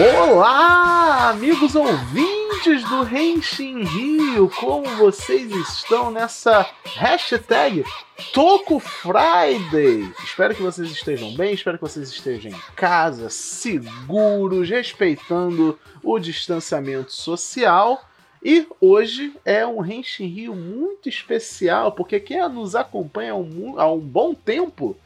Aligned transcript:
Olá, 0.00 1.30
amigos 1.30 1.74
ouvintes 1.74 2.88
do 2.88 3.02
Renshin 3.02 3.82
Rio, 3.82 4.48
como 4.48 4.88
vocês 4.94 5.50
estão 5.50 6.12
nessa 6.12 6.64
hashtag 6.84 7.84
Toco 8.32 8.78
Friday? 8.78 10.08
Espero 10.22 10.54
que 10.54 10.62
vocês 10.62 10.88
estejam 10.88 11.34
bem, 11.34 11.52
espero 11.52 11.78
que 11.78 11.82
vocês 11.82 12.10
estejam 12.10 12.52
em 12.52 12.60
casa, 12.76 13.28
seguros, 13.28 14.70
respeitando 14.70 15.76
o 16.00 16.16
distanciamento 16.20 17.12
social. 17.12 18.08
E 18.40 18.68
hoje 18.80 19.34
é 19.44 19.66
um 19.66 19.80
Renshin 19.80 20.26
Rio 20.26 20.54
muito 20.54 21.08
especial, 21.08 21.90
porque 21.90 22.20
quem 22.20 22.48
nos 22.48 22.76
acompanha 22.76 23.32
há 23.32 23.36
um, 23.36 23.80
há 23.80 23.92
um 23.92 23.98
bom 23.98 24.32
tempo 24.32 24.96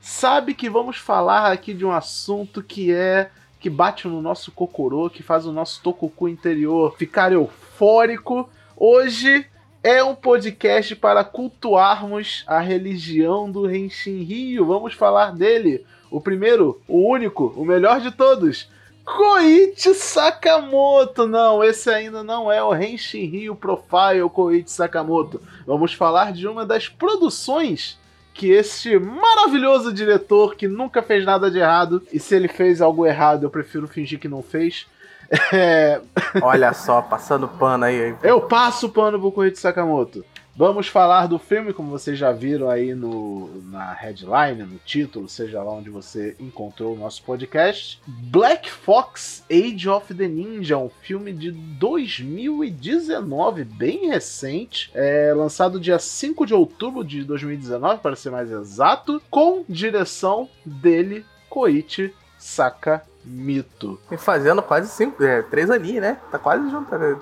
sabe 0.00 0.54
que 0.54 0.68
vamos 0.68 0.96
falar 0.96 1.52
aqui 1.52 1.72
de 1.72 1.84
um 1.84 1.92
assunto 1.92 2.64
que 2.64 2.92
é 2.92 3.30
que 3.60 3.68
bate 3.68 4.08
no 4.08 4.22
nosso 4.22 4.50
cocorô, 4.50 5.10
que 5.10 5.22
faz 5.22 5.44
o 5.44 5.52
nosso 5.52 5.82
tocucu 5.82 6.26
interior 6.28 6.96
ficar 6.96 7.30
eufórico. 7.30 8.48
Hoje 8.74 9.46
é 9.84 10.02
um 10.02 10.14
podcast 10.14 10.96
para 10.96 11.22
cultuarmos 11.22 12.42
a 12.46 12.58
religião 12.58 13.50
do 13.52 13.66
Renshin 13.66 14.22
Rio. 14.22 14.64
Vamos 14.64 14.94
falar 14.94 15.34
dele. 15.36 15.84
O 16.10 16.22
primeiro, 16.22 16.80
o 16.88 17.06
único, 17.06 17.52
o 17.54 17.62
melhor 17.62 18.00
de 18.00 18.10
todos. 18.10 18.66
Koichi 19.04 19.92
Sakamoto. 19.92 21.26
Não, 21.26 21.62
esse 21.62 21.90
ainda 21.90 22.22
não 22.24 22.50
é 22.50 22.62
o 22.62 22.70
Renshin 22.70 23.26
Rio 23.26 23.54
Profile 23.54 24.26
Koichi 24.32 24.70
Sakamoto. 24.70 25.38
Vamos 25.66 25.92
falar 25.92 26.32
de 26.32 26.48
uma 26.48 26.64
das 26.64 26.88
produções 26.88 27.99
que 28.40 28.50
este 28.50 28.98
maravilhoso 28.98 29.92
diretor 29.92 30.54
que 30.54 30.66
nunca 30.66 31.02
fez 31.02 31.26
nada 31.26 31.50
de 31.50 31.58
errado, 31.58 32.02
e 32.10 32.18
se 32.18 32.34
ele 32.34 32.48
fez 32.48 32.80
algo 32.80 33.04
errado, 33.04 33.42
eu 33.42 33.50
prefiro 33.50 33.86
fingir 33.86 34.18
que 34.18 34.28
não 34.28 34.42
fez. 34.42 34.86
É... 35.52 36.00
Olha 36.42 36.72
só, 36.72 37.00
passando 37.00 37.46
pano 37.46 37.84
aí. 37.84 38.16
Eu 38.20 38.40
passo 38.40 38.88
pano 38.88 39.20
pro 39.20 39.30
Koichi 39.30 39.60
Sakamoto. 39.60 40.24
Vamos 40.56 40.88
falar 40.88 41.26
do 41.26 41.38
filme, 41.38 41.72
como 41.72 41.90
vocês 41.90 42.18
já 42.18 42.32
viram 42.32 42.68
aí 42.68 42.92
no, 42.94 43.62
na 43.70 43.94
headline, 43.94 44.64
no 44.64 44.78
título, 44.84 45.28
seja 45.28 45.62
lá 45.62 45.72
onde 45.72 45.88
você 45.88 46.36
encontrou 46.38 46.94
o 46.94 46.98
nosso 46.98 47.22
podcast. 47.22 47.98
Black 48.06 48.70
Fox 48.70 49.42
Age 49.50 49.88
of 49.88 50.12
the 50.12 50.28
Ninja, 50.28 50.76
um 50.76 50.90
filme 50.90 51.32
de 51.32 51.50
2019, 51.50 53.64
bem 53.64 54.08
recente, 54.08 54.90
é, 54.92 55.32
lançado 55.34 55.80
dia 55.80 55.98
5 55.98 56.44
de 56.44 56.52
outubro 56.52 57.02
de 57.04 57.24
2019, 57.24 58.00
para 58.00 58.16
ser 58.16 58.28
mais 58.30 58.50
exato, 58.50 59.22
com 59.30 59.64
direção 59.68 60.48
dele, 60.64 61.24
Koichi 61.48 62.12
Sakamoto 62.38 63.09
mito. 63.24 63.98
E 64.10 64.16
fazendo 64.16 64.62
quase 64.62 64.90
cinco, 64.90 65.22
é, 65.22 65.42
três 65.42 65.70
aninhos, 65.70 66.02
né? 66.02 66.18
Tá 66.30 66.38
quase 66.38 66.70
junto. 66.70 66.96
Né? 66.96 67.16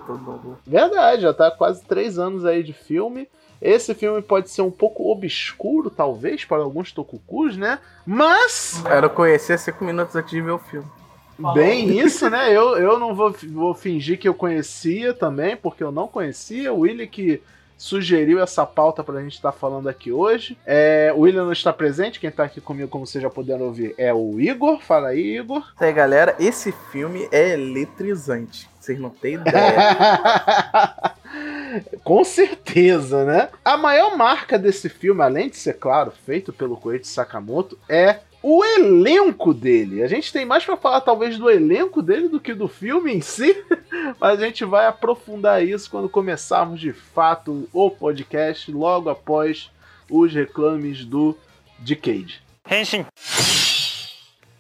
Verdade, 0.67 1.23
já 1.23 1.35
tá 1.35 1.51
quase 1.51 1.83
três 1.85 2.19
anos 2.19 2.45
aí 2.45 2.63
de 2.63 2.73
filme. 2.73 3.29
Esse 3.61 3.93
filme 3.95 4.23
pode 4.23 4.51
ser 4.51 4.63
um 4.63 4.71
pouco 4.71 5.11
obscuro, 5.11 5.91
talvez, 5.91 6.45
para 6.45 6.63
alguns 6.63 6.93
tokukus, 6.93 7.57
né? 7.57 7.81
Mas. 8.07 8.81
Quero 8.87 9.11
conhecer 9.11 9.59
cinco 9.59 9.85
minutos 9.85 10.15
antes 10.15 10.31
de 10.31 10.41
ver 10.41 10.53
o 10.53 10.59
filme. 10.59 10.87
Bem 11.55 11.99
isso, 11.99 12.29
né? 12.29 12.51
Eu, 12.51 12.77
eu 12.77 12.99
não 12.99 13.15
vou, 13.15 13.35
vou 13.53 13.75
fingir 13.75 14.19
que 14.19 14.29
eu 14.29 14.35
conhecia 14.35 15.15
também, 15.15 15.57
porque 15.57 15.83
eu 15.83 15.93
não 15.93 16.09
conhecia. 16.09 16.73
O 16.73 16.81
Willy 16.81 17.07
que 17.07 17.41
sugeriu 17.79 18.43
essa 18.43 18.67
pauta 18.67 19.05
pra 19.05 19.23
gente 19.23 19.35
estar 19.35 19.53
tá 19.53 19.59
falando 19.59 19.89
aqui 19.89 20.11
hoje. 20.13 20.59
É, 20.67 21.13
o 21.15 21.21
William 21.21 21.45
não 21.45 21.53
está 21.53 21.73
presente, 21.73 22.19
quem 22.19 22.31
tá 22.31 22.45
aqui 22.45 22.61
comigo, 22.61 22.89
como 22.89 23.07
vocês 23.07 23.23
já 23.23 23.31
puderam 23.31 23.67
ouvir, 23.67 23.95
é 23.97 24.13
o 24.13 24.39
Igor. 24.41 24.81
Fala 24.81 25.09
aí, 25.09 25.39
Igor. 25.39 25.63
E 25.81 25.85
aí, 25.85 25.93
galera, 25.93 26.35
esse 26.41 26.73
filme 26.91 27.29
é 27.31 27.53
eletrizante. 27.53 28.69
Vocês 28.81 28.99
não 28.99 29.11
têm 29.11 29.35
ideia. 29.35 29.95
Com 32.03 32.25
certeza, 32.25 33.25
né? 33.25 33.51
A 33.65 33.77
maior 33.77 34.17
marca 34.17 34.59
desse 34.59 34.89
filme, 34.89 35.23
além 35.23 35.51
de 35.51 35.57
ser, 35.57 35.75
claro, 35.75 36.11
feito 36.25 36.53
pelo 36.53 36.77
Koichi 36.77 37.07
Sakamoto, 37.07 37.79
é 37.89 38.21
o 38.43 38.65
elenco 38.65 39.53
dele. 39.53 40.03
A 40.03 40.07
gente 40.07 40.33
tem 40.33 40.45
mais 40.45 40.65
para 40.65 40.77
falar 40.77 41.01
talvez 41.01 41.39
do 41.39 41.51
elenco 41.51 42.03
dele 42.03 42.29
do 42.29 42.41
que 42.41 42.55
do 42.55 42.69
filme 42.69 43.13
em 43.13 43.21
si, 43.21 43.55
mas 44.21 44.41
a 44.41 44.45
gente 44.45 44.65
vai 44.65 44.87
aprofundar 44.87 45.65
isso 45.65 45.91
quando 45.91 46.09
começarmos 46.09 46.81
de 46.81 46.93
fato 46.93 47.69
o 47.73 47.91
podcast 47.91 48.71
logo 48.71 49.11
após 49.11 49.71
os 50.11 50.33
reclames 50.33 51.05
do 51.05 51.37
Decade. 51.79 52.43
Henshin. 52.71 53.07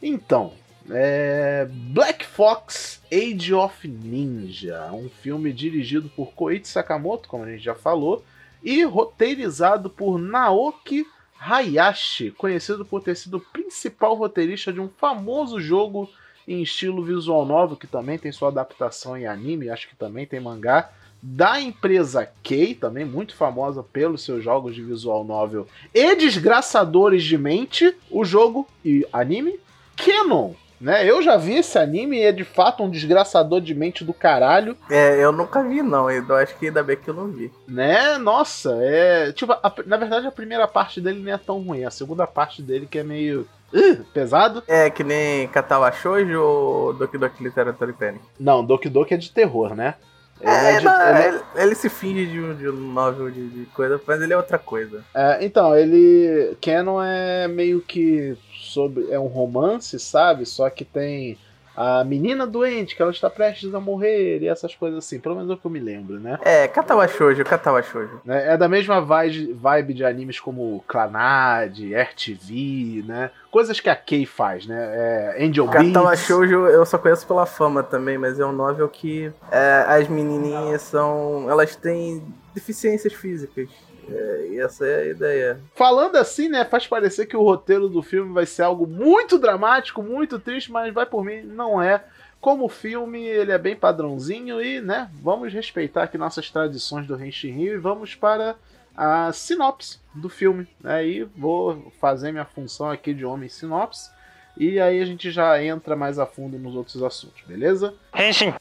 Então, 0.01 0.53
é 0.91 1.67
Black 1.71 2.25
Fox 2.25 3.01
Age 3.13 3.53
of 3.55 3.87
Ninja, 3.87 4.91
um 4.93 5.09
filme 5.09 5.53
dirigido 5.53 6.09
por 6.11 6.33
Koichi 6.33 6.69
Sakamoto, 6.69 7.29
como 7.29 7.45
a 7.45 7.51
gente 7.51 7.65
já 7.65 7.75
falou, 7.75 8.25
e 8.63 8.83
roteirizado 8.85 9.91
por 9.91 10.19
Naoki 10.19 11.07
Hayashi, 11.39 12.31
conhecido 12.33 12.85
por 12.85 13.03
ter 13.03 13.17
sido 13.17 13.37
o 13.37 13.41
principal 13.41 14.15
roteirista 14.15 14.73
de 14.73 14.81
um 14.81 14.89
famoso 14.89 15.61
jogo 15.61 16.11
em 16.47 16.63
estilo 16.63 17.05
visual 17.05 17.45
novel, 17.45 17.77
que 17.77 17.87
também 17.87 18.19
tem 18.19 18.33
sua 18.33 18.49
adaptação 18.49 19.17
em 19.17 19.27
anime, 19.27 19.71
acho 19.71 19.89
que 19.89 19.97
também 19.97 20.27
tem 20.27 20.41
mangá, 20.41 20.91
da 21.23 21.61
empresa 21.61 22.31
Kei, 22.43 22.75
também 22.75 23.05
muito 23.05 23.35
famosa 23.35 23.83
pelos 23.83 24.23
seus 24.23 24.43
jogos 24.43 24.75
de 24.75 24.83
visual 24.83 25.25
novel 25.25 25.67
e 25.93 26.15
desgraçadores 26.15 27.25
de 27.25 27.37
mente, 27.37 27.95
o 28.11 28.25
jogo 28.25 28.69
e 28.85 29.07
anime 29.13 29.59
Canon, 29.97 30.55
né? 30.81 31.09
Eu 31.09 31.23
já 31.23 31.37
vi 31.37 31.57
esse 31.57 31.79
anime 31.79 32.19
e 32.19 32.23
é 32.23 32.33
de 32.33 32.45
fato 32.45 32.83
um 32.83 32.91
desgraçador 32.91 33.61
de 33.61 33.75
mente 33.75 34.05
do 34.05 34.15
caralho. 34.15 34.77
É, 34.91 35.23
eu 35.23 35.33
nunca 35.33 35.63
vi 35.63 35.83
não, 35.83 36.11
eu 36.11 36.35
acho 36.37 36.57
que 36.57 36.67
ainda 36.67 36.83
bem 36.83 36.97
que 36.97 37.09
eu 37.09 37.15
não 37.15 37.29
vi. 37.29 37.53
Né? 37.67 38.19
Nossa, 38.19 38.77
é. 38.81 39.33
Tipo, 39.33 39.53
a, 39.53 39.73
na 39.87 39.97
verdade 39.97 40.27
a 40.27 40.33
primeira 40.33 40.67
parte 40.67 41.01
dele 41.01 41.23
não 41.23 41.33
é 41.33 41.39
tão 41.39 41.61
ruim, 41.61 41.85
a 41.85 41.91
segunda 41.91 42.27
parte 42.27 42.63
dele 42.63 42.87
que 42.87 42.99
é 42.99 43.05
meio. 43.05 43.49
Uh, 43.71 44.03
pesado. 44.15 44.63
É, 44.67 44.89
que 44.89 45.05
nem 45.05 45.47
Katawa 45.49 45.93
Shoujo 45.93 46.41
ou 46.41 46.95
Doki 46.95 47.19
Doki 47.19 47.45
Literature 47.45 47.93
Panic? 47.93 48.25
Não, 48.41 48.65
Doki 48.65 48.89
Doki 48.89 49.13
é 49.13 49.17
de 49.19 49.31
terror, 49.31 49.75
né? 49.75 49.97
Ele, 50.41 50.51
é, 50.51 50.75
é 50.75 50.79
de, 50.79 50.85
não, 50.85 51.09
ele... 51.09 51.27
Ele, 51.27 51.45
ele, 51.57 51.75
se 51.75 51.89
finge 51.89 52.27
de 52.27 52.41
um, 52.41 52.55
de 52.55 52.69
um 52.69 52.93
novel 52.93 53.31
de, 53.31 53.49
de, 53.49 53.67
coisa, 53.67 54.01
mas 54.07 54.21
ele 54.23 54.33
é 54.33 54.37
outra 54.37 54.59
coisa. 54.59 55.05
É, 55.15 55.45
então, 55.45 55.77
ele. 55.77 56.57
Canon 56.61 57.03
é 57.03 57.49
meio 57.49 57.81
que 57.81 58.37
sobre. 58.55 59.11
É 59.11 59.19
um 59.19 59.27
romance, 59.27 59.99
sabe? 59.99 60.47
Só 60.47 60.71
que 60.71 60.85
tem 60.85 61.37
a 61.81 62.03
menina 62.03 62.45
doente, 62.45 62.97
que 62.97 63.01
ela 63.01 63.13
está 63.13 63.31
prestes 63.31 63.73
a 63.73 63.79
morrer, 63.79 64.43
e 64.43 64.49
essas 64.49 64.75
coisas 64.75 64.99
assim. 64.99 65.21
Pelo 65.21 65.37
menos 65.37 65.49
é 65.49 65.55
o 65.55 65.57
que 65.57 65.65
eu 65.65 65.71
me 65.71 65.79
lembro, 65.79 66.19
né? 66.19 66.37
É, 66.43 66.67
Katawa 66.67 67.07
Shoujo, 67.07 67.45
Katawa 67.45 67.81
Shoujo. 67.85 68.21
É, 68.27 68.55
é 68.55 68.57
da 68.57 68.69
mesma 68.69 69.01
vibe, 69.01 69.95
de 69.95 70.05
animes 70.05 70.41
como 70.41 70.83
Clanad, 70.89 71.79
RTV, 71.79 73.05
né? 73.07 73.31
Coisas 73.49 73.79
que 73.79 73.89
a 73.89 73.95
Kei 73.95 74.27
faz, 74.27 74.67
né? 74.67 74.77
É, 74.77 75.45
Angel 75.45 75.69
Beats. 75.69 75.87
Katawa 75.87 76.17
Shoujo 76.17 76.67
eu 76.67 76.85
só 76.85 76.99
conheço 76.99 77.25
pela 77.25 77.47
fama 77.47 77.85
também, 77.85 78.19
mas 78.19 78.41
é 78.41 78.45
um 78.45 78.53
novel 78.53 78.89
que 78.89 79.33
é, 79.53 79.85
as 79.87 80.09
menininhas 80.09 80.83
são... 80.83 81.49
Elas 81.49 81.77
têm 81.77 82.25
deficiências 82.53 83.13
físicas. 83.13 83.69
É, 84.11 84.57
essa 84.57 84.87
é 84.87 85.03
a 85.03 85.07
ideia. 85.07 85.61
Falando 85.75 86.17
assim, 86.17 86.49
né, 86.49 86.65
faz 86.65 86.87
parecer 86.87 87.27
que 87.27 87.37
o 87.37 87.43
roteiro 87.43 87.89
do 87.89 88.03
filme 88.03 88.33
vai 88.33 88.47
ser 88.47 88.63
algo 88.63 88.87
muito 88.87 89.39
dramático, 89.39 90.03
muito 90.03 90.39
triste, 90.39 90.73
mas 90.73 90.93
vai 90.93 91.07
por 91.07 91.25
mim, 91.25 91.43
não 91.43 91.81
é. 91.81 92.05
Como 92.41 92.69
filme, 92.69 93.21
ele 93.21 93.51
é 93.51 93.59
bem 93.59 93.75
padrãozinho 93.75 94.63
e, 94.63 94.81
né, 94.81 95.11
vamos 95.21 95.53
respeitar 95.53 96.05
aqui 96.05 96.17
nossas 96.17 96.51
tradições 96.51 97.07
do 97.07 97.23
Henshin 97.23 97.51
Rio 97.51 97.75
e 97.75 97.79
vamos 97.79 98.15
para 98.15 98.57
a 98.97 99.33
sinopse 99.33 99.99
do 100.15 100.29
filme. 100.29 100.67
Aí 100.83 101.21
né, 101.21 101.29
vou 101.37 101.93
fazer 102.01 102.33
minha 102.33 102.45
função 102.45 102.91
aqui 102.91 103.13
de 103.13 103.25
homem 103.25 103.49
sinopse 103.49 104.11
e 104.57 104.81
aí 104.81 105.01
a 105.01 105.05
gente 105.05 105.31
já 105.31 105.63
entra 105.63 105.95
mais 105.95 106.19
a 106.19 106.27
fundo 106.27 106.59
nos 106.59 106.75
outros 106.75 107.01
assuntos, 107.03 107.43
beleza? 107.47 107.95
Henshin. 108.13 108.55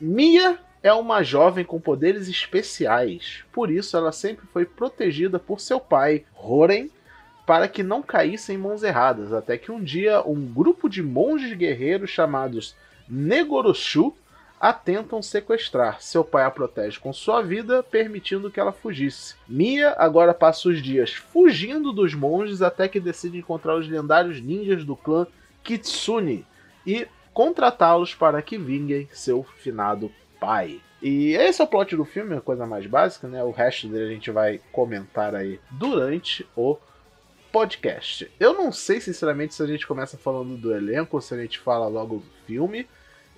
Mia 0.00 0.58
é 0.82 0.92
uma 0.92 1.22
jovem 1.22 1.64
com 1.64 1.80
poderes 1.80 2.28
especiais. 2.28 3.44
Por 3.52 3.70
isso, 3.70 3.96
ela 3.96 4.12
sempre 4.12 4.46
foi 4.52 4.64
protegida 4.64 5.38
por 5.38 5.60
seu 5.60 5.78
pai, 5.78 6.24
Horen, 6.34 6.90
para 7.46 7.68
que 7.68 7.82
não 7.82 8.02
caísse 8.02 8.52
em 8.52 8.58
mãos 8.58 8.82
erradas, 8.82 9.32
até 9.32 9.56
que 9.56 9.70
um 9.70 9.82
dia 9.82 10.22
um 10.26 10.44
grupo 10.44 10.88
de 10.88 11.02
monges 11.02 11.56
guerreiros 11.56 12.10
chamados 12.10 12.74
Negoroshu 13.08 14.14
a 14.60 14.72
tentam 14.72 15.20
sequestrar. 15.20 16.00
Seu 16.00 16.24
pai 16.24 16.44
a 16.44 16.50
protege 16.50 16.98
com 16.98 17.12
sua 17.12 17.42
vida, 17.42 17.82
permitindo 17.82 18.50
que 18.50 18.60
ela 18.60 18.72
fugisse. 18.72 19.34
Mia 19.48 19.94
agora 19.98 20.32
passa 20.32 20.68
os 20.68 20.80
dias 20.80 21.12
fugindo 21.12 21.92
dos 21.92 22.14
monges 22.14 22.62
até 22.62 22.86
que 22.86 23.00
decide 23.00 23.38
encontrar 23.38 23.76
os 23.76 23.88
lendários 23.88 24.40
ninjas 24.40 24.84
do 24.84 24.94
clã 24.94 25.26
Kitsune 25.64 26.46
e 26.86 27.08
contratá-los 27.34 28.14
para 28.14 28.40
que 28.40 28.56
vinguem 28.56 29.08
seu 29.12 29.42
finado 29.42 30.12
pai. 30.42 30.80
E 31.00 31.34
esse 31.34 31.60
é 31.60 31.64
o 31.64 31.68
plot 31.68 31.94
do 31.94 32.04
filme, 32.04 32.34
a 32.34 32.40
coisa 32.40 32.66
mais 32.66 32.84
básica, 32.84 33.28
né? 33.28 33.44
O 33.44 33.52
resto 33.52 33.86
dele 33.86 34.06
a 34.06 34.14
gente 34.14 34.30
vai 34.32 34.60
comentar 34.72 35.36
aí 35.36 35.60
durante 35.70 36.44
o 36.56 36.76
podcast. 37.52 38.28
Eu 38.40 38.52
não 38.52 38.72
sei, 38.72 39.00
sinceramente, 39.00 39.54
se 39.54 39.62
a 39.62 39.66
gente 39.66 39.86
começa 39.86 40.18
falando 40.18 40.56
do 40.56 40.74
elenco 40.74 41.16
ou 41.16 41.20
se 41.20 41.32
a 41.32 41.36
gente 41.36 41.60
fala 41.60 41.86
logo 41.86 42.16
do 42.16 42.24
filme. 42.44 42.88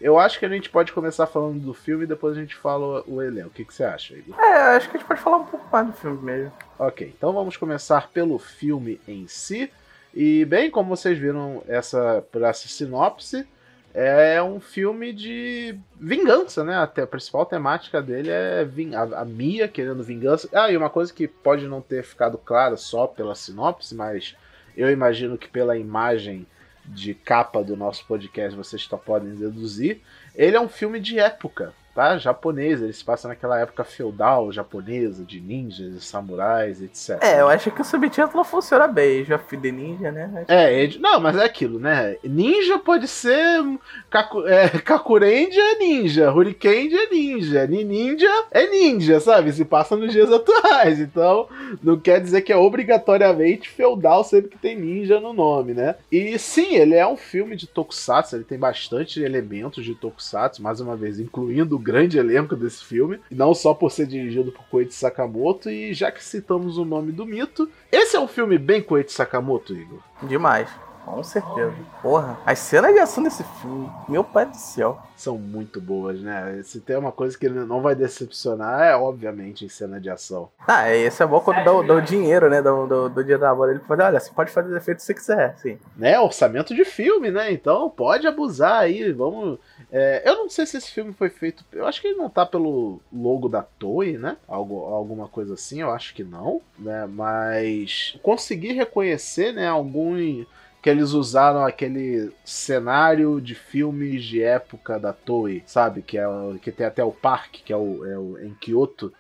Eu 0.01 0.19
acho 0.19 0.39
que 0.39 0.47
a 0.47 0.49
gente 0.49 0.71
pode 0.71 0.93
começar 0.93 1.27
falando 1.27 1.61
do 1.61 1.75
filme 1.75 2.05
e 2.05 2.07
depois 2.07 2.37
a 2.37 2.41
gente 2.41 2.55
fala 2.55 3.05
o 3.07 3.21
elenco. 3.21 3.49
O 3.49 3.53
que, 3.53 3.65
que 3.65 3.75
você 3.75 3.85
acha, 3.85 4.15
Igor? 4.15 4.39
É, 4.41 4.77
acho 4.77 4.91
que 4.91 4.97
a 4.97 5.01
gente 5.01 5.09
pode 5.09 5.21
falar 5.21 5.37
um 5.39 5.45
pouco 5.45 5.67
mais 5.71 5.87
do 5.87 5.93
filme 5.93 6.23
mesmo. 6.23 6.53
Ok, 6.79 7.15
então 7.17 7.33
vamos 7.33 7.57
começar 7.57 8.09
pelo 8.11 8.39
filme 8.39 9.01
em 9.07 9.27
si. 9.29 9.71
E, 10.13 10.45
bem, 10.45 10.71
como 10.71 10.97
vocês 10.97 11.19
viram 11.19 11.63
essa, 11.69 12.25
por 12.31 12.43
essa 12.43 12.69
sinopse, 12.69 13.47
é 13.95 14.43
um 14.43 14.59
filme 14.59 15.13
de 15.13 15.79
vingança, 15.99 16.65
né? 16.65 16.77
A 16.77 17.07
principal 17.07 17.47
temática 17.47 18.03
dele 18.03 18.29
é 18.29 18.67
a, 18.97 19.21
a 19.21 19.25
Mia 19.25 19.69
querendo 19.69 20.03
vingança. 20.03 20.49
Ah, 20.53 20.71
e 20.71 20.77
uma 20.77 20.91
coisa 20.91 21.13
que 21.13 21.29
pode 21.29 21.69
não 21.69 21.81
ter 21.81 22.03
ficado 22.03 22.37
clara 22.37 22.77
só 22.77 23.07
pela 23.07 23.37
sinopse, 23.37 23.95
mas 23.95 24.37
eu 24.77 24.91
imagino 24.91 25.39
que 25.39 25.49
pela 25.49 25.79
imagem 25.79 26.45
de 26.85 27.15
capa 27.15 27.63
do 27.63 27.77
nosso 27.77 28.05
podcast 28.07 28.57
vocês 28.57 28.83
só 28.83 28.97
podem 28.97 29.37
deduzir. 29.37 30.01
Ele 30.35 30.57
é 30.57 30.61
um 30.61 30.69
filme 30.69 30.99
de 30.99 31.21
época, 31.21 31.73
tá? 31.95 32.19
Japonês, 32.19 32.83
ele 32.83 32.93
se 32.93 33.05
passa 33.05 33.29
naquela 33.29 33.59
época 33.59 33.85
feudal 33.85 34.51
japonesa, 34.51 35.25
de 35.25 35.41
ninjas 35.41 35.95
e 35.95 36.01
samurais, 36.01 36.83
etc. 36.83 37.23
É, 37.23 37.41
eu 37.41 37.49
acho 37.49 37.71
que 37.71 37.81
o 37.81 37.85
subtítulo 37.85 38.45
funciona 38.45 38.87
bem, 38.87 39.23
of 39.33 39.57
the 39.57 39.71
Ninja, 39.71 40.11
né? 40.11 40.45
É, 40.49 40.89
não, 40.99 41.21
mas 41.21 41.37
é 41.37 41.45
aquilo, 41.45 41.79
né? 41.79 42.17
Ninja 42.23 42.79
pode 42.79 43.07
ser. 43.07 43.63
Kaku, 44.11 44.47
é, 44.47 44.69
Kakurendia 44.69 45.63
é 45.73 45.79
ninja, 45.79 46.33
Hurricane 46.33 46.95
é 46.95 47.11
ninja, 47.11 47.67
Ninja 47.67 48.45
é 48.51 48.67
ninja, 48.67 49.21
sabe? 49.21 49.53
Se 49.53 49.65
passa 49.65 49.97
nos 49.97 50.13
dias 50.13 50.33
atuais. 50.33 51.01
Então, 51.01 51.49
não 51.83 51.99
quer 51.99 52.21
dizer 52.21 52.43
que 52.43 52.53
é 52.53 52.57
obrigatoriamente 52.57 53.69
feudal 53.69 54.25
sempre 54.25 54.51
que 54.51 54.59
tem 54.59 54.77
ninja 54.77 55.21
no 55.21 55.33
nome, 55.33 55.75
né? 55.75 55.97
E 56.11 56.39
sim, 56.39 56.75
ele 56.75 56.95
é 56.95 57.07
um 57.07 57.17
filme 57.17 57.57
de 57.57 57.67
tokusatsu, 57.67 58.37
ele 58.37 58.45
tem 58.45 58.59
bastante 58.59 59.23
elementos 59.23 59.85
de 59.85 59.95
tokusatsu, 59.95 60.63
mais 60.63 60.81
uma 60.81 60.97
vez, 60.97 61.19
incluindo 61.19 61.79
grande 61.85 62.19
elenco 62.19 62.57
desse 62.57 62.83
filme, 62.83 63.21
não 63.31 63.55
só 63.55 63.75
por 63.75 63.93
ser 63.93 64.07
dirigido 64.07 64.51
por 64.51 64.65
Koichi 64.65 64.95
Sakamoto, 64.95 65.69
e 65.69 65.93
já 65.93 66.11
que 66.11 66.25
citamos 66.25 66.79
o 66.79 66.85
nome 66.85 67.13
do 67.13 67.27
mito, 67.27 67.71
esse 67.93 68.17
é 68.17 68.21
um 68.21 68.27
filme 68.27 68.57
bem 68.57 68.83
Koichi 68.83 69.13
Sakamoto, 69.13 69.75
Igor? 69.75 70.01
Demais. 70.23 70.69
Com 71.05 71.23
certeza. 71.23 71.75
Porra, 72.01 72.39
as 72.47 72.59
cenas 72.59 72.93
de 72.93 72.99
ação 72.99 73.23
desse 73.23 73.45
filme, 73.45 73.91
meu 74.09 74.25
pai 74.25 74.47
do 74.47 74.57
céu. 74.57 74.99
São 75.17 75.39
muito 75.39 75.81
boas, 75.81 76.21
né? 76.21 76.61
Se 76.65 76.81
tem 76.81 76.97
uma 76.97 77.13
coisa 77.13 77.39
que 77.39 77.49
não 77.49 77.81
vai 77.81 77.95
decepcionar, 77.95 78.83
é 78.83 78.97
obviamente 78.97 79.65
em 79.65 79.69
cena 79.69 80.01
de 80.01 80.11
ação. 80.11 80.49
Ah, 80.67 80.91
esse 80.91 81.23
é 81.23 81.27
bom 81.27 81.41
quando 81.41 81.59
dá, 81.59 81.83
dá 81.83 81.95
o 81.95 82.01
dinheiro, 82.01 82.51
né? 82.51 82.61
Do, 82.61 82.87
do, 82.87 83.09
do 83.09 83.23
dinheiro 83.23 83.41
da 83.41 83.55
bola. 83.55 83.71
Ele 83.71 83.81
pode, 83.81 84.03
olha, 84.03 84.19
você 84.19 84.31
pode 84.33 84.51
fazer 84.51 84.73
o 84.73 84.77
efeito 84.77 84.99
que 84.99 85.05
você 85.05 85.15
quiser, 85.15 85.57
sim. 85.59 85.79
Né? 85.97 86.19
Orçamento 86.19 86.75
de 86.75 86.85
filme, 86.85 87.31
né? 87.31 87.53
Então 87.53 87.89
pode 87.91 88.27
abusar 88.27 88.83
aí. 88.83 89.13
Vamos. 89.13 89.59
É, 89.93 90.23
eu 90.29 90.37
não 90.37 90.49
sei 90.49 90.67
se 90.67 90.79
esse 90.79 90.91
filme 90.91 91.13
foi 91.13 91.29
feito. 91.31 91.65
Eu 91.73 91.87
acho 91.87 92.01
que 92.01 92.09
ele 92.09 92.19
não 92.19 92.29
tá 92.29 92.45
pelo 92.45 93.01
logo 93.13 93.49
da 93.49 93.63
Toei, 93.63 94.19
né? 94.19 94.37
Algo, 94.49 94.85
alguma 94.87 95.29
coisa 95.29 95.55
assim, 95.55 95.81
eu 95.81 95.91
acho 95.91 96.15
que 96.15 96.25
não, 96.25 96.61
né? 96.79 97.07
Mas 97.07 98.19
consegui 98.23 98.73
reconhecer, 98.73 99.53
né? 99.53 99.69
Algum 99.69 100.45
que 100.85 100.91
eles 100.91 101.13
usaram 101.13 101.65
aquele 101.65 102.31
cenário 102.45 103.41
de 103.41 103.55
filmes 103.55 104.23
de 104.23 104.43
época 104.43 105.01
da 105.01 105.15
Toei, 105.15 105.63
sabe? 105.65 106.03
Que, 106.03 106.19
é, 106.19 106.27
que 106.61 106.71
tem 106.71 106.85
até 106.85 107.03
o 107.03 107.11
parque, 107.11 107.63
que 107.63 107.73
é, 107.73 107.77
o, 107.77 108.05
é 108.05 108.19
o, 108.19 108.39
em 108.39 108.53
Kyoto. 108.53 109.11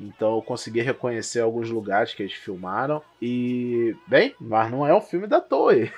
Então 0.00 0.34
eu 0.34 0.42
consegui 0.42 0.80
reconhecer 0.80 1.38
alguns 1.38 1.70
lugares 1.70 2.12
que 2.12 2.24
eles 2.24 2.32
filmaram. 2.32 3.00
E, 3.20 3.94
bem, 4.04 4.34
mas 4.40 4.68
não 4.68 4.84
é 4.84 4.92
um 4.92 5.00
filme 5.00 5.28
da 5.28 5.40
Toei. 5.40 5.92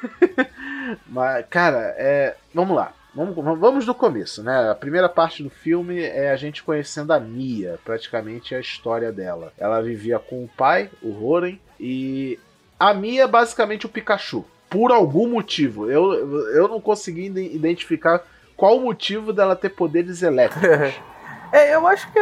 mas, 1.08 1.46
cara, 1.48 1.94
é. 1.96 2.36
Vamos 2.52 2.76
lá. 2.76 2.92
Vamos, 3.14 3.34
vamos 3.34 3.86
do 3.86 3.94
começo, 3.94 4.42
né? 4.42 4.70
A 4.70 4.74
primeira 4.74 5.08
parte 5.08 5.42
do 5.42 5.48
filme 5.48 6.02
é 6.02 6.32
a 6.32 6.36
gente 6.36 6.62
conhecendo 6.62 7.14
a 7.14 7.18
Mia, 7.18 7.78
praticamente 7.82 8.54
a 8.54 8.60
história 8.60 9.10
dela. 9.10 9.54
Ela 9.56 9.80
vivia 9.80 10.18
com 10.18 10.44
o 10.44 10.48
pai, 10.48 10.90
o 11.00 11.12
Roren, 11.12 11.58
e 11.80 12.38
a 12.78 12.92
Mia 12.92 13.22
é 13.22 13.26
basicamente 13.26 13.86
o 13.86 13.88
Pikachu 13.88 14.44
por 14.74 14.90
algum 14.90 15.28
motivo. 15.28 15.88
Eu, 15.88 16.12
eu 16.50 16.66
não 16.66 16.80
consegui 16.80 17.26
identificar 17.26 18.26
qual 18.56 18.76
o 18.76 18.82
motivo 18.82 19.32
dela 19.32 19.54
ter 19.54 19.68
poderes 19.68 20.20
elétricos. 20.20 20.68
É, 21.52 21.72
eu 21.72 21.86
acho 21.86 22.10
que, 22.10 22.18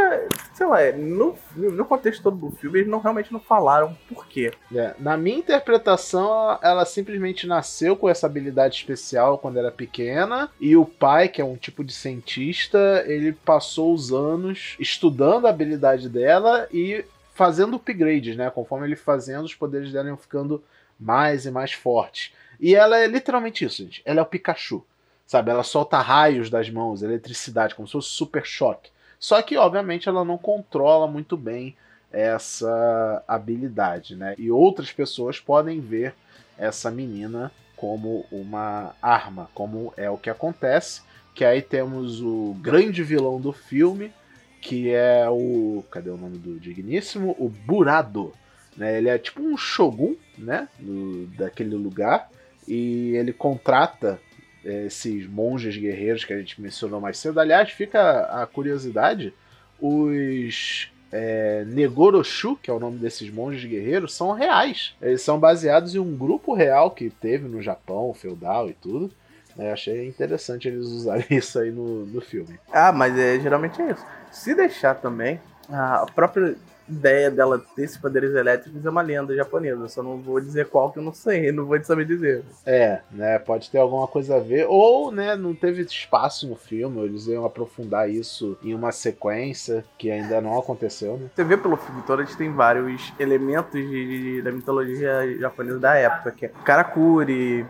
sei 0.53 0.67
lá, 0.67 0.93
no, 0.93 1.35
no 1.57 1.87
contexto 1.87 2.23
todo 2.23 2.37
do 2.37 2.55
filme, 2.55 2.81
eles 2.81 2.91
não 2.91 3.01
realmente 3.01 3.33
não 3.33 3.41
falaram 3.41 3.97
por 4.07 4.27
quê. 4.27 4.53
É, 4.75 4.95
na 4.99 5.17
minha 5.17 5.39
interpretação, 5.39 6.59
ela 6.61 6.85
simplesmente 6.85 7.47
nasceu 7.47 7.97
com 7.97 8.11
essa 8.11 8.27
habilidade 8.27 8.75
especial 8.75 9.39
quando 9.39 9.59
era 9.59 9.71
pequena, 9.71 10.51
e 10.61 10.77
o 10.77 10.85
pai, 10.85 11.29
que 11.29 11.41
é 11.41 11.45
um 11.47 11.57
tipo 11.57 11.83
de 11.83 11.95
cientista, 11.95 13.05
ele 13.07 13.33
passou 13.33 13.95
os 13.95 14.13
anos 14.13 14.77
estudando 14.79 15.47
a 15.47 15.51
habilidade 15.51 16.11
dela 16.11 16.69
e 16.71 17.03
fazendo 17.33 17.77
upgrades, 17.77 18.37
né? 18.37 18.51
Conforme 18.51 18.87
ele 18.87 18.97
fazendo, 18.97 19.47
os 19.47 19.55
poderes 19.55 19.91
dela 19.93 20.09
iam 20.09 20.17
ficando 20.19 20.63
mais 21.01 21.47
e 21.47 21.51
mais 21.51 21.73
fortes. 21.73 22.33
E 22.63 22.77
ela 22.77 22.97
é 22.97 23.09
literalmente 23.09 23.65
isso, 23.65 23.83
gente. 23.83 24.01
Ela 24.05 24.21
é 24.21 24.23
o 24.23 24.27
Pikachu. 24.27 24.85
Sabe? 25.27 25.51
Ela 25.51 25.65
solta 25.65 25.99
raios 25.99 26.49
das 26.49 26.71
mãos, 26.71 27.03
eletricidade, 27.03 27.75
como 27.75 27.89
se 27.89 27.93
fosse 27.93 28.11
super 28.11 28.47
choque. 28.47 28.91
Só 29.19 29.43
que, 29.43 29.57
obviamente, 29.57 30.09
ela 30.09 30.25
não 30.25 30.39
controla 30.39 31.09
muito 31.09 31.37
bem 31.37 31.77
essa 32.13 33.25
habilidade, 33.27 34.15
né? 34.15 34.37
E 34.39 34.49
outras 34.51 34.93
pessoas 34.93 35.41
podem 35.41 35.81
ver 35.81 36.15
essa 36.57 36.89
menina 36.89 37.51
como 37.77 38.27
uma 38.31 38.95
arma, 39.03 39.51
como 39.55 39.93
é 39.97 40.09
o 40.09 40.19
que 40.19 40.31
acontece. 40.31 41.03
Que 41.35 41.45
aí 41.45 41.63
temos 41.63 42.21
o 42.21 42.55
grande 42.61 43.03
vilão 43.03 43.41
do 43.41 43.53
filme, 43.53 44.13
que 44.61 44.93
é 44.93 45.29
o. 45.29 45.83
Cadê 45.91 46.11
o 46.11 46.17
nome 46.17 46.39
do 46.39 46.61
digníssimo? 46.61 47.35
O 47.41 47.49
Burado. 47.49 48.33
Né? 48.77 48.99
Ele 48.99 49.09
é 49.09 49.19
tipo 49.19 49.43
um 49.43 49.57
shogun, 49.57 50.15
né? 50.39 50.69
Do, 50.79 51.27
daquele 51.39 51.75
lugar 51.75 52.31
e 52.67 53.15
ele 53.17 53.33
contrata 53.33 54.21
é, 54.65 54.87
esses 54.87 55.27
monges 55.27 55.77
guerreiros 55.77 56.25
que 56.25 56.33
a 56.33 56.39
gente 56.39 56.61
mencionou 56.61 57.01
mais 57.01 57.19
cedo. 57.19 57.41
Aliás, 57.41 57.71
fica 57.71 58.21
a 58.43 58.47
curiosidade: 58.47 59.35
os 59.81 60.91
é, 61.11 61.65
Negoroshu, 61.67 62.57
que 62.57 62.71
é 62.71 62.75
o 62.75 62.81
nome 62.81 62.99
desses 62.99 63.31
monges 63.31 63.65
guerreiros, 63.65 64.15
são 64.15 64.33
reais. 64.33 64.95
Eles 65.01 65.23
são 65.23 65.39
baseados 65.39 65.95
em 65.95 65.99
um 65.99 66.17
grupo 66.17 66.55
real 66.55 66.91
que 66.91 67.11
teve 67.11 67.47
no 67.49 67.61
Japão, 67.61 68.15
feudal 68.15 68.69
e 68.71 68.75
tudo. 68.75 69.11
Eu 69.59 69.71
achei 69.71 70.09
interessante 70.09 70.69
eles 70.69 70.87
usarem 70.87 71.27
isso 71.37 71.59
aí 71.59 71.71
no, 71.71 72.07
no 72.07 72.21
filme. 72.21 72.59
Ah, 72.73 72.93
mas 72.93 73.19
é, 73.19 73.39
geralmente 73.39 73.81
é 73.83 73.91
isso. 73.91 74.07
Se 74.31 74.55
deixar 74.55 74.95
também, 74.95 75.39
a 75.69 76.07
própria 76.15 76.57
ideia 76.93 77.31
dela 77.31 77.63
ter 77.75 77.85
esses 77.85 77.97
poderes 77.97 78.35
elétricos 78.35 78.85
é 78.85 78.91
uma 78.91 79.03
lenda 79.03 79.35
japonesa. 79.35 79.89
Só 79.89 80.03
não 80.03 80.19
vou 80.19 80.41
dizer 80.41 80.69
qual 80.69 80.93
que 80.93 80.99
eu 80.99 81.03
não 81.03 81.13
sei, 81.13 81.51
não 81.53 81.65
vou 81.65 81.83
saber 81.83 82.05
dizer. 82.05 82.45
É, 82.65 83.01
né? 83.11 83.39
Pode 83.39 83.71
ter 83.71 83.79
alguma 83.79 84.07
coisa 84.07 84.37
a 84.37 84.41
ver. 84.41 84.67
Ou, 84.69 85.11
né, 85.11 85.37
não 85.37 85.55
teve 85.55 85.83
espaço 85.83 86.49
no 86.49 86.57
filme, 86.57 87.01
eles 87.01 87.27
iam 87.27 87.45
aprofundar 87.45 88.09
isso 88.09 88.57
em 88.63 88.75
uma 88.75 88.93
sequência 88.93 89.85
que 89.99 90.11
ainda 90.11 90.41
não 90.41 90.59
aconteceu, 90.59 91.17
né? 91.17 91.31
Você 91.35 91.45
vê 91.45 91.57
pelo 91.57 91.77
filme 91.77 92.03
todo, 92.07 92.21
a 92.21 92.25
gente 92.25 92.37
tem 92.37 92.53
vários 92.53 93.13
elementos 93.19 93.73
de, 93.73 93.89
de, 93.89 94.43
da 94.43 94.53
mitologia 94.53 95.37
japonesa 95.39 95.79
da 95.79 95.95
época, 95.95 96.33
que 96.33 96.47
é 96.47 96.49
Karakuri, 96.65 97.67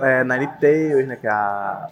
é, 0.00 0.24
Nine 0.24 0.48
Tails, 0.60 1.06
né? 1.06 1.16
Que 1.16 1.26
é 1.26 1.30
a 1.30 1.88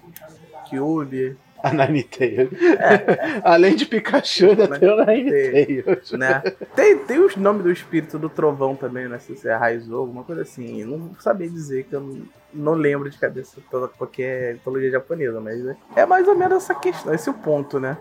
Kyubi. 0.69 1.37
A 1.63 1.73
Ninetales. 1.73 2.51
É. 2.79 3.41
Além 3.45 3.75
de 3.75 3.87
Pikachu, 3.87 4.51
ainda 4.51 4.79
tem 4.79 4.89
o 4.89 5.05
Ninetales. 5.05 6.13
Né? 6.13 6.41
Tem, 6.75 6.99
tem 6.99 7.19
os 7.19 7.37
nomes 7.37 7.63
do 7.63 7.71
espírito 7.71 8.19
do 8.19 8.29
trovão 8.29 8.77
também, 8.77 9.09
né? 9.09 9.19
Se 9.19 9.49
é 9.49 9.55
Raizou, 9.55 10.01
alguma 10.01 10.25
coisa 10.25 10.43
assim. 10.43 10.85
Não 10.85 11.15
sabia 11.19 11.49
dizer 11.49 11.85
que 11.85 11.95
eu 11.95 12.01
não, 12.01 12.23
não 12.53 12.73
lembro 12.75 13.11
de 13.11 13.19
cabeça 13.19 13.61
toda, 13.71 13.89
porque 13.89 14.23
é 14.23 14.53
mitologia 14.55 14.91
japonesa, 14.91 15.41
mas 15.41 15.67
é, 15.67 15.77
é 15.97 16.07
mais 16.07 16.27
ou 16.29 16.35
menos 16.35 16.59
essa 16.59 16.75
questão, 16.75 17.13
esse 17.13 17.29
é 17.29 17.33
o 17.33 17.35
ponto, 17.35 17.81
né? 17.81 17.99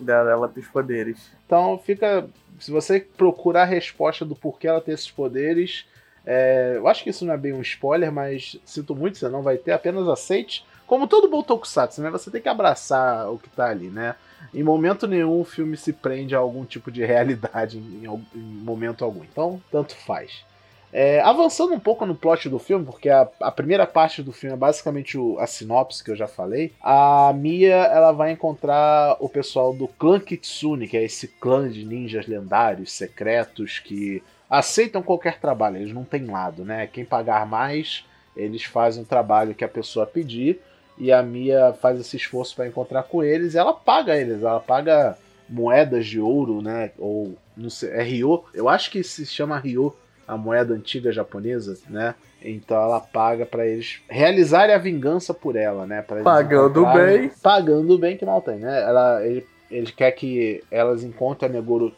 Dela 0.00 0.48
ter 0.48 0.60
os 0.60 0.68
poderes. 0.68 1.30
Então 1.46 1.78
fica. 1.78 2.28
Se 2.58 2.70
você 2.70 3.00
procurar 3.00 3.62
a 3.62 3.66
resposta 3.66 4.24
do 4.24 4.34
porquê 4.34 4.66
ela 4.68 4.80
tem 4.80 4.94
esses 4.94 5.10
poderes. 5.10 5.86
É, 6.24 6.74
eu 6.76 6.86
acho 6.86 7.02
que 7.02 7.10
isso 7.10 7.24
não 7.24 7.34
é 7.34 7.36
bem 7.36 7.52
um 7.52 7.60
spoiler, 7.62 8.12
mas 8.12 8.56
sinto 8.64 8.94
muito, 8.94 9.18
você 9.18 9.28
não 9.28 9.42
vai 9.42 9.56
ter, 9.56 9.72
apenas 9.72 10.06
aceite 10.06 10.64
como 10.86 11.06
todo 11.06 11.28
bom 11.28 11.42
tokusatsu, 11.42 12.02
né? 12.02 12.10
Você 12.10 12.30
tem 12.30 12.40
que 12.40 12.48
abraçar 12.48 13.30
o 13.30 13.38
que 13.38 13.48
tá 13.48 13.66
ali, 13.66 13.88
né? 13.88 14.14
Em 14.52 14.62
momento 14.62 15.06
nenhum 15.06 15.40
o 15.40 15.44
filme 15.44 15.76
se 15.76 15.92
prende 15.92 16.34
a 16.34 16.38
algum 16.38 16.64
tipo 16.64 16.90
de 16.90 17.04
realidade 17.04 17.78
em, 17.78 18.04
em, 18.04 18.26
em 18.34 18.40
momento 18.40 19.04
algum. 19.04 19.22
Então, 19.24 19.60
tanto 19.70 19.94
faz. 19.94 20.44
É, 20.92 21.22
avançando 21.22 21.72
um 21.72 21.80
pouco 21.80 22.04
no 22.04 22.14
plot 22.14 22.50
do 22.50 22.58
filme, 22.58 22.84
porque 22.84 23.08
a, 23.08 23.26
a 23.40 23.50
primeira 23.50 23.86
parte 23.86 24.22
do 24.22 24.30
filme 24.30 24.54
é 24.54 24.58
basicamente 24.58 25.16
o, 25.16 25.38
a 25.38 25.46
sinopse 25.46 26.04
que 26.04 26.10
eu 26.10 26.16
já 26.16 26.28
falei. 26.28 26.74
A 26.82 27.32
Mia 27.34 27.74
ela 27.74 28.12
vai 28.12 28.30
encontrar 28.30 29.16
o 29.18 29.28
pessoal 29.28 29.72
do 29.72 29.88
clã 29.88 30.20
Kitsune, 30.20 30.86
que 30.86 30.96
é 30.98 31.02
esse 31.02 31.28
clã 31.28 31.66
de 31.66 31.86
ninjas 31.86 32.26
lendários, 32.26 32.92
secretos, 32.92 33.78
que 33.78 34.22
aceitam 34.50 35.02
qualquer 35.02 35.40
trabalho, 35.40 35.78
eles 35.78 35.94
não 35.94 36.04
têm 36.04 36.26
lado, 36.26 36.62
né? 36.62 36.86
Quem 36.86 37.06
pagar 37.06 37.46
mais, 37.46 38.04
eles 38.36 38.64
fazem 38.64 39.02
o 39.02 39.06
trabalho 39.06 39.54
que 39.54 39.64
a 39.64 39.68
pessoa 39.68 40.06
pedir 40.06 40.60
e 40.98 41.10
a 41.12 41.22
Mia 41.22 41.74
faz 41.80 41.98
esse 41.98 42.16
esforço 42.16 42.54
para 42.54 42.66
encontrar 42.66 43.04
com 43.04 43.22
eles 43.22 43.54
e 43.54 43.58
ela 43.58 43.72
paga 43.72 44.16
eles, 44.16 44.42
ela 44.42 44.60
paga 44.60 45.16
moedas 45.48 46.06
de 46.06 46.20
ouro, 46.20 46.62
né? 46.62 46.90
Ou 46.98 47.34
não 47.56 47.70
sei, 47.70 47.90
é 47.90 48.02
Ryo, 48.02 48.44
eu 48.54 48.68
acho 48.68 48.90
que 48.90 49.02
se 49.02 49.26
chama 49.26 49.58
Ryo, 49.58 49.94
a 50.26 50.36
moeda 50.36 50.74
antiga 50.74 51.12
japonesa, 51.12 51.78
né? 51.88 52.14
Então 52.42 52.76
ela 52.76 53.00
paga 53.00 53.44
para 53.44 53.66
eles 53.66 54.00
realizarem 54.08 54.74
a 54.74 54.78
vingança 54.78 55.34
por 55.34 55.56
ela, 55.56 55.86
né? 55.86 56.02
Pagando 56.24 56.84
bem. 56.86 57.30
Pagando 57.42 57.98
bem 57.98 58.16
que 58.16 58.24
mal 58.24 58.40
tem, 58.40 58.56
né? 58.56 58.82
Ela, 58.82 59.24
ele, 59.24 59.46
ele 59.72 59.90
quer 59.90 60.12
que 60.12 60.62
elas 60.70 61.02
encontrem 61.02 61.50
a 61.50 61.52
Negoro 61.52 61.94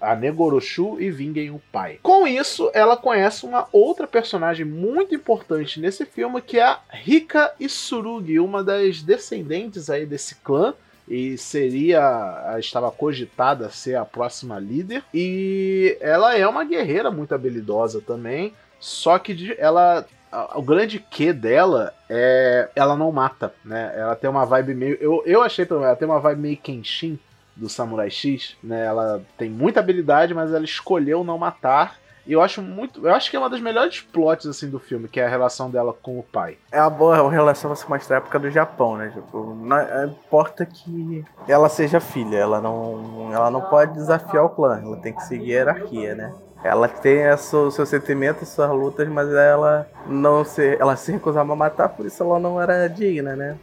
a 0.00 0.16
Negoroshu 0.16 0.98
e 0.98 1.10
vinguem 1.10 1.50
o 1.50 1.60
pai. 1.70 1.98
Com 2.02 2.26
isso, 2.26 2.70
ela 2.72 2.96
conhece 2.96 3.44
uma 3.44 3.68
outra 3.70 4.06
personagem 4.06 4.64
muito 4.64 5.14
importante 5.14 5.78
nesse 5.78 6.06
filme, 6.06 6.40
que 6.40 6.58
é 6.58 6.62
a 6.62 6.80
Rika 6.88 7.52
Isurugi, 7.60 8.40
uma 8.40 8.64
das 8.64 9.02
descendentes 9.02 9.90
aí 9.90 10.06
desse 10.06 10.36
clã 10.36 10.72
e 11.06 11.36
seria 11.38 12.56
estava 12.58 12.90
cogitada 12.90 13.66
a 13.66 13.70
ser 13.70 13.96
a 13.96 14.04
próxima 14.04 14.58
líder 14.58 15.02
e 15.12 15.96
ela 16.00 16.36
é 16.36 16.46
uma 16.46 16.64
guerreira 16.64 17.10
muito 17.10 17.34
habilidosa 17.34 18.00
também 18.00 18.52
só 18.78 19.18
que 19.18 19.56
ela 19.58 20.06
o 20.54 20.62
grande 20.62 20.98
que 20.98 21.32
dela 21.32 21.94
é 22.08 22.68
ela 22.74 22.96
não 22.96 23.10
mata 23.10 23.52
né 23.64 23.92
ela 23.96 24.14
tem 24.14 24.28
uma 24.28 24.44
vibe 24.44 24.74
meio 24.74 24.98
eu, 25.00 25.22
eu 25.24 25.42
achei 25.42 25.66
ela 25.68 25.96
tem 25.96 26.06
uma 26.06 26.20
vibe 26.20 26.40
meio 26.40 26.56
Kenshin 26.56 27.18
do 27.58 27.68
Samurai 27.68 28.10
X, 28.10 28.56
né? 28.62 28.86
Ela 28.86 29.20
tem 29.36 29.50
muita 29.50 29.80
habilidade, 29.80 30.32
mas 30.32 30.52
ela 30.52 30.64
escolheu 30.64 31.24
não 31.24 31.36
matar. 31.36 31.96
E 32.26 32.32
eu 32.32 32.42
acho 32.42 32.60
muito. 32.60 33.06
Eu 33.06 33.14
acho 33.14 33.30
que 33.30 33.36
é 33.36 33.38
uma 33.38 33.48
das 33.48 33.60
melhores 33.60 34.00
plots 34.00 34.46
assim 34.46 34.68
do 34.68 34.78
filme, 34.78 35.08
que 35.08 35.18
é 35.18 35.26
a 35.26 35.28
relação 35.28 35.70
dela 35.70 35.94
com 35.94 36.18
o 36.18 36.22
pai. 36.22 36.58
É 36.70 36.80
uma 36.80 36.90
boa 36.90 37.30
relação 37.30 37.74
você 37.74 37.86
mostrar 37.88 38.16
a 38.16 38.18
época 38.18 38.38
do 38.38 38.50
Japão, 38.50 38.96
né? 38.96 39.10
Tipo, 39.14 39.54
não 39.54 39.76
é, 39.76 40.04
importa 40.04 40.66
que 40.66 41.24
ela 41.48 41.68
seja 41.68 42.00
filha, 42.00 42.36
ela 42.36 42.60
não, 42.60 43.32
ela 43.32 43.50
não 43.50 43.62
pode 43.62 43.94
desafiar 43.94 44.44
o 44.44 44.50
clã, 44.50 44.80
ela 44.82 44.98
tem 44.98 45.14
que 45.14 45.24
seguir 45.24 45.52
a 45.52 45.56
hierarquia, 45.56 46.14
né? 46.14 46.34
Ela 46.62 46.88
tem 46.88 47.28
o 47.30 47.70
seu 47.70 47.86
sentimento, 47.86 48.44
suas 48.44 48.70
lutas, 48.70 49.08
mas 49.08 49.32
ela 49.32 49.86
não 50.06 50.44
se, 50.44 50.76
ela 50.80 50.96
se 50.96 51.12
recusava 51.12 51.52
a 51.52 51.56
matar, 51.56 51.88
por 51.88 52.04
isso 52.06 52.22
ela 52.22 52.38
não 52.40 52.60
era 52.60 52.88
digna, 52.88 53.36
né? 53.36 53.56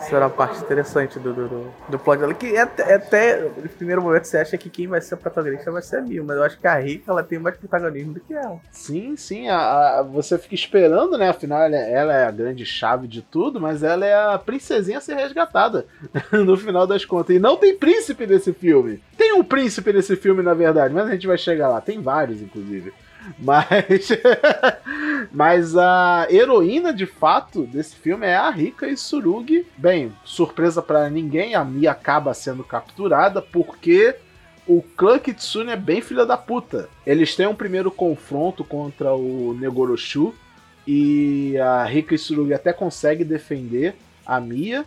Isso 0.00 0.14
era 0.14 0.26
a 0.26 0.30
parte 0.30 0.60
interessante 0.60 1.18
do, 1.18 1.32
do, 1.32 1.72
do 1.88 1.98
plot 1.98 2.18
dela. 2.18 2.34
Que 2.34 2.56
até, 2.56 2.94
até 2.94 3.40
no 3.40 3.68
primeiro 3.68 4.02
momento 4.02 4.24
você 4.24 4.38
acha 4.38 4.58
que 4.58 4.68
quem 4.68 4.86
vai 4.86 5.00
ser 5.00 5.14
o 5.14 5.18
protagonista 5.18 5.70
vai 5.70 5.82
ser 5.82 5.98
a 5.98 6.02
Mil, 6.02 6.24
mas 6.24 6.36
eu 6.36 6.42
acho 6.42 6.58
que 6.58 6.66
a 6.66 6.74
Rika 6.74 7.10
ela 7.10 7.22
tem 7.22 7.38
mais 7.38 7.56
protagonismo 7.56 8.14
do 8.14 8.20
que 8.20 8.34
ela. 8.34 8.58
Sim, 8.70 9.16
sim. 9.16 9.48
A, 9.48 9.98
a, 9.98 10.02
você 10.02 10.38
fica 10.38 10.54
esperando, 10.54 11.16
né? 11.16 11.28
Afinal, 11.28 11.62
ela, 11.62 11.76
é, 11.76 11.92
ela 11.92 12.14
é 12.14 12.24
a 12.26 12.30
grande 12.30 12.64
chave 12.64 13.06
de 13.08 13.22
tudo, 13.22 13.60
mas 13.60 13.82
ela 13.82 14.04
é 14.04 14.14
a 14.14 14.38
princesinha 14.38 14.98
a 14.98 15.00
ser 15.00 15.14
resgatada 15.14 15.86
no 16.32 16.56
final 16.56 16.86
das 16.86 17.04
contas. 17.04 17.36
E 17.36 17.38
não 17.38 17.56
tem 17.56 17.76
príncipe 17.76 18.26
nesse 18.26 18.52
filme. 18.52 19.02
Tem 19.16 19.32
um 19.32 19.42
príncipe 19.42 19.92
nesse 19.92 20.14
filme, 20.16 20.42
na 20.42 20.54
verdade, 20.54 20.94
mas 20.94 21.06
a 21.08 21.10
gente 21.10 21.26
vai 21.26 21.38
chegar 21.38 21.68
lá. 21.68 21.80
Tem 21.80 22.00
vários 22.00 22.17
vários, 22.18 22.42
inclusive. 22.42 22.92
Mas, 23.38 24.08
mas 25.30 25.76
a 25.76 26.26
heroína 26.30 26.92
de 26.92 27.06
fato 27.06 27.62
desse 27.62 27.96
filme 27.96 28.26
é 28.26 28.34
a 28.34 28.50
Rika 28.50 28.94
Surugi. 28.96 29.66
Bem, 29.76 30.12
surpresa 30.24 30.82
para 30.82 31.08
ninguém, 31.10 31.54
a 31.54 31.64
Mia 31.64 31.92
acaba 31.92 32.34
sendo 32.34 32.64
capturada 32.64 33.40
porque 33.40 34.16
o 34.66 34.82
clã 34.82 35.18
Kitsune 35.18 35.70
é 35.70 35.76
bem 35.76 36.00
filha 36.00 36.26
da 36.26 36.36
puta. 36.36 36.88
Eles 37.06 37.34
têm 37.34 37.46
um 37.46 37.54
primeiro 37.54 37.90
confronto 37.90 38.64
contra 38.64 39.14
o 39.14 39.56
Negoroshu 39.58 40.34
e 40.86 41.56
a 41.58 41.84
Rika 41.84 42.16
Surugi 42.16 42.54
até 42.54 42.72
consegue 42.72 43.24
defender 43.24 43.94
a 44.26 44.40
Mia, 44.40 44.84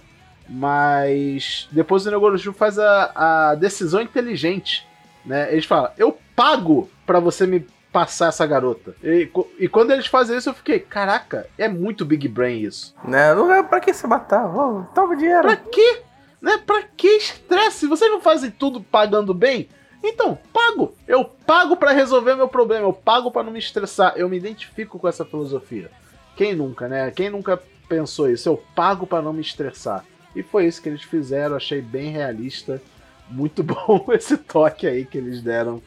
mas 0.49 1.67
depois 1.71 2.05
o 2.05 2.11
Negoroshu 2.11 2.53
faz 2.53 2.77
a, 2.77 3.11
a 3.51 3.55
decisão 3.55 4.01
inteligente. 4.01 4.87
Né? 5.25 5.51
Eles 5.51 5.65
falam: 5.65 5.91
Eu 5.97 6.17
pago 6.35 6.89
para 7.05 7.19
você 7.19 7.45
me 7.45 7.65
passar 7.91 8.29
essa 8.29 8.45
garota. 8.45 8.95
E, 9.03 9.29
e, 9.59 9.67
quando 9.67 9.91
eles 9.91 10.07
fazem 10.07 10.37
isso, 10.37 10.49
eu 10.49 10.53
fiquei, 10.53 10.79
caraca, 10.79 11.47
é 11.57 11.67
muito 11.67 12.05
Big 12.05 12.27
Brain 12.27 12.61
isso. 12.61 12.95
Né? 13.03 13.33
Não 13.33 13.53
é 13.53 13.61
pra 13.61 13.79
que 13.79 13.93
você 13.93 14.07
matar? 14.07 14.45
Oh, 14.45 14.83
toma 14.95 15.15
dinheiro. 15.15 15.41
Pra 15.41 15.55
quê? 15.55 16.01
Né? 16.41 16.57
Pra 16.65 16.81
que 16.83 17.07
estresse? 17.07 17.87
Vocês 17.87 18.09
não 18.09 18.21
fazem 18.21 18.49
tudo 18.49 18.81
pagando 18.81 19.33
bem? 19.33 19.69
Então, 20.03 20.37
pago. 20.51 20.95
Eu 21.07 21.25
pago 21.25 21.75
para 21.75 21.91
resolver 21.91 22.35
meu 22.35 22.47
problema. 22.47 22.87
Eu 22.87 22.93
pago 22.93 23.29
para 23.29 23.43
não 23.43 23.51
me 23.51 23.59
estressar. 23.59 24.13
Eu 24.15 24.27
me 24.27 24.37
identifico 24.37 24.97
com 24.97 25.07
essa 25.07 25.25
filosofia. 25.25 25.91
Quem 26.35 26.55
nunca, 26.55 26.87
né? 26.87 27.11
Quem 27.11 27.29
nunca 27.29 27.61
pensou 27.87 28.29
isso? 28.29 28.49
Eu 28.49 28.63
pago 28.73 29.05
para 29.05 29.21
não 29.21 29.33
me 29.33 29.41
estressar. 29.41 30.03
E 30.35 30.41
foi 30.41 30.65
isso 30.65 30.81
que 30.81 30.89
eles 30.89 31.03
fizeram. 31.03 31.55
Achei 31.55 31.81
bem 31.81 32.09
realista 32.09 32.81
muito 33.31 33.63
bom 33.63 34.05
esse 34.11 34.37
toque 34.37 34.85
aí 34.85 35.05
que 35.05 35.17
eles 35.17 35.41
deram 35.41 35.81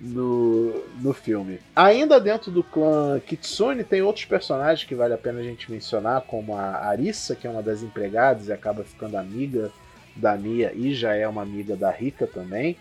no, 0.00 0.82
no 1.00 1.12
filme. 1.12 1.58
Ainda 1.74 2.20
dentro 2.20 2.50
do 2.50 2.62
clã 2.62 3.18
Kitsune, 3.20 3.84
tem 3.84 4.02
outros 4.02 4.24
personagens 4.24 4.86
que 4.86 4.94
vale 4.94 5.14
a 5.14 5.18
pena 5.18 5.40
a 5.40 5.42
gente 5.42 5.70
mencionar, 5.70 6.22
como 6.22 6.54
a 6.56 6.86
Arissa, 6.86 7.34
que 7.34 7.46
é 7.46 7.50
uma 7.50 7.62
das 7.62 7.82
empregadas 7.82 8.48
e 8.48 8.52
acaba 8.52 8.84
ficando 8.84 9.16
amiga 9.16 9.70
da 10.14 10.36
Mia 10.36 10.72
e 10.74 10.94
já 10.94 11.14
é 11.14 11.26
uma 11.26 11.42
amiga 11.42 11.76
da 11.76 11.90
Rika 11.90 12.26
também. 12.26 12.76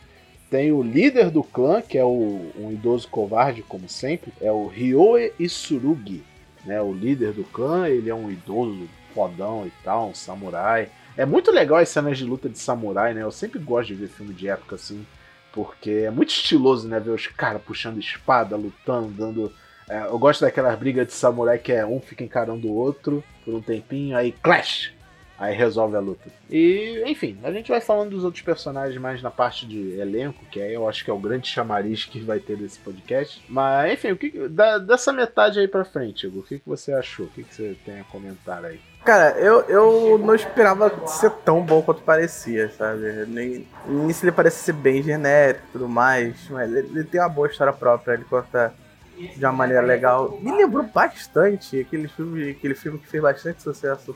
Tem 0.49 0.71
o 0.71 0.81
líder 0.81 1.29
do 1.29 1.43
clã, 1.43 1.79
que 1.79 1.97
é 1.97 2.03
o, 2.03 2.51
um 2.57 2.71
idoso 2.71 3.07
covarde, 3.07 3.61
como 3.61 3.87
sempre, 3.87 4.33
é 4.41 4.51
o 4.51 4.65
Ryoe 4.65 5.31
Isurugi, 5.39 6.23
né? 6.65 6.81
O 6.81 6.91
líder 6.91 7.33
do 7.33 7.43
clã, 7.43 7.87
ele 7.87 8.09
é 8.09 8.15
um 8.15 8.31
idoso 8.31 8.89
fodão 9.13 9.67
e 9.67 9.71
tal, 9.83 10.09
um 10.09 10.15
samurai. 10.15 10.89
É 11.19 11.25
muito 11.25 11.51
legal 11.51 11.79
as 11.79 11.89
cenas 11.89 12.17
de 12.17 12.23
luta 12.23 12.47
de 12.47 12.57
samurai, 12.57 13.13
né? 13.13 13.23
Eu 13.23 13.31
sempre 13.31 13.59
gosto 13.59 13.89
de 13.89 13.95
ver 13.95 14.07
filme 14.07 14.33
de 14.33 14.47
época 14.47 14.75
assim, 14.75 15.05
porque 15.51 16.05
é 16.05 16.09
muito 16.09 16.29
estiloso, 16.29 16.87
né? 16.87 16.97
Ver 16.97 17.09
os 17.09 17.27
caras 17.27 17.61
puxando 17.61 17.99
espada, 17.99 18.55
lutando, 18.55 19.09
dando. 19.09 19.53
É, 19.89 20.05
eu 20.05 20.17
gosto 20.17 20.39
daquelas 20.39 20.79
brigas 20.79 21.07
de 21.07 21.11
samurai 21.11 21.57
que 21.57 21.73
é 21.73 21.85
um 21.85 21.99
fica 21.99 22.23
encarando 22.23 22.69
o 22.69 22.73
outro 22.73 23.21
por 23.43 23.53
um 23.53 23.61
tempinho, 23.61 24.15
aí 24.15 24.31
clash! 24.31 24.93
Aí 25.39 25.55
resolve 25.55 25.95
a 25.95 25.99
luta. 25.99 26.29
E, 26.49 27.01
enfim, 27.07 27.39
a 27.43 27.51
gente 27.51 27.71
vai 27.71 27.79
falando 27.79 28.09
dos 28.09 28.25
outros 28.25 28.43
personagens 28.43 28.99
mais 28.99 29.21
na 29.21 29.31
parte 29.31 29.65
de 29.65 29.97
elenco, 29.97 30.43
que 30.51 30.61
aí 30.61 30.73
eu 30.73 30.87
acho 30.87 31.05
que 31.05 31.09
é 31.09 31.13
o 31.13 31.17
grande 31.17 31.47
chamariz 31.47 32.03
que 32.03 32.19
vai 32.19 32.39
ter 32.41 32.57
desse 32.57 32.77
podcast. 32.79 33.41
Mas, 33.47 33.93
enfim, 33.93 34.11
o 34.11 34.17
que, 34.17 34.49
da, 34.49 34.77
dessa 34.77 35.13
metade 35.13 35.57
aí 35.57 35.67
pra 35.67 35.85
frente, 35.85 36.27
Hugo, 36.27 36.39
o 36.39 36.43
que, 36.43 36.59
que 36.59 36.67
você 36.67 36.91
achou? 36.91 37.25
O 37.25 37.29
que, 37.29 37.43
que 37.43 37.55
você 37.55 37.77
tem 37.85 38.01
a 38.01 38.03
comentar 38.03 38.65
aí? 38.65 38.81
Cara, 39.05 39.31
eu, 39.39 39.61
eu 39.61 40.17
não 40.17 40.35
esperava 40.35 41.07
ser 41.07 41.31
tão 41.45 41.63
bom 41.63 41.81
quanto 41.81 42.01
parecia, 42.01 42.69
sabe? 42.71 43.25
Nem, 43.27 43.65
no 43.87 44.03
início 44.03 44.25
ele 44.25 44.33
parece 44.33 44.61
ser 44.61 44.73
bem 44.73 45.01
genérico 45.01 45.63
e 45.69 45.71
tudo 45.71 45.87
mais, 45.87 46.49
mas 46.49 46.69
ele, 46.69 46.89
ele, 46.89 47.03
tem 47.05 47.21
uma 47.21 47.29
boa 47.29 47.47
história 47.47 47.71
própria, 47.71 48.15
ele 48.15 48.25
conta 48.25 48.73
de 49.17 49.45
uma 49.45 49.53
maneira 49.53 49.81
legal. 49.81 50.37
Me 50.41 50.51
lembrou 50.51 50.83
bastante 50.83 51.79
aquele 51.79 52.09
filme, 52.09 52.51
aquele 52.51 52.75
filme 52.75 52.99
que 52.99 53.07
fez 53.07 53.23
bastante 53.23 53.61
sucesso 53.61 54.13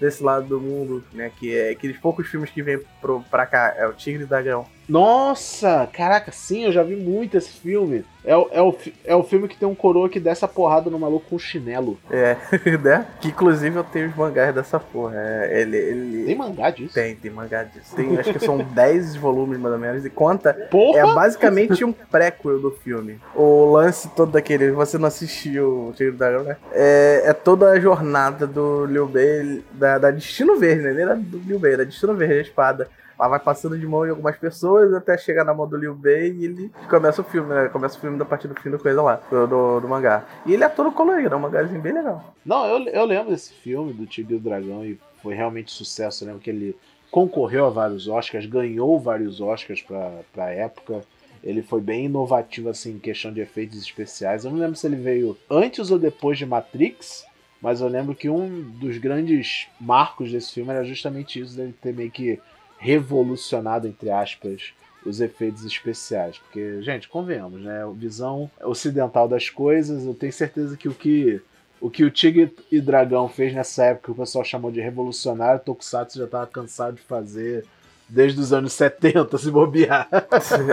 desse 0.00 0.22
lado 0.22 0.46
do 0.46 0.60
mundo, 0.60 1.04
né? 1.12 1.30
Que 1.38 1.54
é 1.56 1.70
aqueles 1.70 1.98
poucos 1.98 2.26
filmes 2.28 2.50
que 2.50 2.62
vêm 2.62 2.80
pro, 3.00 3.20
pra 3.30 3.46
cá, 3.46 3.74
é 3.76 3.86
o 3.86 3.92
Tigre 3.92 4.24
e 4.24 4.26
Dragão. 4.26 4.66
Nossa, 4.88 5.88
caraca, 5.92 6.30
sim, 6.32 6.64
eu 6.64 6.72
já 6.72 6.82
vi 6.82 6.96
muito 6.96 7.36
esse 7.36 7.50
filme. 7.50 8.04
É 8.24 8.34
o, 8.34 8.48
é, 8.50 8.62
o, 8.62 8.74
é 9.04 9.14
o 9.14 9.22
filme 9.22 9.46
que 9.46 9.56
tem 9.56 9.68
um 9.68 9.74
coroa 9.74 10.08
que 10.08 10.18
desce 10.18 10.44
a 10.44 10.48
porrada 10.48 10.88
no 10.88 10.98
maluco 10.98 11.26
com 11.28 11.38
chinelo. 11.38 11.98
É, 12.10 12.36
né? 12.82 13.06
Que 13.20 13.28
inclusive 13.28 13.76
eu 13.76 13.84
tenho 13.84 14.08
os 14.08 14.16
mangás 14.16 14.54
dessa 14.54 14.80
porra. 14.80 15.14
É, 15.16 15.60
ele, 15.60 15.76
ele... 15.76 16.24
Tem 16.24 16.34
mangá 16.34 16.70
disso? 16.70 16.94
Tem, 16.94 17.14
tem 17.14 17.30
mangá 17.30 17.64
disso. 17.64 17.94
Tem, 17.94 18.18
acho 18.18 18.32
que 18.32 18.38
são 18.38 18.58
10 18.74 19.16
volumes 19.16 19.58
mais 19.58 19.74
ou 19.74 19.80
menos. 19.80 20.04
E 20.06 20.10
conta. 20.10 20.54
Porra? 20.70 21.00
É 21.00 21.14
basicamente 21.14 21.84
um 21.84 21.92
prequel 21.92 22.58
do 22.60 22.70
filme. 22.70 23.20
O 23.34 23.72
lance 23.72 24.08
todo 24.08 24.32
daquele. 24.32 24.70
Você 24.70 24.96
não 24.96 25.08
assistiu 25.08 25.88
o 25.88 25.92
Tigre 25.92 26.12
do 26.12 26.18
Dragão, 26.18 26.44
né? 26.44 26.56
É, 26.72 27.24
é 27.26 27.32
toda 27.34 27.70
a 27.70 27.78
jornada 27.78 28.46
do 28.46 28.86
Liu 28.86 29.06
Bei, 29.06 29.62
da, 29.72 29.98
da 29.98 30.10
Destino 30.10 30.58
Verde, 30.58 30.82
né? 30.82 30.92
Nem 30.92 31.02
era 31.02 31.14
do 31.14 31.38
Liu 31.38 31.58
Bei, 31.58 31.76
da 31.76 31.84
Destino 31.84 32.14
Verde, 32.14 32.38
a 32.38 32.42
espada 32.42 32.88
ela 33.18 33.28
vai 33.28 33.40
passando 33.40 33.78
de 33.78 33.86
mão 33.86 34.06
em 34.06 34.10
algumas 34.10 34.36
pessoas 34.36 34.92
até 34.92 35.16
chegar 35.16 35.44
na 35.44 35.54
mão 35.54 35.68
do 35.68 35.76
Liu 35.76 35.94
Bei 35.94 36.28
e 36.30 36.44
ele 36.44 36.72
começa 36.88 37.20
o 37.20 37.24
filme, 37.24 37.54
né? 37.54 37.68
Começa 37.68 37.96
o 37.96 38.00
filme 38.00 38.18
da 38.18 38.24
partir 38.24 38.48
do 38.48 38.60
fim 38.60 38.70
do 38.70 38.78
coisa 38.78 39.00
lá, 39.02 39.20
do, 39.30 39.80
do, 39.80 39.88
mangá. 39.88 40.24
E 40.44 40.52
ele 40.52 40.64
é 40.64 40.68
todo 40.68 40.90
colorido, 40.92 41.34
é 41.34 41.36
um 41.36 41.40
mangazinho 41.40 41.80
bem 41.80 41.92
legal. 41.92 42.34
Não, 42.44 42.66
eu, 42.66 42.88
eu 42.88 43.04
lembro 43.04 43.30
desse 43.30 43.52
filme 43.52 43.92
do 43.92 44.06
Tigre 44.06 44.36
e 44.36 44.40
Dragão 44.40 44.84
e 44.84 44.98
foi 45.22 45.34
realmente 45.34 45.70
sucesso. 45.70 46.24
Eu 46.24 46.28
lembro 46.28 46.42
que 46.42 46.50
ele 46.50 46.76
concorreu 47.10 47.66
a 47.66 47.70
vários 47.70 48.08
Oscars, 48.08 48.46
ganhou 48.46 48.98
vários 48.98 49.40
Oscars 49.40 49.80
pra, 49.80 50.20
pra 50.32 50.50
época. 50.50 51.02
Ele 51.42 51.62
foi 51.62 51.80
bem 51.80 52.06
inovativo 52.06 52.70
assim 52.70 52.92
em 52.92 52.98
questão 52.98 53.32
de 53.32 53.40
efeitos 53.40 53.78
especiais. 53.78 54.44
Eu 54.44 54.50
não 54.50 54.58
lembro 54.58 54.76
se 54.76 54.86
ele 54.86 54.96
veio 54.96 55.36
antes 55.48 55.90
ou 55.90 55.98
depois 55.98 56.38
de 56.38 56.46
Matrix, 56.46 57.24
mas 57.60 57.80
eu 57.80 57.88
lembro 57.88 58.14
que 58.14 58.28
um 58.28 58.62
dos 58.62 58.98
grandes 58.98 59.68
marcos 59.80 60.32
desse 60.32 60.52
filme 60.52 60.70
era 60.70 60.84
justamente 60.84 61.40
isso, 61.40 61.56
dele 61.56 61.74
ter 61.80 61.94
meio 61.94 62.10
que 62.10 62.40
revolucionado, 62.84 63.88
entre 63.88 64.10
aspas, 64.10 64.74
os 65.06 65.18
efeitos 65.18 65.64
especiais. 65.64 66.36
Porque, 66.36 66.82
gente, 66.82 67.08
convenhamos, 67.08 67.62
né? 67.62 67.80
Visão 67.94 68.50
ocidental 68.62 69.26
das 69.26 69.48
coisas, 69.48 70.04
eu 70.04 70.12
tenho 70.12 70.32
certeza 70.32 70.76
que 70.76 70.86
o 70.86 70.94
que 70.94 71.40
o 71.80 71.90
que 71.90 72.04
o 72.04 72.10
Tigre 72.10 72.54
e 72.70 72.80
Dragão 72.80 73.28
fez 73.28 73.52
nessa 73.52 73.84
época, 73.84 74.06
que 74.06 74.10
o 74.12 74.14
pessoal 74.14 74.44
chamou 74.44 74.70
de 74.70 74.80
revolucionário, 74.80 75.60
Tokusatsu 75.60 76.18
já 76.18 76.24
estava 76.24 76.46
cansado 76.46 76.96
de 76.96 77.02
fazer 77.02 77.64
desde 78.08 78.40
os 78.40 78.52
anos 78.52 78.72
70, 78.74 79.36
se 79.36 79.50
bobear. 79.50 80.08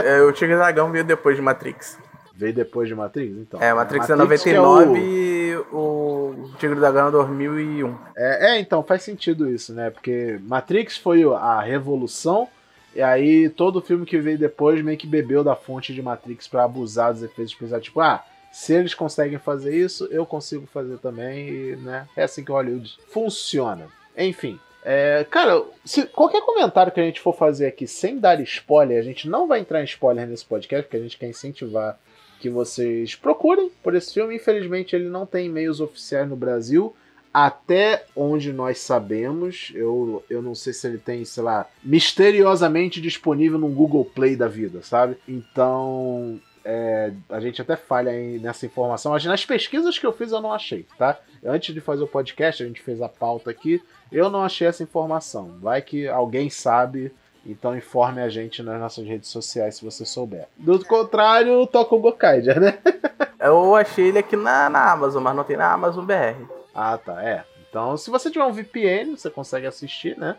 É, 0.05 0.21
o 0.21 0.31
Tigre 0.31 0.53
e 0.53 0.57
Dragão 0.57 0.91
veio 0.91 1.03
depois 1.03 1.35
de 1.35 1.41
Matrix. 1.41 1.97
Veio 2.33 2.53
depois 2.53 2.87
de 2.87 2.95
Matrix, 2.95 3.37
então. 3.37 3.61
É, 3.61 3.73
Matrix, 3.73 4.09
é 4.09 4.15
99 4.15 4.83
é 4.83 4.87
o... 4.89 4.97
e 4.97 5.55
o 5.71 6.51
Tigre 6.57 6.79
da 6.79 6.87
é 6.87 7.11
2001. 7.11 7.97
É, 8.15 8.51
é, 8.51 8.59
então, 8.59 8.81
faz 8.83 9.03
sentido 9.03 9.49
isso, 9.49 9.73
né? 9.73 9.89
Porque 9.89 10.39
Matrix 10.43 10.97
foi 10.97 11.23
a 11.23 11.61
revolução, 11.61 12.47
e 12.95 13.01
aí 13.01 13.49
todo 13.49 13.81
filme 13.81 14.05
que 14.05 14.17
veio 14.19 14.37
depois 14.37 14.81
meio 14.81 14.97
que 14.97 15.07
bebeu 15.07 15.43
da 15.43 15.55
fonte 15.55 15.93
de 15.93 16.01
Matrix 16.01 16.47
para 16.47 16.63
abusar 16.63 17.13
dos 17.13 17.23
efeitos 17.23 17.53
especiais. 17.53 17.83
Tipo, 17.83 17.99
ah, 18.01 18.23
se 18.51 18.73
eles 18.73 18.93
conseguem 18.93 19.37
fazer 19.37 19.75
isso, 19.75 20.07
eu 20.11 20.25
consigo 20.25 20.65
fazer 20.67 20.97
também, 20.97 21.49
e, 21.49 21.75
né? 21.77 22.07
É 22.15 22.23
assim 22.23 22.43
que 22.43 22.51
Hollywood 22.51 22.97
funciona. 23.07 23.87
Enfim, 24.17 24.59
é, 24.83 25.25
cara, 25.29 25.63
se 25.85 26.05
qualquer 26.07 26.41
comentário 26.41 26.91
que 26.91 26.99
a 26.99 27.03
gente 27.03 27.21
for 27.21 27.33
fazer 27.33 27.67
aqui 27.67 27.85
sem 27.87 28.17
dar 28.17 28.39
spoiler, 28.41 28.99
a 28.99 29.03
gente 29.03 29.29
não 29.29 29.47
vai 29.47 29.59
entrar 29.59 29.81
em 29.81 29.85
spoiler 29.85 30.27
nesse 30.27 30.45
podcast, 30.45 30.85
porque 30.85 30.97
a 30.97 31.01
gente 31.01 31.17
quer 31.17 31.27
incentivar 31.27 31.97
que 32.41 32.49
vocês 32.49 33.15
procurem 33.15 33.71
por 33.83 33.93
esse 33.93 34.15
filme. 34.15 34.35
Infelizmente, 34.35 34.95
ele 34.95 35.07
não 35.07 35.27
tem 35.27 35.45
e-mails 35.45 35.79
oficiais 35.79 36.27
no 36.27 36.35
Brasil. 36.35 36.95
Até 37.31 38.03
onde 38.15 38.51
nós 38.51 38.79
sabemos, 38.79 39.71
eu, 39.73 40.21
eu 40.29 40.41
não 40.41 40.53
sei 40.53 40.73
se 40.73 40.87
ele 40.87 40.97
tem, 40.97 41.23
sei 41.23 41.43
lá, 41.43 41.65
misteriosamente 41.81 42.99
disponível 42.99 43.57
no 43.57 43.69
Google 43.69 44.03
Play 44.03 44.35
da 44.35 44.49
vida, 44.49 44.81
sabe? 44.81 45.15
Então, 45.25 46.41
é, 46.65 47.13
a 47.29 47.39
gente 47.39 47.61
até 47.61 47.77
falha 47.77 48.11
nessa 48.39 48.65
informação. 48.65 49.13
Nas 49.13 49.45
pesquisas 49.45 49.97
que 49.97 50.05
eu 50.05 50.11
fiz, 50.11 50.31
eu 50.31 50.41
não 50.41 50.51
achei, 50.51 50.85
tá? 50.97 51.19
Antes 51.45 51.73
de 51.73 51.79
fazer 51.79 52.03
o 52.03 52.07
podcast, 52.07 52.63
a 52.63 52.67
gente 52.67 52.81
fez 52.81 53.01
a 53.01 53.07
pauta 53.07 53.49
aqui. 53.49 53.81
Eu 54.11 54.29
não 54.29 54.43
achei 54.43 54.67
essa 54.67 54.83
informação. 54.83 55.57
Vai 55.61 55.81
que 55.81 56.07
alguém 56.07 56.49
sabe 56.49 57.13
então 57.45 57.75
informe 57.75 58.21
a 58.21 58.29
gente 58.29 58.61
nas 58.61 58.79
nossas 58.79 59.05
redes 59.05 59.29
sociais 59.29 59.75
se 59.75 59.85
você 59.85 60.05
souber. 60.05 60.47
Do 60.57 60.83
contrário, 60.85 61.65
toca 61.67 61.95
o 61.95 61.99
Gokaiger, 61.99 62.59
né? 62.59 62.77
Eu 63.39 63.75
achei 63.75 64.09
ele 64.09 64.19
aqui 64.19 64.35
na, 64.35 64.69
na 64.69 64.91
Amazon, 64.91 65.23
mas 65.23 65.35
não 65.35 65.43
tem 65.43 65.57
na 65.57 65.71
Amazon 65.71 66.05
BR. 66.05 66.45
Ah, 66.75 66.97
tá. 66.97 67.23
É. 67.23 67.43
Então, 67.67 67.97
se 67.97 68.11
você 68.11 68.29
tiver 68.29 68.45
um 68.45 68.53
VPN, 68.53 69.17
você 69.17 69.29
consegue 69.29 69.65
assistir, 69.65 70.17
né? 70.17 70.37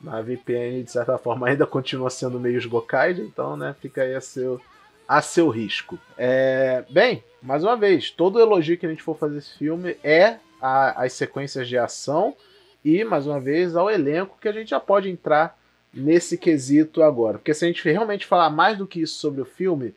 Na 0.00 0.22
VPN, 0.22 0.82
de 0.82 0.90
certa 0.90 1.18
forma, 1.18 1.48
ainda 1.48 1.66
continua 1.66 2.08
sendo 2.08 2.40
meio 2.40 2.66
Gokaiger, 2.68 3.24
então, 3.24 3.56
né? 3.56 3.74
Fica 3.78 4.02
aí 4.02 4.14
a 4.14 4.20
seu, 4.20 4.58
a 5.06 5.20
seu 5.20 5.50
risco. 5.50 5.98
É... 6.16 6.82
Bem, 6.88 7.22
mais 7.42 7.62
uma 7.62 7.76
vez, 7.76 8.10
todo 8.10 8.40
elogio 8.40 8.78
que 8.78 8.86
a 8.86 8.88
gente 8.88 9.02
for 9.02 9.16
fazer 9.18 9.38
esse 9.38 9.58
filme 9.58 9.98
é 10.02 10.36
a, 10.62 11.04
as 11.04 11.12
sequências 11.12 11.68
de 11.68 11.76
ação 11.76 12.34
e, 12.82 13.04
mais 13.04 13.26
uma 13.26 13.38
vez, 13.38 13.76
ao 13.76 13.90
elenco 13.90 14.38
que 14.40 14.48
a 14.48 14.52
gente 14.52 14.70
já 14.70 14.80
pode 14.80 15.10
entrar 15.10 15.59
nesse 15.92 16.36
quesito 16.38 17.02
agora. 17.02 17.38
Porque 17.38 17.54
se 17.54 17.64
a 17.64 17.68
gente 17.68 17.84
realmente 17.84 18.26
falar 18.26 18.50
mais 18.50 18.78
do 18.78 18.86
que 18.86 19.00
isso 19.00 19.18
sobre 19.18 19.40
o 19.40 19.44
filme, 19.44 19.94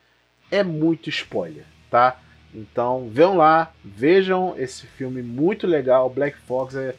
é 0.51 0.63
muito 0.63 1.09
spoiler, 1.09 1.65
tá? 1.89 2.19
Então 2.53 3.09
vejam 3.09 3.38
lá, 3.38 3.73
vejam 3.83 4.55
esse 4.57 4.85
filme 4.85 5.21
muito 5.21 5.65
legal. 5.65 6.09
Black 6.09 6.38
Fox 6.47 6.75
é. 6.75 6.95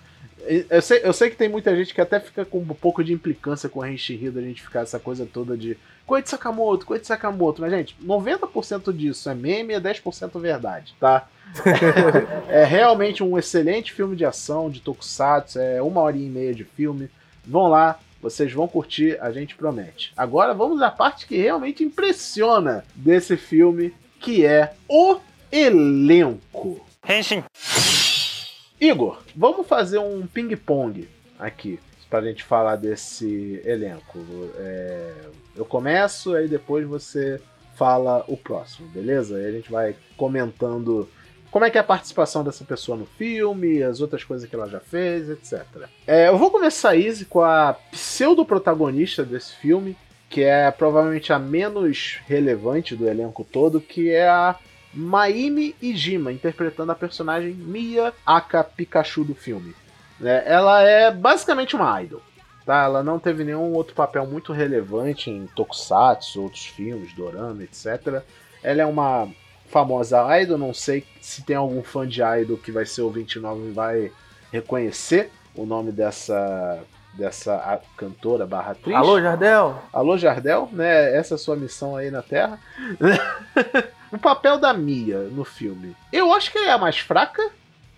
Eu 0.68 0.82
sei, 0.82 1.00
eu 1.02 1.12
sei 1.14 1.30
que 1.30 1.36
tem 1.36 1.48
muita 1.48 1.74
gente 1.74 1.94
que 1.94 2.00
até 2.02 2.20
fica 2.20 2.44
com 2.44 2.58
um 2.58 2.66
pouco 2.66 3.02
de 3.02 3.14
implicância 3.14 3.66
com 3.66 3.80
a 3.80 3.86
Renshiro 3.86 4.32
da 4.32 4.42
gente 4.42 4.60
ficar 4.60 4.80
essa 4.80 4.98
coisa 4.98 5.24
toda 5.24 5.56
de 5.56 5.78
Koichi 6.06 6.28
Sakamoto, 6.28 6.84
Koichi 6.84 7.06
Sakamoto. 7.06 7.62
Mas, 7.62 7.70
gente, 7.70 7.96
90% 8.04 8.92
disso 8.92 9.30
é 9.30 9.34
meme 9.34 9.72
e 9.72 9.76
é 9.76 9.80
10% 9.80 10.38
verdade, 10.38 10.94
tá? 11.00 11.26
é 12.48 12.64
realmente 12.64 13.22
um 13.22 13.38
excelente 13.38 13.92
filme 13.92 14.14
de 14.16 14.24
ação, 14.26 14.68
de 14.68 14.80
tokusatsu, 14.80 15.59
é 15.59 15.80
uma 15.80 16.02
hora 16.02 16.16
e 16.16 16.28
meia 16.28 16.54
de 16.54 16.64
filme. 16.64 17.09
Vão 17.46 17.68
lá, 17.68 17.98
vocês 18.24 18.50
vão 18.54 18.66
curtir, 18.66 19.18
a 19.20 19.30
gente 19.30 19.54
promete. 19.54 20.10
Agora 20.16 20.54
vamos 20.54 20.80
à 20.80 20.90
parte 20.90 21.26
que 21.26 21.37
realmente 21.37 21.84
impressiona 21.84 22.82
desse 22.94 23.37
filme, 23.37 23.92
que 24.18 24.46
é 24.46 24.72
o 24.88 25.18
elenco. 25.52 26.80
Henshin. 27.06 27.44
Igor, 28.80 29.20
vamos 29.37 29.66
fazer 29.66 29.98
um 29.98 30.26
ping-pong 30.26 31.06
aqui 31.38 31.78
para 32.08 32.20
a 32.20 32.22
gente 32.22 32.42
falar 32.42 32.76
desse 32.76 33.60
elenco. 33.62 34.18
É, 34.56 35.12
eu 35.54 35.66
começo, 35.66 36.34
aí 36.34 36.48
depois 36.48 36.87
você 36.87 37.38
fala 37.76 38.24
o 38.26 38.38
próximo, 38.38 38.88
beleza? 38.88 39.37
Aí 39.37 39.46
a 39.46 39.52
gente 39.52 39.70
vai 39.70 39.94
comentando 40.16 41.06
como 41.54 41.64
é 41.64 41.70
que 41.70 41.78
é 41.78 41.80
a 41.80 41.84
participação 41.84 42.42
dessa 42.42 42.64
pessoa 42.64 42.98
no 42.98 43.06
filme, 43.06 43.80
as 43.80 44.00
outras 44.00 44.24
coisas 44.24 44.50
que 44.50 44.56
ela 44.56 44.68
já 44.68 44.80
fez, 44.80 45.30
etc. 45.30 45.64
É, 46.04 46.26
eu 46.26 46.36
vou 46.36 46.50
começar, 46.50 46.96
Izzy, 46.96 47.26
com 47.26 47.42
a 47.42 47.74
pseudo-protagonista 47.92 49.24
desse 49.24 49.54
filme, 49.54 49.96
que 50.28 50.42
é 50.42 50.68
provavelmente 50.72 51.32
a 51.32 51.38
menos 51.38 52.18
relevante 52.26 52.96
do 52.96 53.08
elenco 53.08 53.44
todo, 53.44 53.80
que 53.80 54.10
é 54.10 54.28
a 54.28 54.56
Maime 54.92 55.76
Ijima, 55.80 56.32
interpretando 56.32 56.90
a 56.90 56.96
personagem 56.96 57.52
Mia 57.52 58.12
Aka 58.26 58.64
Pikachu 58.64 59.22
do 59.22 59.36
filme. 59.36 59.76
É, 60.20 60.42
ela 60.46 60.82
é 60.82 61.12
basicamente 61.12 61.76
uma 61.76 62.02
idol. 62.02 62.20
Tá? 62.66 62.82
Ela 62.82 63.00
não 63.04 63.20
teve 63.20 63.44
nenhum 63.44 63.74
outro 63.74 63.94
papel 63.94 64.26
muito 64.26 64.52
relevante 64.52 65.30
em 65.30 65.46
tokusatsu, 65.54 66.42
outros 66.42 66.66
filmes, 66.66 67.12
dorama, 67.12 67.62
etc. 67.62 68.24
Ela 68.60 68.82
é 68.82 68.86
uma 68.86 69.28
famosa 69.74 70.40
idol, 70.40 70.56
não 70.56 70.72
sei 70.72 71.04
se 71.20 71.42
tem 71.42 71.56
algum 71.56 71.82
fã 71.82 72.06
de 72.06 72.22
idol 72.22 72.56
que 72.56 72.70
vai 72.70 72.87
ser 72.87 73.02
o 73.02 73.10
29 73.10 73.70
e 73.70 73.72
vai 73.72 74.12
reconhecer 74.52 75.32
o 75.52 75.66
nome 75.66 75.90
dessa 75.90 76.80
dessa 77.12 77.80
cantora 77.96 78.46
barra 78.46 78.72
atriz. 78.72 78.94
Alô, 78.94 79.20
Jardel! 79.20 79.82
Alô, 79.92 80.16
Jardel, 80.16 80.68
né? 80.72 81.16
Essa 81.16 81.34
é 81.34 81.37
a 81.37 81.38
sua 81.38 81.56
missão 81.56 81.96
aí 81.96 82.08
na 82.08 82.22
Terra. 82.22 82.58
o 84.12 84.18
papel 84.18 84.58
da 84.58 84.72
Mia 84.72 85.18
no 85.22 85.44
filme. 85.44 85.96
Eu 86.12 86.32
acho 86.32 86.52
que 86.52 86.58
é 86.58 86.70
a 86.70 86.78
mais 86.78 86.98
fraca 86.98 87.50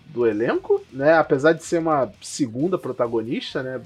do 0.07 0.25
elenco, 0.25 0.83
né? 0.91 1.13
Apesar 1.13 1.53
de 1.53 1.63
ser 1.63 1.79
uma 1.79 2.11
segunda 2.21 2.77
protagonista, 2.77 3.61
né? 3.61 3.81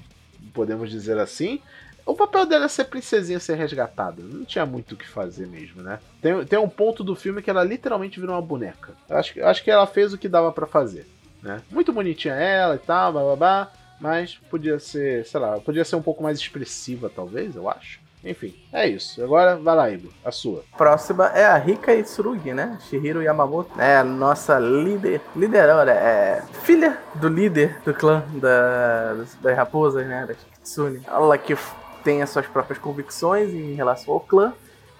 Podemos 0.54 0.90
dizer 0.90 1.18
assim. 1.18 1.60
O 2.04 2.14
papel 2.14 2.46
dela 2.46 2.64
é 2.64 2.68
ser 2.68 2.84
princesinha, 2.84 3.38
ser 3.38 3.54
resgatada. 3.54 4.22
Não 4.22 4.44
tinha 4.44 4.66
muito 4.66 4.92
o 4.92 4.96
que 4.96 5.08
fazer 5.08 5.46
mesmo, 5.46 5.82
né? 5.82 5.98
Tem, 6.20 6.44
tem 6.44 6.58
um 6.58 6.68
ponto 6.68 7.04
do 7.04 7.14
filme 7.14 7.42
que 7.42 7.50
ela 7.50 7.64
literalmente 7.64 8.20
virou 8.20 8.34
uma 8.34 8.42
boneca. 8.42 8.92
Eu 9.08 9.16
acho, 9.16 9.44
acho 9.44 9.64
que 9.64 9.70
ela 9.70 9.86
fez 9.86 10.12
o 10.12 10.18
que 10.18 10.28
dava 10.28 10.52
para 10.52 10.66
fazer, 10.66 11.06
né? 11.42 11.60
Muito 11.70 11.92
bonitinha 11.92 12.34
ela 12.34 12.74
e 12.74 12.78
tal, 12.78 13.12
blá 13.12 13.22
blá 13.22 13.36
blá. 13.36 13.72
Mas 14.00 14.34
podia 14.50 14.80
ser, 14.80 15.24
sei 15.26 15.38
lá, 15.38 15.60
podia 15.60 15.84
ser 15.84 15.94
um 15.94 16.02
pouco 16.02 16.22
mais 16.22 16.38
expressiva, 16.38 17.08
talvez, 17.14 17.54
eu 17.54 17.68
acho. 17.68 18.00
Enfim, 18.24 18.54
é 18.72 18.86
isso. 18.86 19.22
Agora 19.22 19.56
vai 19.56 19.74
lá, 19.74 19.90
Igor, 19.90 20.12
a 20.24 20.30
sua. 20.30 20.64
Próxima 20.76 21.26
é 21.34 21.44
a 21.44 21.56
Rika 21.56 21.92
Itsurugi, 21.94 22.52
né? 22.52 22.78
Shihiro 22.88 23.20
Yamamoto. 23.20 23.80
É 23.80 23.96
a 23.96 24.04
nossa 24.04 24.58
líder, 24.58 25.20
liderora, 25.34 25.92
é 25.92 26.42
filha 26.62 26.98
do 27.16 27.28
líder 27.28 27.80
do 27.84 27.92
clã 27.92 28.24
da, 28.34 29.24
das 29.40 29.56
raposas, 29.56 30.06
né? 30.06 30.26
Da 30.26 30.34
Kitsune. 30.34 31.02
Ela 31.06 31.36
que 31.36 31.56
tem 32.02 32.22
as 32.22 32.30
suas 32.30 32.46
próprias 32.46 32.78
convicções 32.78 33.52
em 33.52 33.74
relação 33.74 34.14
ao 34.14 34.20
clã. 34.20 34.52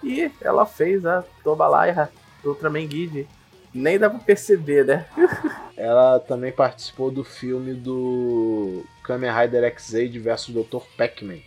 E 0.03 0.29
ela 0.41 0.65
fez 0.65 1.05
a 1.05 1.23
Tobalaya 1.43 2.09
do 2.41 2.49
Ultraman 2.49 2.85
Guide. 2.85 3.27
Nem 3.73 3.97
dá 3.97 4.09
pra 4.09 4.19
perceber, 4.19 4.85
né? 4.85 5.05
ela 5.75 6.19
também 6.19 6.51
participou 6.51 7.09
do 7.09 7.23
filme 7.23 7.73
do 7.73 8.83
Kamen 9.03 9.31
Rider 9.31 9.63
X-Aid 9.63 10.19
versus 10.19 10.53
Dr. 10.53 10.83
Pac-Man. 10.97 11.39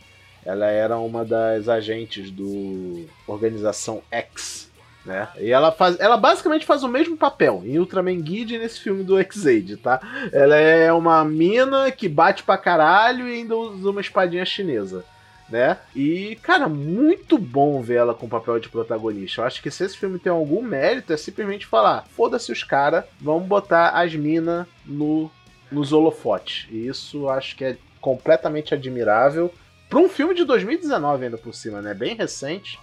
Ela 0.45 0.67
era 0.67 0.99
uma 0.99 1.25
das 1.25 1.69
agentes 1.69 2.31
do 2.31 3.07
Organização 3.27 4.03
X, 4.11 4.71
né? 5.05 5.29
E 5.39 5.51
ela 5.51 5.71
faz, 5.71 5.99
ela 6.01 6.17
basicamente 6.17 6.65
faz 6.65 6.83
o 6.83 6.89
mesmo 6.89 7.17
papel 7.17 7.63
em 7.65 7.79
Ultraman 7.79 8.21
Guide 8.21 8.59
nesse 8.59 8.81
filme 8.81 9.05
do 9.05 9.19
X-Aid, 9.19 9.77
tá? 9.77 10.01
Ela 10.33 10.57
é 10.57 10.93
uma 10.93 11.25
mina 11.25 11.91
que 11.93 12.09
bate 12.09 12.43
pra 12.43 12.57
caralho 12.57 13.29
e 13.29 13.35
ainda 13.35 13.57
usa 13.57 13.91
uma 13.91 14.01
espadinha 14.01 14.45
chinesa 14.45 15.05
né? 15.49 15.79
E, 15.95 16.37
cara, 16.43 16.69
muito 16.69 17.39
bom 17.39 17.81
ver 17.81 17.97
ela 17.97 18.15
com 18.15 18.27
o 18.27 18.29
papel 18.29 18.59
de 18.59 18.69
protagonista. 18.69 19.41
Eu 19.41 19.45
acho 19.47 19.63
que 19.63 19.71
se 19.71 19.85
esse 19.85 19.97
filme 19.97 20.19
tem 20.19 20.31
algum 20.31 20.63
mérito, 20.63 21.13
é 21.13 21.17
simplesmente 21.17 21.67
falar: 21.67 22.07
foda-se 22.11 22.51
os 22.51 22.63
caras, 22.65 23.05
vamos 23.21 23.47
botar 23.47 23.91
as 23.91 24.15
minas 24.15 24.67
no, 24.85 25.31
nos 25.71 25.93
holofotes. 25.93 26.67
E 26.71 26.87
isso 26.87 27.29
acho 27.29 27.57
que 27.57 27.65
é 27.65 27.79
completamente 28.01 28.75
admirável. 28.75 29.53
Para 29.89 30.01
um 30.01 30.09
filme 30.09 30.35
de 30.35 30.45
2019 30.45 31.25
ainda 31.25 31.39
por 31.39 31.55
cima, 31.55 31.81
né? 31.81 31.95
Bem 31.95 32.17
recente. 32.17 32.79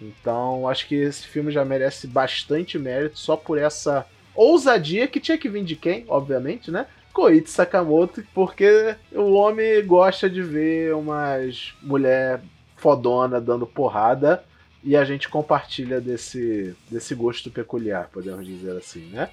Então, 0.00 0.66
acho 0.68 0.88
que 0.88 0.94
esse 0.94 1.26
filme 1.26 1.52
já 1.52 1.64
merece 1.64 2.06
bastante 2.06 2.78
mérito 2.78 3.18
só 3.18 3.36
por 3.36 3.58
essa 3.58 4.06
ousadia 4.34 5.06
que 5.06 5.20
tinha 5.20 5.36
que 5.36 5.48
vir 5.48 5.62
de 5.62 5.76
quem, 5.76 6.04
obviamente, 6.08 6.70
né? 6.70 6.86
Koichi 7.12 7.50
Sakamoto, 7.50 8.22
porque 8.34 8.94
o 9.12 9.32
homem 9.32 9.84
gosta 9.84 10.28
de 10.28 10.42
ver 10.42 10.94
umas 10.94 11.74
mulher 11.82 12.40
fodona 12.76 13.40
dando 13.40 13.66
porrada 13.66 14.42
e 14.82 14.96
a 14.96 15.04
gente 15.04 15.28
compartilha 15.28 16.00
desse, 16.00 16.74
desse 16.90 17.14
gosto 17.14 17.50
peculiar, 17.50 18.08
podemos 18.10 18.46
dizer 18.46 18.76
assim, 18.76 19.10
né? 19.10 19.28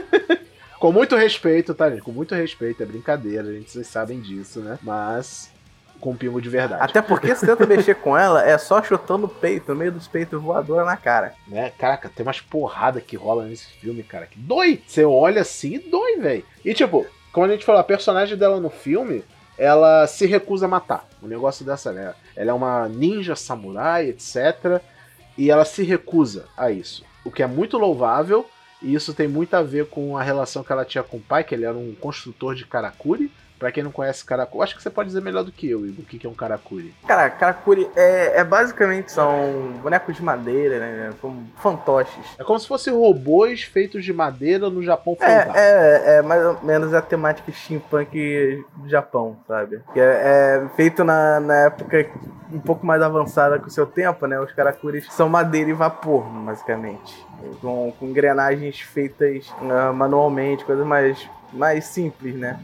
Com 0.80 0.90
muito 0.90 1.14
respeito, 1.14 1.74
tá, 1.74 1.88
gente? 1.90 2.02
Com 2.02 2.10
muito 2.10 2.34
respeito, 2.34 2.82
é 2.82 2.86
brincadeira, 2.86 3.48
a 3.48 3.52
gente, 3.52 3.70
vocês 3.70 3.86
sabem 3.86 4.20
disso, 4.20 4.60
né? 4.60 4.78
Mas 4.82 5.51
com 6.02 6.16
pingo 6.16 6.42
de 6.42 6.48
verdade. 6.48 6.82
Até 6.82 7.00
porque 7.00 7.34
se 7.34 7.46
tenta 7.46 7.64
mexer 7.64 7.94
com 7.94 8.18
ela, 8.18 8.44
é 8.44 8.58
só 8.58 8.82
chutando 8.82 9.26
o 9.26 9.28
peito, 9.28 9.72
no 9.72 9.78
meio 9.78 9.92
dos 9.92 10.08
peitos 10.08 10.42
voadora 10.42 10.84
na 10.84 10.96
cara. 10.96 11.32
Né? 11.46 11.72
Caraca, 11.78 12.10
tem 12.14 12.26
umas 12.26 12.40
porradas 12.40 13.04
que 13.04 13.16
rola 13.16 13.44
nesse 13.44 13.66
filme, 13.66 14.02
cara, 14.02 14.26
que 14.26 14.36
dói. 14.36 14.82
Você 14.84 15.04
olha 15.04 15.42
assim 15.42 15.74
e 15.74 15.78
dói, 15.78 16.16
velho. 16.16 16.44
E 16.64 16.74
tipo, 16.74 17.06
como 17.32 17.46
a 17.46 17.50
gente 17.50 17.64
falou, 17.64 17.80
a 17.80 17.84
personagem 17.84 18.36
dela 18.36 18.58
no 18.58 18.68
filme, 18.68 19.24
ela 19.56 20.04
se 20.08 20.26
recusa 20.26 20.66
a 20.66 20.68
matar. 20.68 21.06
O 21.22 21.28
negócio 21.28 21.64
dessa, 21.64 21.92
né? 21.92 22.14
Ela 22.34 22.50
é 22.50 22.54
uma 22.54 22.88
ninja 22.88 23.36
samurai, 23.36 24.08
etc. 24.08 24.82
E 25.38 25.52
ela 25.52 25.64
se 25.64 25.84
recusa 25.84 26.46
a 26.56 26.72
isso. 26.72 27.04
O 27.24 27.30
que 27.30 27.44
é 27.44 27.46
muito 27.46 27.78
louvável, 27.78 28.44
e 28.82 28.92
isso 28.92 29.14
tem 29.14 29.28
muito 29.28 29.54
a 29.54 29.62
ver 29.62 29.86
com 29.86 30.18
a 30.18 30.22
relação 30.22 30.64
que 30.64 30.72
ela 30.72 30.84
tinha 30.84 31.04
com 31.04 31.18
o 31.18 31.20
pai, 31.20 31.44
que 31.44 31.54
ele 31.54 31.64
era 31.64 31.78
um 31.78 31.94
construtor 31.94 32.56
de 32.56 32.66
karakuri. 32.66 33.30
Pra 33.62 33.70
quem 33.70 33.84
não 33.84 33.92
conhece 33.92 34.24
karakuri, 34.24 34.64
acho 34.64 34.74
que 34.74 34.82
você 34.82 34.90
pode 34.90 35.06
dizer 35.06 35.22
melhor 35.22 35.44
do 35.44 35.52
que 35.52 35.70
eu, 35.70 35.86
Igor, 35.86 36.02
o 36.02 36.04
que 36.04 36.26
é 36.26 36.28
um 36.28 36.34
karakuri. 36.34 36.92
Cara, 37.06 37.30
karakuri 37.30 37.88
é, 37.94 38.40
é 38.40 38.42
basicamente 38.42 39.12
são 39.12 39.72
bonecos 39.80 40.16
de 40.16 40.20
madeira, 40.20 40.80
né? 40.80 41.10
Como 41.20 41.46
fantoches. 41.58 42.26
É 42.36 42.42
como 42.42 42.58
se 42.58 42.66
fossem 42.66 42.92
robôs 42.92 43.62
feitos 43.62 44.04
de 44.04 44.12
madeira 44.12 44.68
no 44.68 44.82
Japão 44.82 45.14
feudal. 45.14 45.54
É, 45.54 46.02
é, 46.06 46.14
é 46.16 46.22
mais 46.22 46.44
ou 46.44 46.60
menos 46.64 46.92
a 46.92 47.00
temática 47.00 47.52
steampunk 47.52 48.64
do 48.78 48.88
Japão, 48.88 49.36
sabe? 49.46 49.80
Que 49.92 50.00
é, 50.00 50.64
é 50.64 50.68
feito 50.74 51.04
na, 51.04 51.38
na 51.38 51.54
época 51.66 52.10
um 52.52 52.58
pouco 52.58 52.84
mais 52.84 53.00
avançada 53.00 53.60
que 53.60 53.68
o 53.68 53.70
seu 53.70 53.86
tempo, 53.86 54.26
né? 54.26 54.40
Os 54.40 54.50
karakuris 54.50 55.06
são 55.12 55.28
madeira 55.28 55.70
e 55.70 55.72
vapor, 55.72 56.24
basicamente. 56.24 57.24
Com, 57.60 57.92
com 57.96 58.06
engrenagens 58.06 58.80
feitas 58.80 59.48
uh, 59.60 59.94
manualmente, 59.94 60.64
coisas 60.64 60.84
mais, 60.84 61.30
mais 61.52 61.84
simples, 61.84 62.34
né? 62.34 62.58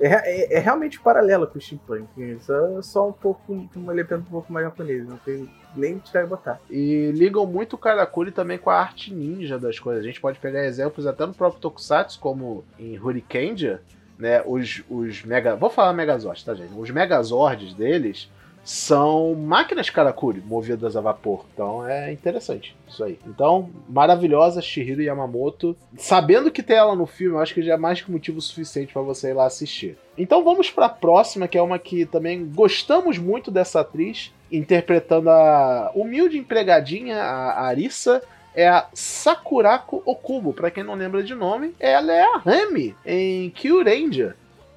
É, 0.00 0.08
é, 0.08 0.54
é, 0.54 0.58
realmente 0.58 1.00
paralelo 1.00 1.46
com 1.46 1.58
o 1.58 1.60
steampunk. 1.60 2.38
Só, 2.40 2.82
só 2.82 3.08
um 3.08 3.12
pouco, 3.12 3.52
um 3.52 3.90
elemento 3.90 4.16
um 4.16 4.22
pouco 4.22 4.52
mais 4.52 4.66
japonês. 4.66 5.06
Não 5.06 5.16
tem 5.18 5.48
nem 5.76 5.98
tirar 5.98 6.24
e 6.24 6.26
botar. 6.26 6.60
E 6.70 7.10
ligam 7.12 7.46
muito 7.46 7.74
o 7.74 7.78
Karakuri 7.78 8.30
também 8.30 8.58
com 8.58 8.70
a 8.70 8.78
arte 8.78 9.12
ninja 9.12 9.58
das 9.58 9.78
coisas. 9.78 10.02
A 10.02 10.06
gente 10.06 10.20
pode 10.20 10.38
pegar 10.38 10.64
exemplos 10.64 11.06
até 11.06 11.26
no 11.26 11.34
próprio 11.34 11.60
Tokusatsu, 11.60 12.18
como 12.20 12.64
em 12.78 12.98
Hurricandia, 12.98 13.82
né? 14.18 14.42
Os, 14.46 14.82
os 14.88 15.24
Mega. 15.24 15.56
Vou 15.56 15.70
falar 15.70 15.92
Megazords, 15.92 16.44
tá, 16.44 16.54
gente? 16.54 16.72
Os 16.74 16.90
Megazords 16.90 17.74
deles 17.74 18.30
são 18.64 19.34
máquinas 19.34 19.90
Karakuri 19.90 20.40
movidas 20.40 20.96
a 20.96 21.00
vapor. 21.00 21.44
Então 21.52 21.86
é 21.86 22.10
interessante 22.12 22.74
isso 22.88 23.04
aí. 23.04 23.18
Então, 23.26 23.70
maravilhosa 23.88 24.62
Shihiro 24.62 25.02
Yamamoto. 25.02 25.76
Sabendo 25.96 26.50
que 26.50 26.62
tem 26.62 26.76
ela 26.76 26.96
no 26.96 27.06
filme, 27.06 27.36
eu 27.36 27.40
acho 27.40 27.54
que 27.54 27.62
já 27.62 27.74
é 27.74 27.76
mais 27.76 28.00
que 28.00 28.10
motivo 28.10 28.40
suficiente 28.40 28.92
para 28.92 29.02
você 29.02 29.30
ir 29.30 29.34
lá 29.34 29.46
assistir. 29.46 29.98
Então 30.16 30.42
vamos 30.42 30.70
para 30.70 30.86
a 30.86 30.90
próxima, 30.90 31.46
que 31.46 31.58
é 31.58 31.62
uma 31.62 31.78
que 31.78 32.06
também 32.06 32.48
gostamos 32.54 33.18
muito 33.18 33.50
dessa 33.50 33.80
atriz, 33.80 34.32
interpretando 34.50 35.28
a 35.28 35.92
humilde 35.94 36.38
empregadinha, 36.38 37.22
a 37.22 37.66
Arisa, 37.66 38.22
é 38.54 38.68
a 38.68 38.86
Sakurako 38.94 40.02
Okubo. 40.06 40.52
Para 40.52 40.70
quem 40.70 40.84
não 40.84 40.94
lembra 40.94 41.22
de 41.22 41.34
nome, 41.34 41.74
ela 41.78 42.12
é 42.12 42.22
a 42.22 42.38
Rami 42.38 42.94
em 43.04 43.50
Kyuranger 43.50 44.36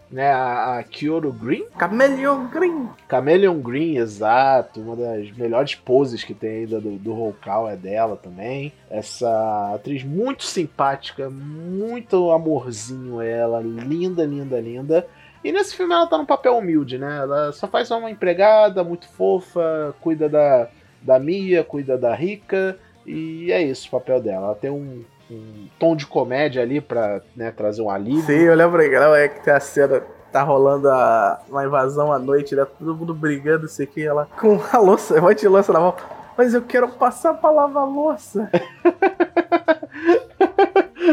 né, 0.10 0.32
a, 0.32 0.78
a 0.78 0.84
Kyoto 0.84 1.32
Green. 1.32 1.66
Chameleon 1.78 2.48
Green. 2.48 2.90
Chameleon 3.10 3.60
Green, 3.60 3.98
exato. 3.98 4.80
Uma 4.80 4.96
das 4.96 5.32
melhores 5.32 5.76
poses 5.76 6.24
que 6.24 6.34
tem 6.34 6.62
ainda 6.62 6.80
do, 6.80 6.98
do 6.98 7.14
Hulkal 7.14 7.70
é 7.70 7.76
dela 7.76 8.16
também. 8.16 8.72
Essa 8.90 9.74
atriz 9.76 10.04
muito 10.04 10.44
simpática, 10.44 11.30
muito 11.30 12.32
amorzinho 12.32 13.22
ela, 13.22 13.62
linda, 13.62 14.26
linda, 14.26 14.60
linda. 14.60 15.08
E 15.44 15.52
nesse 15.52 15.76
filme 15.76 15.94
ela 15.94 16.08
tá 16.08 16.18
num 16.18 16.26
papel 16.26 16.58
humilde, 16.58 16.98
né? 16.98 17.18
Ela 17.18 17.52
só 17.52 17.68
faz 17.68 17.92
uma 17.92 18.10
empregada 18.10 18.84
muito 18.84 19.08
fofa, 19.08 19.96
cuida 20.02 20.28
da, 20.28 20.68
da 21.02 21.20
Mia, 21.20 21.64
cuida 21.64 21.98
da 21.98 22.14
Rica, 22.16 22.78
e 23.06 23.52
é 23.52 23.62
isso 23.62 23.88
o 23.88 23.92
papel 23.92 24.22
dela. 24.22 24.48
Ela 24.48 24.56
tem 24.56 24.70
um 24.70 25.04
um 25.30 25.68
tom 25.80 25.96
de 25.96 26.06
comédia 26.06 26.62
ali 26.62 26.80
pra 26.80 27.22
né, 27.36 27.52
trazer 27.52 27.82
um 27.82 27.90
alívio. 27.90 28.26
Sim, 28.26 28.44
eu 28.44 28.56
lembro 28.56 28.82
é 28.82 29.28
que 29.28 29.42
tem 29.42 29.54
a 29.54 29.60
cena 29.60 30.02
tá 30.32 30.44
rolando 30.44 30.90
a, 30.90 31.40
uma 31.50 31.66
invasão 31.66 32.12
à 32.12 32.20
noite, 32.20 32.56
né? 32.56 32.66
Todo 32.66 32.96
mundo 32.96 33.14
brigando, 33.14 33.66
isso 33.66 33.82
aqui, 33.82 34.06
ela 34.06 34.28
com 34.40 34.60
a 34.72 34.78
louça, 34.78 35.18
um 35.18 35.22
monte 35.22 35.40
de 35.40 35.48
louça 35.48 35.74
na 35.74 35.80
mão. 35.80 35.96
Mas 36.38 36.54
eu 36.54 36.62
quero 36.62 36.88
passar 36.90 37.34
pra 37.34 37.50
lavar 37.50 37.88
louça. 37.88 38.50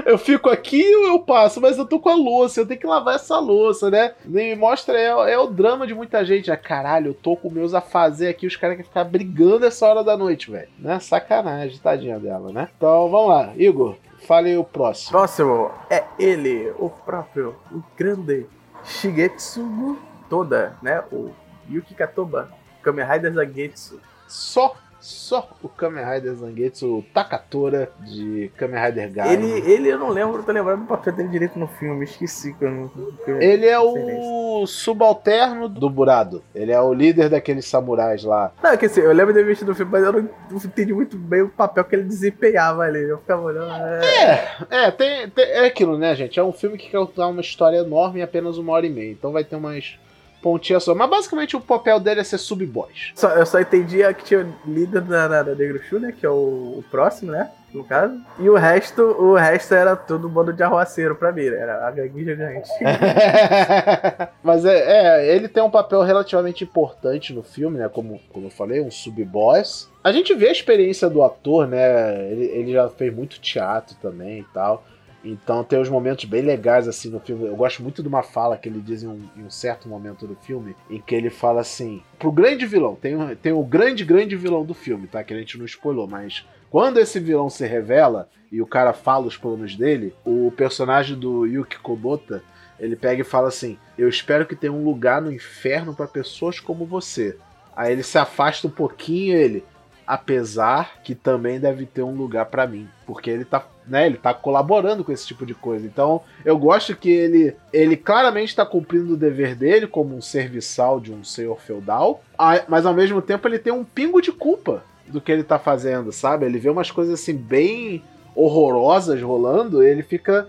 eu 0.06 0.18
fico 0.18 0.48
aqui 0.50 0.84
ou 0.96 1.06
eu 1.06 1.18
passo, 1.18 1.60
mas 1.60 1.78
eu 1.78 1.86
tô 1.86 1.98
com 1.98 2.08
a 2.08 2.14
louça, 2.14 2.60
eu 2.60 2.66
tenho 2.66 2.80
que 2.80 2.86
lavar 2.86 3.16
essa 3.16 3.38
louça, 3.38 3.90
né? 3.90 4.14
E 4.26 4.54
mostra, 4.54 4.98
é, 4.98 5.32
é 5.32 5.38
o 5.38 5.46
drama 5.46 5.86
de 5.86 5.94
muita 5.94 6.24
gente. 6.24 6.50
Ah, 6.50 6.56
caralho, 6.56 7.08
eu 7.10 7.14
tô 7.14 7.36
com 7.36 7.50
meus 7.50 7.74
a 7.74 7.80
fazer 7.80 8.28
aqui, 8.28 8.46
os 8.46 8.56
caras 8.56 8.76
querem 8.76 8.88
ficar 8.88 9.04
brigando 9.04 9.66
essa 9.66 9.86
hora 9.86 10.02
da 10.02 10.16
noite, 10.16 10.50
velho. 10.50 10.68
Né? 10.78 10.98
Sacanagem, 11.00 11.78
tadinha 11.78 12.18
dela, 12.18 12.52
né? 12.52 12.68
Então 12.76 13.08
vamos 13.10 13.28
lá, 13.28 13.52
Igor, 13.56 13.96
fale 14.26 14.56
o 14.56 14.64
próximo. 14.64 15.10
Próximo 15.12 15.70
é 15.90 16.04
ele, 16.18 16.72
o 16.78 16.88
próprio, 16.88 17.56
o 17.70 17.82
grande 17.96 18.46
Shigetsu 18.84 19.98
Toda, 20.28 20.76
né? 20.82 21.02
O 21.12 21.30
Yuki 21.70 21.94
Katoba, 21.94 22.50
Kamen 22.82 23.06
Rider 23.06 23.32
Zagetsu. 23.32 24.00
Só 24.26 24.74
só 25.04 25.50
o 25.62 25.68
Kamen 25.68 26.02
Rider 26.02 26.34
Zangetsu 26.34 27.04
Takatora 27.12 27.90
de 28.00 28.50
Kamen 28.56 28.82
Rider 28.82 29.12
Gaio. 29.12 29.32
Ele, 29.32 29.70
ele 29.70 29.88
eu 29.90 29.98
não 29.98 30.08
lembro, 30.08 30.42
tô 30.42 30.50
lembrando 30.50 30.80
do 30.80 30.86
papel 30.86 31.12
dele 31.12 31.28
direito 31.28 31.58
no 31.58 31.66
filme, 31.66 32.06
esqueci 32.06 32.54
que 32.54 32.64
eu 32.64 32.70
não. 32.70 32.88
Que 32.88 33.30
eu 33.30 33.38
ele 33.38 33.66
é 33.66 33.78
o 33.78 34.64
subalterno 34.66 35.68
do 35.68 35.90
Burado. 35.90 36.42
Ele 36.54 36.72
é 36.72 36.80
o 36.80 36.94
líder 36.94 37.28
daqueles 37.28 37.66
samurais 37.66 38.24
lá. 38.24 38.50
Não, 38.62 38.74
quer 38.78 38.86
dizer, 38.86 39.04
eu 39.04 39.12
lembro 39.12 39.34
de 39.34 39.40
ter 39.40 39.44
visto 39.44 39.66
no 39.66 39.74
filme, 39.74 39.92
mas 39.92 40.04
eu 40.04 40.12
não, 40.12 40.30
não, 40.50 40.56
entendi 40.56 40.94
muito 40.94 41.18
bem 41.18 41.42
o 41.42 41.50
papel 41.50 41.84
que 41.84 41.94
ele 41.96 42.04
desempenhava 42.04 42.84
ali. 42.84 43.02
Eu 43.02 43.18
ficava 43.18 43.42
olhando. 43.42 43.70
É, 43.70 44.56
é, 44.70 44.84
é 44.84 44.90
tem, 44.90 45.28
tem, 45.28 45.44
é 45.44 45.66
aquilo, 45.66 45.98
né, 45.98 46.14
gente? 46.14 46.40
É 46.40 46.42
um 46.42 46.52
filme 46.52 46.78
que 46.78 46.88
quer 46.88 46.96
contar 46.96 47.26
uma 47.26 47.42
história 47.42 47.76
enorme 47.76 48.20
em 48.20 48.22
apenas 48.22 48.56
uma 48.56 48.72
hora 48.72 48.86
e 48.86 48.90
meia. 48.90 49.12
Então 49.12 49.32
vai 49.32 49.44
ter 49.44 49.56
umas 49.56 49.98
pontinha 50.44 50.78
só. 50.78 50.94
Mas 50.94 51.08
basicamente 51.08 51.56
o 51.56 51.60
papel 51.60 51.98
dele 51.98 52.20
é 52.20 52.24
ser 52.24 52.36
sub-boss. 52.36 53.12
Só, 53.14 53.30
eu 53.30 53.46
só 53.46 53.58
entendi 53.58 54.00
que 54.12 54.24
tinha 54.24 54.40
o 54.40 54.70
líder 54.70 55.00
da, 55.00 55.26
da, 55.26 55.42
da 55.42 55.54
Negro 55.54 55.82
Shu, 55.82 55.98
né? 55.98 56.12
Que 56.12 56.26
é 56.26 56.28
o, 56.28 56.76
o, 56.78 56.84
próximo, 56.90 57.32
né? 57.32 57.50
No 57.72 57.82
caso. 57.82 58.20
E 58.38 58.48
o 58.50 58.54
resto, 58.54 59.02
o 59.02 59.34
resto 59.34 59.74
era 59.74 59.96
tudo 59.96 60.28
um 60.28 60.30
bando 60.30 60.52
de 60.52 60.62
arruaceiro 60.62 61.16
pra 61.16 61.32
mim. 61.32 61.48
Né? 61.48 61.56
Era 61.56 61.88
a 61.88 61.90
gangue 61.90 62.22
gigante. 62.22 62.68
Mas 64.44 64.66
é, 64.66 65.22
é, 65.22 65.34
ele 65.34 65.48
tem 65.48 65.62
um 65.62 65.70
papel 65.70 66.02
relativamente 66.02 66.62
importante 66.62 67.32
no 67.32 67.42
filme, 67.42 67.78
né? 67.78 67.88
Como, 67.88 68.20
como 68.30 68.46
eu 68.46 68.50
falei, 68.50 68.82
um 68.82 68.90
sub-boss. 68.90 69.90
A 70.04 70.12
gente 70.12 70.34
vê 70.34 70.48
a 70.48 70.52
experiência 70.52 71.08
do 71.08 71.22
ator, 71.22 71.66
né? 71.66 72.30
Ele, 72.30 72.44
ele 72.44 72.72
já 72.72 72.88
fez 72.90 73.12
muito 73.12 73.40
teatro 73.40 73.96
também 74.02 74.40
e 74.40 74.44
tal. 74.52 74.84
Então 75.24 75.64
tem 75.64 75.78
uns 75.78 75.88
momentos 75.88 76.26
bem 76.26 76.42
legais 76.42 76.86
assim 76.86 77.08
no 77.08 77.18
filme. 77.18 77.46
Eu 77.46 77.56
gosto 77.56 77.82
muito 77.82 78.02
de 78.02 78.08
uma 78.08 78.22
fala 78.22 78.58
que 78.58 78.68
ele 78.68 78.80
diz 78.80 79.02
em 79.02 79.08
um, 79.08 79.28
em 79.36 79.42
um 79.42 79.50
certo 79.50 79.88
momento 79.88 80.26
do 80.26 80.36
filme, 80.36 80.76
em 80.90 81.00
que 81.00 81.14
ele 81.14 81.30
fala 81.30 81.62
assim: 81.62 82.02
pro 82.18 82.30
grande 82.30 82.66
vilão, 82.66 82.94
tem, 82.94 83.16
tem 83.36 83.52
o 83.52 83.64
grande, 83.64 84.04
grande 84.04 84.36
vilão 84.36 84.64
do 84.64 84.74
filme, 84.74 85.06
tá? 85.06 85.24
Que 85.24 85.32
a 85.32 85.38
gente 85.38 85.56
não 85.56 85.64
spoilou, 85.64 86.06
mas 86.06 86.46
quando 86.70 86.98
esse 86.98 87.18
vilão 87.18 87.48
se 87.48 87.66
revela 87.66 88.28
e 88.52 88.60
o 88.60 88.66
cara 88.66 88.92
fala 88.92 89.26
os 89.26 89.36
planos 89.36 89.74
dele, 89.74 90.14
o 90.24 90.52
personagem 90.56 91.18
do 91.18 91.46
Yuki 91.46 91.78
Kobota 91.78 92.42
ele 92.78 92.96
pega 92.96 93.22
e 93.22 93.24
fala 93.24 93.48
assim: 93.48 93.78
Eu 93.96 94.08
espero 94.08 94.46
que 94.46 94.56
tenha 94.56 94.72
um 94.72 94.84
lugar 94.84 95.22
no 95.22 95.32
inferno 95.32 95.94
para 95.94 96.06
pessoas 96.06 96.60
como 96.60 96.84
você. 96.84 97.38
Aí 97.74 97.92
ele 97.92 98.02
se 98.02 98.18
afasta 98.18 98.66
um 98.68 98.70
pouquinho 98.70 99.36
ele 99.36 99.64
apesar 100.06 101.02
que 101.02 101.14
também 101.14 101.58
deve 101.58 101.86
ter 101.86 102.02
um 102.02 102.14
lugar 102.14 102.46
para 102.46 102.66
mim, 102.66 102.88
porque 103.06 103.30
ele 103.30 103.44
tá, 103.44 103.66
né, 103.86 104.06
ele 104.06 104.16
tá 104.16 104.34
colaborando 104.34 105.04
com 105.04 105.12
esse 105.12 105.26
tipo 105.26 105.46
de 105.46 105.54
coisa. 105.54 105.86
Então, 105.86 106.22
eu 106.44 106.58
gosto 106.58 106.94
que 106.96 107.10
ele 107.10 107.56
ele 107.72 107.96
claramente 107.96 108.50
está 108.50 108.64
cumprindo 108.64 109.14
o 109.14 109.16
dever 109.16 109.54
dele 109.54 109.86
como 109.86 110.16
um 110.16 110.20
serviçal 110.20 111.00
de 111.00 111.12
um 111.12 111.24
senhor 111.24 111.60
feudal, 111.60 112.22
mas 112.68 112.86
ao 112.86 112.94
mesmo 112.94 113.22
tempo 113.22 113.48
ele 113.48 113.58
tem 113.58 113.72
um 113.72 113.84
pingo 113.84 114.20
de 114.20 114.32
culpa 114.32 114.84
do 115.06 115.20
que 115.20 115.32
ele 115.32 115.42
tá 115.42 115.58
fazendo, 115.58 116.12
sabe? 116.12 116.46
Ele 116.46 116.58
vê 116.58 116.70
umas 116.70 116.90
coisas 116.90 117.20
assim 117.20 117.34
bem 117.34 118.02
horrorosas 118.34 119.20
rolando, 119.22 119.82
ele 119.82 120.02
fica, 120.02 120.48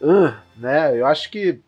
uh, 0.00 0.32
né? 0.56 0.98
Eu 0.98 1.06
acho 1.06 1.30
que 1.30 1.60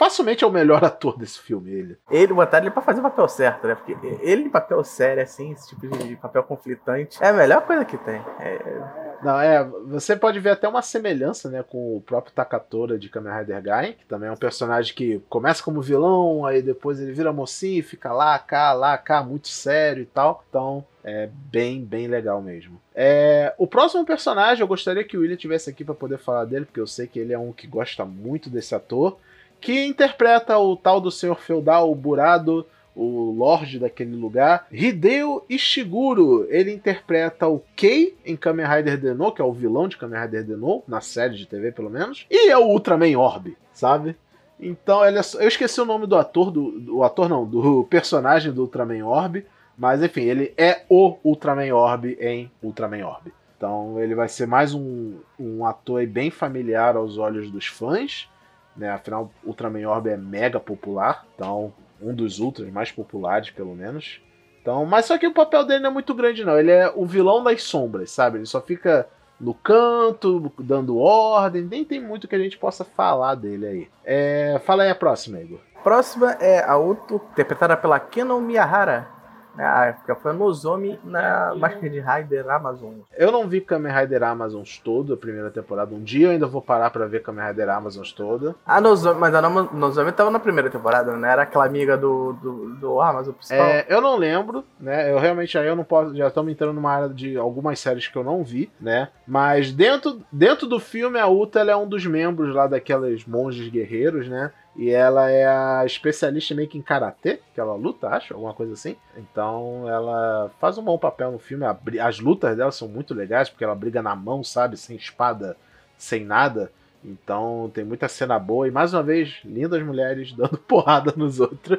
facilmente 0.00 0.42
é 0.42 0.46
o 0.46 0.50
melhor 0.50 0.82
ator 0.82 1.18
desse 1.18 1.38
filme, 1.38 1.70
ele. 1.70 1.98
Ele, 2.10 2.32
botaram 2.32 2.64
ele 2.64 2.72
pra 2.72 2.80
fazer 2.80 3.00
o 3.00 3.02
papel 3.02 3.28
certo, 3.28 3.66
né? 3.66 3.74
Porque 3.74 3.94
ele, 4.22 4.48
papel 4.48 4.82
sério, 4.82 5.22
assim, 5.22 5.52
esse 5.52 5.68
tipo 5.68 5.86
de 5.86 6.16
papel 6.16 6.42
conflitante, 6.42 7.22
é 7.22 7.28
a 7.28 7.32
melhor 7.34 7.60
coisa 7.66 7.84
que 7.84 7.98
tem. 7.98 8.22
É, 8.38 8.80
Não, 9.22 9.38
é, 9.38 9.62
você 9.62 10.16
pode 10.16 10.40
ver 10.40 10.50
até 10.50 10.66
uma 10.66 10.80
semelhança, 10.80 11.50
né, 11.50 11.62
com 11.62 11.98
o 11.98 12.00
próprio 12.00 12.32
Takatora 12.32 12.98
de 12.98 13.10
Kamen 13.10 13.40
Rider 13.40 13.62
Guy, 13.62 13.92
que 13.92 14.06
também 14.06 14.30
é 14.30 14.32
um 14.32 14.36
personagem 14.36 14.94
que 14.94 15.20
começa 15.28 15.62
como 15.62 15.82
vilão, 15.82 16.46
aí 16.46 16.62
depois 16.62 16.98
ele 16.98 17.12
vira 17.12 17.30
mocinho, 17.30 17.84
fica 17.84 18.10
lá, 18.10 18.38
cá, 18.38 18.72
lá, 18.72 18.96
cá, 18.96 19.22
muito 19.22 19.48
sério 19.48 20.02
e 20.02 20.06
tal. 20.06 20.42
Então, 20.48 20.82
é 21.04 21.28
bem, 21.30 21.84
bem 21.84 22.06
legal 22.06 22.40
mesmo. 22.40 22.80
É, 22.94 23.54
o 23.58 23.66
próximo 23.66 24.06
personagem, 24.06 24.62
eu 24.62 24.68
gostaria 24.68 25.04
que 25.04 25.18
o 25.18 25.20
William 25.20 25.36
tivesse 25.36 25.68
aqui 25.68 25.84
para 25.84 25.94
poder 25.94 26.18
falar 26.18 26.46
dele, 26.46 26.64
porque 26.64 26.80
eu 26.80 26.86
sei 26.86 27.06
que 27.06 27.18
ele 27.18 27.34
é 27.34 27.38
um 27.38 27.52
que 27.52 27.66
gosta 27.66 28.04
muito 28.06 28.48
desse 28.48 28.74
ator, 28.74 29.18
que 29.60 29.84
interpreta 29.84 30.58
o 30.58 30.76
tal 30.76 31.00
do 31.00 31.10
senhor 31.10 31.40
feudal, 31.40 31.90
o 31.90 31.94
Burado, 31.94 32.66
o 32.94 33.32
Lorde 33.32 33.78
daquele 33.78 34.14
lugar. 34.16 34.66
Hideo 34.70 35.44
Ishiguro, 35.48 36.46
ele 36.50 36.72
interpreta 36.72 37.46
o 37.46 37.62
Kei 37.76 38.16
em 38.24 38.36
Kamen 38.36 38.66
Rider 38.66 38.98
Deno, 38.98 39.32
que 39.32 39.40
é 39.40 39.44
o 39.44 39.52
vilão 39.52 39.88
de 39.88 39.96
Kamen 39.96 40.20
Rider 40.20 40.44
Deno, 40.44 40.82
na 40.86 41.00
série 41.00 41.36
de 41.36 41.46
TV 41.46 41.72
pelo 41.72 41.90
menos, 41.90 42.26
e 42.30 42.50
é 42.50 42.58
o 42.58 42.66
Ultraman 42.66 43.16
Orb, 43.18 43.56
sabe? 43.72 44.16
Então, 44.58 45.04
ele 45.04 45.18
é, 45.18 45.22
eu 45.38 45.48
esqueci 45.48 45.80
o 45.80 45.86
nome 45.86 46.06
do 46.06 46.16
ator, 46.16 46.50
do, 46.50 46.78
do 46.78 47.02
ator 47.02 47.28
não, 47.28 47.46
do 47.46 47.84
personagem 47.84 48.52
do 48.52 48.62
Ultraman 48.62 49.04
Orb, 49.04 49.44
mas 49.76 50.02
enfim, 50.02 50.22
ele 50.22 50.52
é 50.58 50.82
o 50.88 51.16
Ultraman 51.24 51.72
Orb 51.74 52.16
em 52.20 52.50
Ultraman 52.62 53.06
Orb. 53.06 53.32
Então 53.56 54.00
ele 54.00 54.14
vai 54.14 54.26
ser 54.26 54.46
mais 54.46 54.74
um, 54.74 55.18
um 55.38 55.66
ator 55.66 56.06
bem 56.06 56.30
familiar 56.30 56.96
aos 56.96 57.18
olhos 57.18 57.50
dos 57.50 57.66
fãs, 57.66 58.26
né? 58.76 58.90
Afinal, 58.90 59.30
Ultraman 59.44 59.86
Orb 59.88 60.08
é 60.08 60.16
mega 60.16 60.60
popular, 60.60 61.26
então 61.34 61.72
um 62.00 62.14
dos 62.14 62.38
ultras 62.38 62.70
mais 62.70 62.90
populares, 62.90 63.50
pelo 63.50 63.74
menos. 63.74 64.20
Então, 64.60 64.84
mas 64.84 65.06
só 65.06 65.16
que 65.18 65.26
o 65.26 65.34
papel 65.34 65.64
dele 65.64 65.80
não 65.80 65.90
é 65.90 65.92
muito 65.92 66.14
grande, 66.14 66.44
não. 66.44 66.58
Ele 66.58 66.70
é 66.70 66.92
o 66.94 67.06
vilão 67.06 67.42
das 67.42 67.62
sombras, 67.62 68.10
sabe? 68.10 68.38
Ele 68.38 68.46
só 68.46 68.60
fica 68.60 69.08
no 69.40 69.54
canto, 69.54 70.52
dando 70.58 70.98
ordem. 70.98 71.62
Nem 71.62 71.84
tem 71.84 72.00
muito 72.00 72.28
que 72.28 72.34
a 72.34 72.38
gente 72.38 72.58
possa 72.58 72.84
falar 72.84 73.34
dele 73.34 73.66
aí. 73.66 73.88
É... 74.04 74.60
Fala 74.64 74.82
aí 74.82 74.90
a 74.90 74.94
próxima, 74.94 75.40
Igor. 75.40 75.60
Próxima 75.82 76.32
é 76.32 76.62
a 76.62 76.76
Uto, 76.76 77.22
interpretada 77.32 77.74
pela 77.74 77.98
Kenon 77.98 78.40
Miyahara 78.40 79.19
na 79.56 79.86
época 79.86 80.14
foi 80.14 80.30
a 80.30 80.34
Nozomi 80.34 80.98
na 81.04 81.52
de 81.82 82.00
Rider 82.00 82.48
Amazon. 82.50 82.94
Eu 83.16 83.30
não 83.32 83.48
vi 83.48 83.60
Kamen 83.60 83.92
Rider 83.92 84.22
Amazons 84.22 84.80
todo, 84.82 85.14
a 85.14 85.16
primeira 85.16 85.50
temporada. 85.50 85.94
Um 85.94 86.02
dia 86.02 86.28
eu 86.28 86.30
ainda 86.30 86.46
vou 86.46 86.62
parar 86.62 86.90
pra 86.90 87.06
ver 87.06 87.22
Kamen 87.22 87.46
Rider 87.46 87.68
Amazons 87.68 88.12
toda. 88.12 88.54
A 88.66 88.80
Nozomi, 88.80 89.18
mas 89.20 89.34
a 89.34 89.42
Nozomi 89.42 90.12
tava 90.12 90.30
na 90.30 90.38
primeira 90.38 90.70
temporada, 90.70 91.16
né? 91.16 91.32
Era 91.32 91.42
aquela 91.42 91.66
amiga 91.66 91.96
do, 91.96 92.32
do, 92.34 92.74
do 92.74 93.00
Amazon 93.00 93.34
principal. 93.34 93.66
É, 93.66 93.86
eu 93.88 94.00
não 94.00 94.16
lembro, 94.16 94.64
né? 94.78 95.10
Eu 95.12 95.18
realmente 95.18 95.56
aí 95.58 95.66
eu 95.66 95.76
não 95.76 95.84
posso. 95.84 96.14
Já 96.14 96.28
estamos 96.28 96.52
entrando 96.52 96.74
numa 96.74 96.92
área 96.92 97.08
de 97.08 97.36
algumas 97.36 97.78
séries 97.78 98.08
que 98.08 98.16
eu 98.16 98.24
não 98.24 98.42
vi, 98.42 98.70
né? 98.80 99.08
Mas 99.26 99.72
dentro, 99.72 100.20
dentro 100.32 100.66
do 100.66 100.80
filme, 100.80 101.18
a 101.18 101.26
Uta 101.26 101.60
é 101.60 101.76
um 101.76 101.88
dos 101.88 102.06
membros 102.06 102.54
lá 102.54 102.66
daquelas 102.66 103.24
monges 103.24 103.68
guerreiros, 103.68 104.28
né? 104.28 104.52
E 104.76 104.90
ela 104.90 105.30
é 105.30 105.46
a 105.46 105.84
especialista 105.84 106.54
meio 106.54 106.68
que 106.68 106.78
em 106.78 106.82
karatê, 106.82 107.40
que 107.52 107.60
ela 107.60 107.74
luta, 107.74 108.08
acho, 108.08 108.34
alguma 108.34 108.54
coisa 108.54 108.72
assim. 108.74 108.96
Então 109.16 109.88
ela 109.88 110.50
faz 110.60 110.78
um 110.78 110.82
bom 110.82 110.96
papel 110.96 111.32
no 111.32 111.38
filme. 111.38 111.64
As 112.00 112.20
lutas 112.20 112.56
dela 112.56 112.70
são 112.70 112.88
muito 112.88 113.12
legais, 113.12 113.48
porque 113.48 113.64
ela 113.64 113.74
briga 113.74 114.00
na 114.00 114.14
mão, 114.14 114.44
sabe? 114.44 114.76
Sem 114.76 114.96
espada, 114.96 115.56
sem 115.96 116.24
nada. 116.24 116.70
Então 117.04 117.70
tem 117.74 117.84
muita 117.84 118.08
cena 118.08 118.38
boa. 118.38 118.68
E 118.68 118.70
mais 118.70 118.94
uma 118.94 119.02
vez, 119.02 119.40
lindas 119.44 119.82
mulheres 119.82 120.32
dando 120.36 120.58
porrada 120.58 121.12
nos 121.16 121.40
outros. 121.40 121.78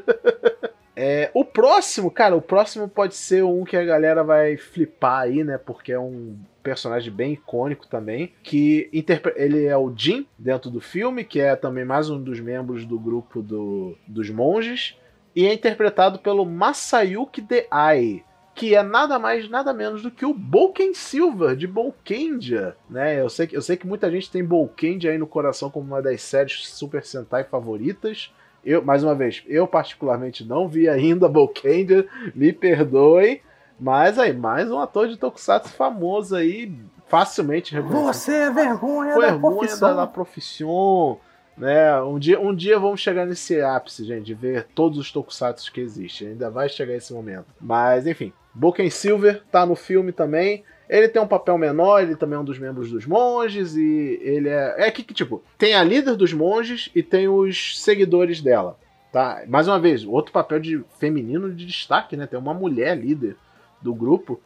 É, 1.03 1.31
o 1.33 1.43
próximo, 1.43 2.11
cara, 2.11 2.35
o 2.35 2.41
próximo 2.41 2.87
pode 2.87 3.15
ser 3.15 3.43
um 3.43 3.63
que 3.63 3.75
a 3.75 3.83
galera 3.83 4.23
vai 4.23 4.55
flipar 4.55 5.21
aí, 5.21 5.43
né? 5.43 5.57
Porque 5.57 5.91
é 5.91 5.99
um 5.99 6.37
personagem 6.61 7.11
bem 7.11 7.33
icônico 7.33 7.87
também, 7.87 8.31
que 8.43 8.87
ele 9.35 9.65
é 9.65 9.75
o 9.75 9.91
Jin 9.95 10.27
dentro 10.37 10.69
do 10.69 10.79
filme, 10.79 11.23
que 11.23 11.39
é 11.39 11.55
também 11.55 11.83
mais 11.83 12.07
um 12.11 12.21
dos 12.21 12.39
membros 12.39 12.85
do 12.85 12.99
grupo 12.99 13.41
do, 13.41 13.97
dos 14.07 14.29
monges, 14.29 14.95
e 15.35 15.47
é 15.47 15.51
interpretado 15.51 16.19
pelo 16.19 16.45
Masayuki 16.45 17.41
Deai, 17.41 18.23
que 18.53 18.75
é 18.75 18.83
nada 18.83 19.17
mais, 19.17 19.49
nada 19.49 19.73
menos 19.73 20.03
do 20.03 20.11
que 20.11 20.23
o 20.23 20.35
Bolken 20.35 20.93
Silver 20.93 21.55
de 21.55 21.65
Bolkendia, 21.65 22.75
né? 22.87 23.19
Eu 23.19 23.27
sei, 23.27 23.49
eu 23.51 23.61
sei 23.63 23.75
que 23.75 23.87
muita 23.87 24.11
gente 24.11 24.29
tem 24.29 24.45
Bolkendia 24.45 25.09
aí 25.09 25.17
no 25.17 25.25
coração 25.25 25.71
como 25.71 25.87
uma 25.87 26.01
das 26.01 26.21
séries 26.21 26.67
Super 26.67 27.03
Sentai 27.03 27.43
favoritas. 27.43 28.31
Eu, 28.63 28.83
mais 28.83 29.03
uma 29.03 29.15
vez, 29.15 29.43
eu 29.47 29.67
particularmente 29.67 30.43
não 30.43 30.67
vi 30.67 30.87
ainda 30.87 31.27
Bolkendia, 31.27 32.07
me 32.35 32.53
perdoem, 32.53 33.41
mas 33.79 34.19
aí, 34.19 34.31
mais 34.31 34.69
um 34.69 34.79
ator 34.79 35.07
de 35.07 35.17
Tokusatsu 35.17 35.69
famoso 35.73 36.35
aí, 36.35 36.71
facilmente 37.07 37.77
Você 37.79 38.33
é 38.33 38.51
vergonha, 38.51 39.17
vergonha 39.17 39.31
da 39.31 39.39
profissão. 39.39 39.95
da 39.95 40.07
profissão. 40.07 41.19
Né? 41.57 42.01
Um, 42.01 42.17
dia, 42.17 42.39
um 42.39 42.55
dia 42.55 42.79
vamos 42.79 43.01
chegar 43.01 43.25
nesse 43.25 43.59
ápice, 43.61 44.05
gente, 44.05 44.25
de 44.25 44.33
ver 44.33 44.67
todos 44.73 44.97
os 44.97 45.11
Tokusatsu 45.11 45.71
que 45.71 45.81
existem. 45.81 46.29
Ainda 46.29 46.49
vai 46.49 46.69
chegar 46.69 46.93
esse 46.93 47.11
momento. 47.11 47.47
Mas, 47.59 48.05
enfim, 48.05 48.31
Boken 48.53 48.89
Silver 48.89 49.43
tá 49.51 49.65
no 49.65 49.75
filme 49.75 50.11
também. 50.11 50.63
Ele 50.91 51.07
tem 51.07 51.21
um 51.21 51.27
papel 51.27 51.57
menor, 51.57 52.01
ele 52.01 52.17
também 52.17 52.37
é 52.37 52.39
um 52.41 52.43
dos 52.43 52.59
membros 52.59 52.91
dos 52.91 53.05
monges, 53.05 53.77
e 53.77 54.19
ele 54.21 54.49
é. 54.49 54.75
É 54.77 54.91
que, 54.91 55.01
tipo, 55.01 55.41
tem 55.57 55.73
a 55.73 55.83
líder 55.83 56.17
dos 56.17 56.33
monges 56.33 56.89
e 56.93 57.01
tem 57.01 57.29
os 57.29 57.81
seguidores 57.81 58.41
dela. 58.41 58.77
Tá? 59.09 59.43
Mais 59.47 59.69
uma 59.69 59.79
vez, 59.79 60.03
outro 60.03 60.33
papel 60.33 60.59
de 60.59 60.83
feminino 60.99 61.53
de 61.53 61.65
destaque, 61.65 62.17
né? 62.17 62.27
Tem 62.27 62.37
uma 62.37 62.53
mulher 62.53 62.97
líder 62.97 63.37
do 63.81 63.93
grupo. 63.93 64.41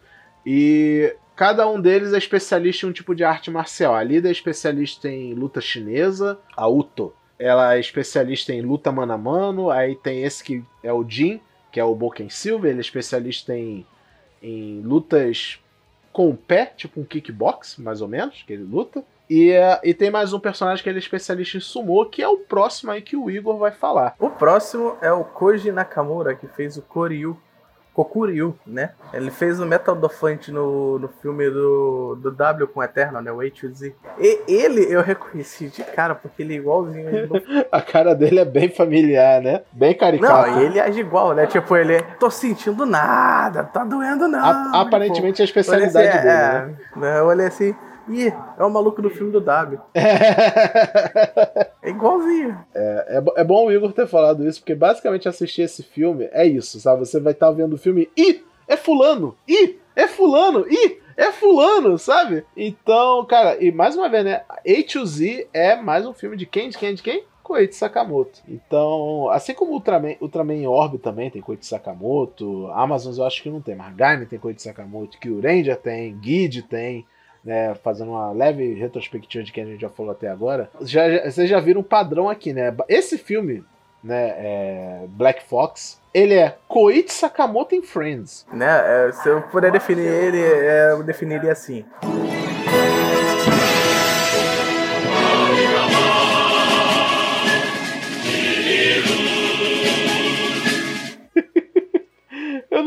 E 0.46 1.12
cada 1.34 1.68
um 1.68 1.80
deles 1.80 2.12
é 2.12 2.18
especialista 2.18 2.86
em 2.86 2.90
um 2.90 2.92
tipo 2.92 3.12
de 3.12 3.24
arte 3.24 3.50
marcial. 3.50 3.96
A 3.96 4.02
Lida 4.04 4.28
é 4.28 4.32
especialista 4.32 5.08
em 5.08 5.34
luta 5.34 5.60
chinesa, 5.60 6.38
a 6.56 6.68
Uto 6.68 7.12
ela 7.38 7.74
é 7.74 7.80
especialista 7.80 8.52
em 8.52 8.62
luta 8.62 8.90
mano 8.90 9.12
a 9.12 9.18
mano. 9.18 9.70
Aí 9.70 9.94
tem 9.96 10.22
esse 10.22 10.42
que 10.42 10.64
é 10.82 10.92
o 10.92 11.04
Jin, 11.06 11.40
que 11.70 11.80
é 11.80 11.84
o 11.84 11.94
Boken 11.94 12.28
Silver, 12.28 12.70
ele 12.70 12.78
é 12.78 12.80
especialista 12.80 13.54
em, 13.54 13.84
em 14.42 14.80
lutas 14.80 15.58
com 16.16 16.30
o 16.30 16.34
pé, 16.34 16.72
tipo 16.74 16.98
um 16.98 17.04
kickbox, 17.04 17.76
mais 17.76 18.00
ou 18.00 18.08
menos, 18.08 18.42
que 18.42 18.50
ele 18.50 18.62
luta. 18.62 19.04
E, 19.28 19.52
e 19.84 19.92
tem 19.92 20.10
mais 20.10 20.32
um 20.32 20.40
personagem 20.40 20.82
que 20.82 20.88
ele 20.88 20.96
é 20.96 21.00
especialista 21.00 21.58
em 21.58 21.60
sumo, 21.60 22.06
que 22.06 22.22
é 22.22 22.28
o 22.28 22.38
próximo 22.38 22.90
aí 22.90 23.02
que 23.02 23.14
o 23.14 23.30
Igor 23.30 23.58
vai 23.58 23.70
falar. 23.70 24.14
O 24.18 24.30
próximo 24.30 24.96
é 25.02 25.12
o 25.12 25.22
Koji 25.24 25.70
Nakamura, 25.70 26.34
que 26.34 26.46
fez 26.46 26.78
o 26.78 26.82
Koryu 26.82 27.38
Kokuryu, 27.96 28.54
né? 28.66 28.90
Ele 29.10 29.30
fez 29.30 29.58
o 29.58 29.64
Metal 29.64 29.94
Dofante 29.96 30.52
no, 30.52 30.98
no 30.98 31.08
filme 31.08 31.48
do, 31.48 32.14
do 32.20 32.30
W 32.30 32.68
com 32.68 32.82
Eterno, 32.82 33.22
né? 33.22 33.32
O 33.32 33.38
H2Z. 33.38 33.94
E 34.18 34.42
ele 34.46 34.86
eu 34.92 35.00
reconheci 35.00 35.68
de 35.68 35.82
cara, 35.82 36.14
porque 36.14 36.42
ele 36.42 36.52
é 36.52 36.56
igualzinho. 36.58 37.06
a 37.72 37.80
cara 37.80 38.14
dele 38.14 38.40
é 38.40 38.44
bem 38.44 38.68
familiar, 38.68 39.40
né? 39.40 39.62
Bem 39.72 39.94
caricato. 39.94 40.50
Não, 40.50 40.60
ele 40.60 40.78
age 40.78 41.00
igual, 41.00 41.32
né? 41.32 41.46
Tipo, 41.46 41.74
ele 41.74 42.02
tô 42.20 42.30
sentindo 42.30 42.84
nada, 42.84 43.64
tá 43.64 43.82
doendo 43.82 44.28
não. 44.28 44.44
A, 44.44 44.82
aparentemente 44.82 45.42
tipo, 45.42 45.58
a 45.58 45.62
especialidade 45.62 46.08
assim, 46.08 46.18
dele, 46.18 46.28
é, 46.28 47.00
né? 47.00 47.18
Eu 47.20 47.24
olhei 47.24 47.46
assim, 47.46 47.74
Ih, 48.08 48.32
é 48.58 48.64
o 48.64 48.70
maluco 48.70 49.02
do 49.02 49.10
filme 49.10 49.32
do 49.32 49.40
W. 49.40 49.80
é 49.94 51.90
igualzinho. 51.90 52.58
É, 52.74 53.18
é, 53.18 53.40
é, 53.40 53.44
bom 53.44 53.66
o 53.66 53.72
Igor 53.72 53.92
ter 53.92 54.06
falado 54.06 54.46
isso, 54.46 54.60
porque 54.60 54.74
basicamente 54.74 55.28
assistir 55.28 55.62
esse 55.62 55.82
filme 55.82 56.28
é 56.32 56.46
isso, 56.46 56.78
sabe? 56.80 57.00
Você 57.00 57.18
vai 57.18 57.32
estar 57.32 57.46
tá 57.46 57.52
vendo 57.52 57.74
o 57.74 57.78
filme 57.78 58.08
e 58.16 58.44
é 58.68 58.76
fulano! 58.76 59.36
Ih, 59.48 59.78
é 59.94 60.06
fulano! 60.06 60.66
Ih, 60.68 60.98
é 61.16 61.32
fulano, 61.32 61.98
sabe? 61.98 62.44
Então, 62.56 63.24
cara, 63.24 63.62
e 63.62 63.72
mais 63.72 63.96
uma 63.96 64.08
vez, 64.08 64.24
né? 64.24 64.42
A2Z 64.66 65.48
é 65.52 65.74
mais 65.76 66.06
um 66.06 66.12
filme 66.12 66.36
de 66.36 66.46
quem? 66.46 66.68
De 66.68 66.78
quem? 66.78 66.94
De 66.94 67.02
quem? 67.02 67.24
Koichi 67.46 67.74
Sakamoto. 67.74 68.40
Então, 68.48 69.30
assim 69.30 69.54
como 69.54 69.72
Ultraman, 69.72 70.16
Ultraman 70.20 70.68
Orb 70.68 70.98
também 70.98 71.30
tem 71.30 71.40
Koichi 71.40 71.64
Sakamoto, 71.64 72.66
Amazon 72.72 73.14
eu 73.16 73.24
acho 73.24 73.40
que 73.40 73.48
não 73.48 73.60
tem, 73.60 73.76
mas 73.76 73.94
Gaime 73.94 74.26
tem 74.26 74.36
Koichi 74.36 74.62
Sakamoto, 74.62 75.16
Kyuranger 75.18 75.76
tem, 75.76 76.18
Guide 76.18 76.62
tem, 76.62 77.06
né, 77.46 77.76
fazendo 77.76 78.10
uma 78.10 78.32
leve 78.32 78.74
retrospectiva 78.74 79.44
de 79.44 79.52
quem 79.52 79.62
a 79.62 79.66
gente 79.66 79.80
já 79.80 79.88
falou 79.88 80.10
até 80.10 80.28
agora, 80.28 80.68
já, 80.80 81.08
já, 81.08 81.30
vocês 81.30 81.48
já 81.48 81.60
viram 81.60 81.80
um 81.80 81.84
padrão 81.84 82.28
aqui, 82.28 82.52
né? 82.52 82.74
Esse 82.88 83.16
filme, 83.16 83.64
né, 84.02 84.34
é 84.36 85.04
Black 85.08 85.44
Fox, 85.44 86.02
ele 86.12 86.34
é 86.34 86.56
Koichi 86.66 87.12
Sakamoto 87.12 87.76
em 87.76 87.82
Friends. 87.82 88.44
Né, 88.52 88.66
é, 88.66 89.12
se 89.12 89.28
eu 89.28 89.42
puder 89.42 89.70
definir 89.70 90.06
ele, 90.06 90.42
é, 90.42 90.90
eu 90.90 91.04
definiria 91.04 91.52
assim. 91.52 91.84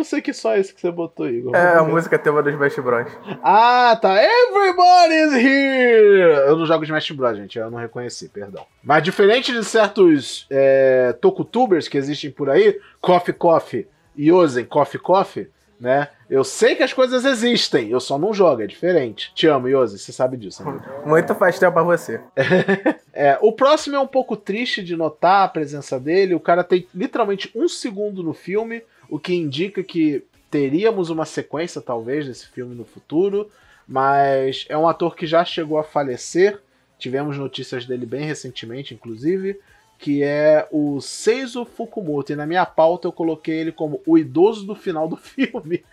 Sei 0.10 0.22
que 0.22 0.34
só 0.34 0.58
esse 0.58 0.74
que 0.74 0.82
você 0.82 0.92
botou, 0.92 1.30
Igor. 1.30 1.56
É, 1.56 1.78
a 1.78 1.84
música 1.84 2.18
tema 2.18 2.42
do 2.42 2.50
Smash 2.50 2.80
Bros. 2.80 3.08
Ah, 3.44 3.98
tá. 4.02 4.16
Everybody's 4.22 5.34
here! 5.34 6.48
Eu 6.48 6.58
não 6.58 6.66
jogo 6.66 6.84
Smash 6.84 7.12
Bros, 7.12 7.38
gente. 7.38 7.60
Eu 7.60 7.70
não 7.70 7.78
reconheci, 7.78 8.28
perdão. 8.28 8.66
Mas 8.84 9.04
diferente 9.04 9.54
de 9.54 9.64
certos 9.64 10.48
é, 10.50 11.14
tokutubers 11.22 11.88
que 11.88 11.98
existem 11.98 12.32
por 12.32 12.50
aí, 12.50 12.80
Coffee 13.00 13.34
Coffee 13.34 13.88
e 14.16 14.32
Ozen 14.32 14.66
Coffee 14.66 15.00
Coffee, 15.00 15.48
né? 15.80 16.10
Eu 16.30 16.44
sei 16.44 16.76
que 16.76 16.84
as 16.84 16.94
coisas 16.94 17.26
existem, 17.26 17.90
eu 17.90 18.00
só 18.00 18.18
não 18.18 18.34
jogo, 18.34 18.62
é 18.62 18.68
diferente. 18.68 19.32
Te 19.34 19.48
amo, 19.48 19.68
Yosi, 19.68 19.98
você 19.98 20.12
sabe 20.12 20.38
disso. 20.38 20.64
Né? 20.64 20.80
Muito 21.06 21.34
pastel 21.34 21.72
pra 21.72 21.82
você. 21.82 22.22
é, 23.12 23.38
o 23.42 23.52
próximo 23.52 23.96
é 23.96 24.00
um 24.00 24.06
pouco 24.06 24.36
triste 24.36 24.84
de 24.84 24.96
notar 24.96 25.46
a 25.46 25.48
presença 25.48 26.00
dele. 26.00 26.36
O 26.36 26.40
cara 26.40 26.64
tem 26.64 26.88
literalmente 26.94 27.52
um 27.56 27.68
segundo 27.68 28.22
no 28.22 28.34
filme, 28.34 28.84
o 29.10 29.20
que 29.20 29.34
indica 29.34 29.84
que 29.84 30.24
teríamos 30.50 31.10
uma 31.10 31.26
sequência, 31.26 31.82
talvez, 31.82 32.28
desse 32.28 32.48
filme 32.48 32.76
no 32.76 32.86
futuro. 32.86 33.50
Mas 33.88 34.66
é 34.70 34.78
um 34.78 34.88
ator 34.88 35.16
que 35.16 35.26
já 35.26 35.44
chegou 35.44 35.78
a 35.78 35.84
falecer. 35.84 36.62
Tivemos 36.98 37.38
notícias 37.38 37.86
dele 37.86 38.06
bem 38.06 38.26
recentemente, 38.26 38.94
inclusive 38.94 39.60
que 40.00 40.24
é 40.24 40.66
o 40.72 41.02
Seizo 41.02 41.66
Fukumoto. 41.66 42.32
E 42.32 42.36
na 42.36 42.48
minha 42.48 42.66
pauta 42.66 43.06
eu 43.06 43.12
coloquei 43.12 43.58
ele 43.58 43.72
como 43.74 44.02
o 44.08 44.18
idoso 44.18 44.66
do 44.66 44.74
final 44.74 45.10
do 45.10 45.18
filme. 45.18 45.84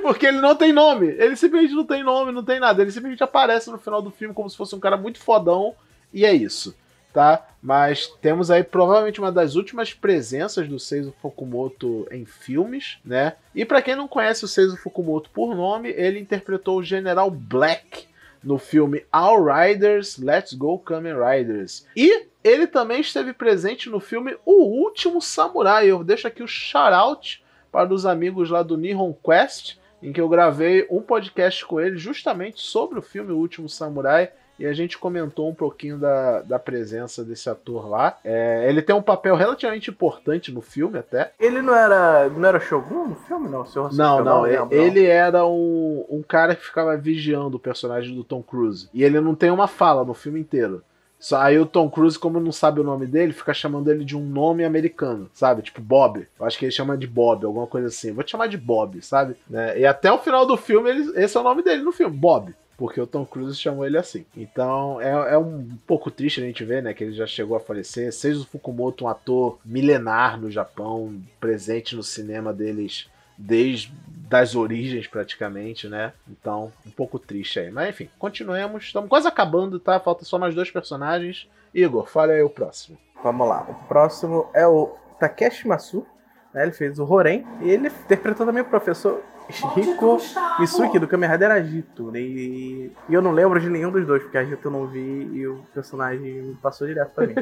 Porque 0.00 0.26
ele 0.26 0.40
não 0.40 0.54
tem 0.54 0.72
nome. 0.72 1.08
Ele 1.08 1.34
simplesmente 1.34 1.74
não 1.74 1.84
tem 1.84 2.04
nome, 2.04 2.30
não 2.30 2.44
tem 2.44 2.60
nada. 2.60 2.80
Ele 2.80 2.92
simplesmente 2.92 3.24
aparece 3.24 3.68
no 3.68 3.76
final 3.76 4.00
do 4.00 4.10
filme 4.10 4.32
como 4.32 4.48
se 4.48 4.56
fosse 4.56 4.74
um 4.74 4.80
cara 4.80 4.96
muito 4.96 5.18
fodão. 5.18 5.74
E 6.14 6.24
é 6.24 6.32
isso. 6.32 6.74
Tá? 7.12 7.46
Mas 7.60 8.06
temos 8.22 8.50
aí 8.50 8.62
provavelmente 8.62 9.20
uma 9.20 9.32
das 9.32 9.56
últimas 9.56 9.92
presenças 9.92 10.68
do 10.68 10.78
Seizo 10.78 11.12
Fukumoto 11.20 12.06
em 12.10 12.24
filmes, 12.24 12.98
né? 13.04 13.34
E 13.54 13.64
para 13.64 13.82
quem 13.82 13.96
não 13.96 14.08
conhece 14.08 14.44
o 14.44 14.48
Seizo 14.48 14.76
Fukumoto 14.76 15.28
por 15.30 15.54
nome, 15.54 15.90
ele 15.90 16.20
interpretou 16.20 16.78
o 16.78 16.82
General 16.82 17.30
Black 17.30 18.08
no 18.42 18.58
filme 18.58 19.04
All 19.12 19.44
Riders, 19.44 20.18
Let's 20.18 20.54
Go 20.54 20.78
Kamen 20.78 21.14
Riders. 21.14 21.86
E 21.94 22.26
ele 22.42 22.66
também 22.66 23.00
esteve 23.00 23.32
presente 23.32 23.90
no 23.90 24.00
filme 24.00 24.36
O 24.44 24.64
Último 24.64 25.20
Samurai. 25.20 25.86
Eu 25.86 26.02
deixo 26.02 26.26
aqui 26.26 26.42
o 26.42 26.48
shout-out 26.48 27.44
para 27.70 27.92
os 27.92 28.06
amigos 28.06 28.50
lá 28.50 28.62
do 28.62 28.76
Nihon 28.76 29.12
Quest, 29.12 29.76
em 30.02 30.12
que 30.12 30.20
eu 30.20 30.28
gravei 30.28 30.86
um 30.90 31.02
podcast 31.02 31.64
com 31.66 31.78
ele 31.78 31.96
justamente 31.96 32.60
sobre 32.60 32.98
o 32.98 33.02
filme 33.02 33.32
O 33.32 33.36
Último 33.36 33.68
Samurai 33.68 34.32
e 34.60 34.66
a 34.66 34.74
gente 34.74 34.98
comentou 34.98 35.48
um 35.48 35.54
pouquinho 35.54 35.96
da, 35.96 36.42
da 36.42 36.58
presença 36.58 37.24
desse 37.24 37.48
ator 37.48 37.88
lá. 37.88 38.18
É, 38.22 38.66
ele 38.68 38.82
tem 38.82 38.94
um 38.94 39.00
papel 39.00 39.34
relativamente 39.34 39.88
importante 39.88 40.52
no 40.52 40.60
filme 40.60 40.98
até. 40.98 41.32
Ele 41.40 41.62
não 41.62 41.74
era 41.74 42.28
não 42.28 42.46
era 42.46 42.60
Shogun 42.60 43.08
no 43.08 43.14
filme, 43.14 43.48
não? 43.48 43.64
Senhor 43.64 43.90
não, 43.94 44.22
não, 44.22 44.42
não, 44.46 44.70
ele 44.70 45.06
era 45.06 45.46
um, 45.46 46.04
um 46.10 46.22
cara 46.22 46.54
que 46.54 46.62
ficava 46.62 46.94
vigiando 46.94 47.56
o 47.56 47.60
personagem 47.60 48.14
do 48.14 48.22
Tom 48.22 48.42
Cruise. 48.42 48.90
E 48.92 49.02
ele 49.02 49.18
não 49.18 49.34
tem 49.34 49.50
uma 49.50 49.66
fala 49.66 50.04
no 50.04 50.12
filme 50.12 50.38
inteiro. 50.38 50.82
Só, 51.18 51.40
aí 51.40 51.58
o 51.58 51.66
Tom 51.66 51.88
Cruise, 51.88 52.18
como 52.18 52.38
não 52.38 52.52
sabe 52.52 52.80
o 52.80 52.84
nome 52.84 53.06
dele, 53.06 53.32
fica 53.32 53.54
chamando 53.54 53.90
ele 53.90 54.04
de 54.04 54.16
um 54.16 54.24
nome 54.24 54.64
americano, 54.64 55.30
sabe? 55.32 55.62
Tipo 55.62 55.80
Bob. 55.80 56.26
Eu 56.38 56.46
acho 56.46 56.58
que 56.58 56.66
ele 56.66 56.72
chama 56.72 56.98
de 56.98 57.06
Bob, 57.06 57.44
alguma 57.46 57.66
coisa 57.66 57.88
assim. 57.88 58.12
Vou 58.12 58.24
te 58.24 58.30
chamar 58.30 58.48
de 58.48 58.58
Bob, 58.58 59.00
sabe? 59.02 59.36
Né? 59.48 59.80
E 59.80 59.86
até 59.86 60.12
o 60.12 60.18
final 60.18 60.46
do 60.46 60.56
filme, 60.56 60.90
ele, 60.90 61.12
esse 61.22 61.36
é 61.36 61.40
o 61.40 61.44
nome 61.44 61.62
dele 61.62 61.82
no 61.82 61.92
filme, 61.92 62.14
Bob 62.14 62.54
porque 62.80 62.98
o 62.98 63.06
Tom 63.06 63.26
Cruise 63.26 63.60
chamou 63.60 63.84
ele 63.84 63.98
assim. 63.98 64.24
Então 64.34 64.98
é, 65.02 65.34
é 65.34 65.36
um 65.36 65.68
pouco 65.86 66.10
triste 66.10 66.40
a 66.40 66.44
gente 66.46 66.64
ver, 66.64 66.82
né, 66.82 66.94
que 66.94 67.04
ele 67.04 67.12
já 67.12 67.26
chegou 67.26 67.54
a 67.54 67.60
falecer. 67.60 68.08
O 68.08 68.44
Fukumoto, 68.46 69.04
um 69.04 69.08
ator 69.08 69.58
milenar 69.62 70.40
no 70.40 70.50
Japão, 70.50 71.14
presente 71.38 71.94
no 71.94 72.02
cinema 72.02 72.54
deles 72.54 73.06
desde 73.36 73.92
das 74.06 74.54
origens 74.54 75.06
praticamente, 75.06 75.88
né? 75.88 76.14
Então, 76.26 76.72
um 76.86 76.90
pouco 76.90 77.18
triste 77.18 77.60
aí. 77.60 77.70
Mas 77.70 77.90
enfim, 77.90 78.08
continuemos. 78.18 78.84
Estamos 78.84 79.10
quase 79.10 79.28
acabando, 79.28 79.78
tá? 79.78 80.00
Falta 80.00 80.24
só 80.24 80.38
mais 80.38 80.54
dois 80.54 80.70
personagens. 80.70 81.46
Igor, 81.74 82.06
fala 82.06 82.32
aí 82.32 82.42
o 82.42 82.48
próximo. 82.48 82.96
Vamos 83.22 83.46
lá. 83.46 83.66
O 83.68 83.74
próximo 83.88 84.48
é 84.54 84.66
o 84.66 84.94
Takeshi 85.18 85.68
Masu. 85.68 86.06
Né? 86.54 86.62
Ele 86.62 86.72
fez 86.72 86.98
o 86.98 87.04
Horen. 87.04 87.44
E 87.60 87.68
ele 87.68 87.88
interpretou 87.88 88.46
também 88.46 88.62
o 88.62 88.66
professor 88.66 89.22
Shihiko 89.52 90.18
Misuki 90.58 90.98
do 90.98 91.08
Kamen 91.08 91.30
Rider 91.30 91.50
Agito. 91.50 92.10
Né? 92.10 92.20
E, 92.20 92.92
eu 93.08 93.22
não 93.22 93.32
lembro 93.32 93.60
de 93.60 93.68
nenhum 93.68 93.90
dos 93.90 94.06
dois, 94.06 94.22
porque 94.22 94.38
Agito 94.38 94.68
eu 94.68 94.72
não 94.72 94.86
vi 94.86 94.98
e 95.32 95.46
o 95.46 95.64
personagem 95.74 96.56
passou 96.62 96.86
direto 96.86 97.12
pra 97.14 97.26
mim. 97.26 97.34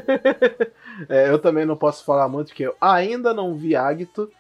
é, 1.09 1.31
eu 1.31 1.39
também 1.39 1.65
não 1.65 1.77
posso 1.77 2.05
falar 2.05 2.29
muito, 2.29 2.49
porque 2.49 2.67
eu 2.67 2.75
ainda 2.81 3.33
não 3.33 3.55
vi 3.55 3.77
Agito. 3.77 4.31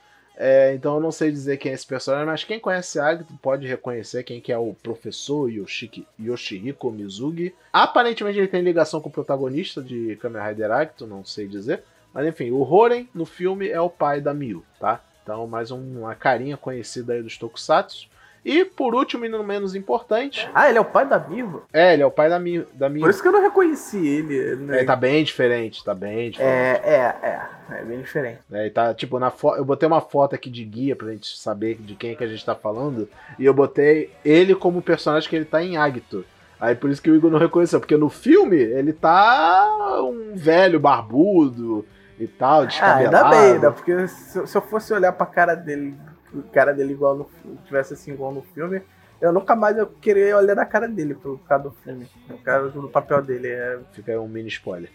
É, 0.41 0.73
então 0.73 0.95
eu 0.95 1.01
não 1.01 1.11
sei 1.11 1.33
dizer 1.33 1.57
quem 1.57 1.73
é 1.73 1.75
esse 1.75 1.85
personagem, 1.85 2.27
mas 2.27 2.45
quem 2.45 2.61
conhece 2.61 3.01
Agito 3.01 3.35
pode 3.43 3.67
reconhecer 3.67 4.23
quem 4.23 4.41
que 4.41 4.53
é 4.53 4.59
o 4.59 4.73
professor 4.73 5.51
Yoshiki, 5.51 6.07
Yoshihiko 6.21 6.93
Mizugi. 6.93 7.53
Aparentemente 7.73 8.39
ele 8.39 8.47
tem 8.47 8.63
ligação 8.63 9.01
com 9.01 9.09
o 9.09 9.13
protagonista 9.13 9.83
de 9.83 10.17
Kamen 10.23 10.41
Rider 10.41 10.71
Agito, 10.71 11.09
não 11.09 11.25
sei 11.25 11.49
dizer. 11.49 11.83
Mas 12.15 12.27
enfim, 12.27 12.51
o 12.53 12.63
Horen 12.63 13.09
no 13.13 13.27
filme 13.27 13.69
é 13.69 13.81
o 13.81 13.91
pai 13.91 14.21
da 14.21 14.33
Miu, 14.33 14.65
tá? 14.79 15.01
Então, 15.29 15.47
mais 15.47 15.71
uma 15.71 16.15
carinha 16.15 16.57
conhecida 16.57 17.13
aí 17.13 17.23
dos 17.23 17.37
Tokusatsu. 17.37 18.09
E 18.43 18.65
por 18.65 18.95
último 18.95 19.27
e 19.27 19.29
não 19.29 19.45
menos 19.45 19.75
importante. 19.75 20.49
Ah, 20.55 20.71
ele 20.71 20.79
é 20.79 20.81
o 20.81 20.87
pai 20.87 21.07
da 21.07 21.19
Mivo? 21.19 21.65
É, 21.71 21.93
ele 21.93 22.03
é 22.03 22.07
o 22.07 22.11
pai 22.11 22.31
da 22.31 22.39
Mivo. 22.39 22.67
Da 22.73 22.89
Por 22.89 23.11
isso 23.11 23.21
que 23.21 23.29
eu 23.29 23.33
não 23.33 23.43
reconheci 23.43 23.99
ele. 23.99 24.57
Né? 24.57 24.81
É, 24.81 24.85
tá 24.85 24.97
bem 24.97 25.23
diferente, 25.23 25.85
tá 25.85 25.95
bem 25.95 26.31
diferente. 26.31 26.43
É, 26.43 26.81
é, 26.83 27.27
é. 27.29 27.79
É 27.79 27.85
bem 27.85 28.01
diferente. 28.01 28.39
É, 28.51 28.71
tá, 28.71 28.95
tipo, 28.95 29.19
na 29.19 29.31
fo... 29.31 29.55
eu 29.55 29.67
botei 29.67 29.87
uma 29.87 30.01
foto 30.01 30.35
aqui 30.35 30.49
de 30.49 30.65
guia 30.65 30.97
pra 30.97 31.13
gente 31.13 31.39
saber 31.39 31.75
de 31.75 31.95
quem 31.95 32.13
é 32.13 32.15
que 32.15 32.25
a 32.25 32.29
gente 32.29 32.43
tá 32.43 32.55
falando. 32.55 33.07
E 33.39 33.45
eu 33.45 33.53
botei 33.53 34.11
ele 34.25 34.55
como 34.55 34.81
personagem 34.81 35.29
que 35.29 35.37
ele 35.37 35.45
tá 35.45 35.63
em 35.63 35.77
Agito. 35.77 36.25
Aí 36.59 36.75
por 36.75 36.89
isso 36.89 37.03
que 37.03 37.11
o 37.11 37.15
Igor 37.15 37.31
não 37.31 37.39
reconheceu, 37.39 37.81
porque 37.81 37.99
no 37.99 38.09
filme 38.09 38.57
ele 38.57 38.95
tá 38.95 40.01
um 40.03 40.35
velho 40.35 40.81
barbudo 40.81 41.85
e 42.19 42.27
tal, 42.27 42.67
descabelado. 42.67 43.17
Ah, 43.17 43.19
ainda 43.19 43.31
bem, 43.31 43.53
ainda, 43.53 43.73
porque 43.73 44.09
se, 44.09 44.47
se, 44.47 44.57
eu 44.57 44.63
fosse 44.63 44.93
olhar 44.93 45.13
pra 45.13 45.27
cara 45.27 45.55
dele, 45.55 45.95
o 46.33 46.43
cara 46.43 46.73
dele 46.73 46.93
igual 46.93 47.17
no 47.17 47.31
tivesse 47.65 47.95
assim 47.95 48.13
igual 48.13 48.33
no 48.33 48.43
filme, 48.43 48.83
eu 49.21 49.33
nunca 49.33 49.57
mais 49.57 49.77
eu 49.77 49.87
queria 49.87 50.37
olhar 50.37 50.55
na 50.55 50.65
cara 50.65 50.89
dele 50.89 51.15
por 51.15 51.39
causa 51.41 51.65
do 51.65 51.71
filme, 51.83 52.09
por 52.27 52.39
causa 52.39 52.71
do 52.71 52.89
papel 52.89 53.21
dele. 53.23 53.49
É... 53.49 53.79
Fica 53.93 54.13
aí 54.13 54.19
um 54.19 54.29
mini 54.29 54.49
spoiler. 54.49 54.91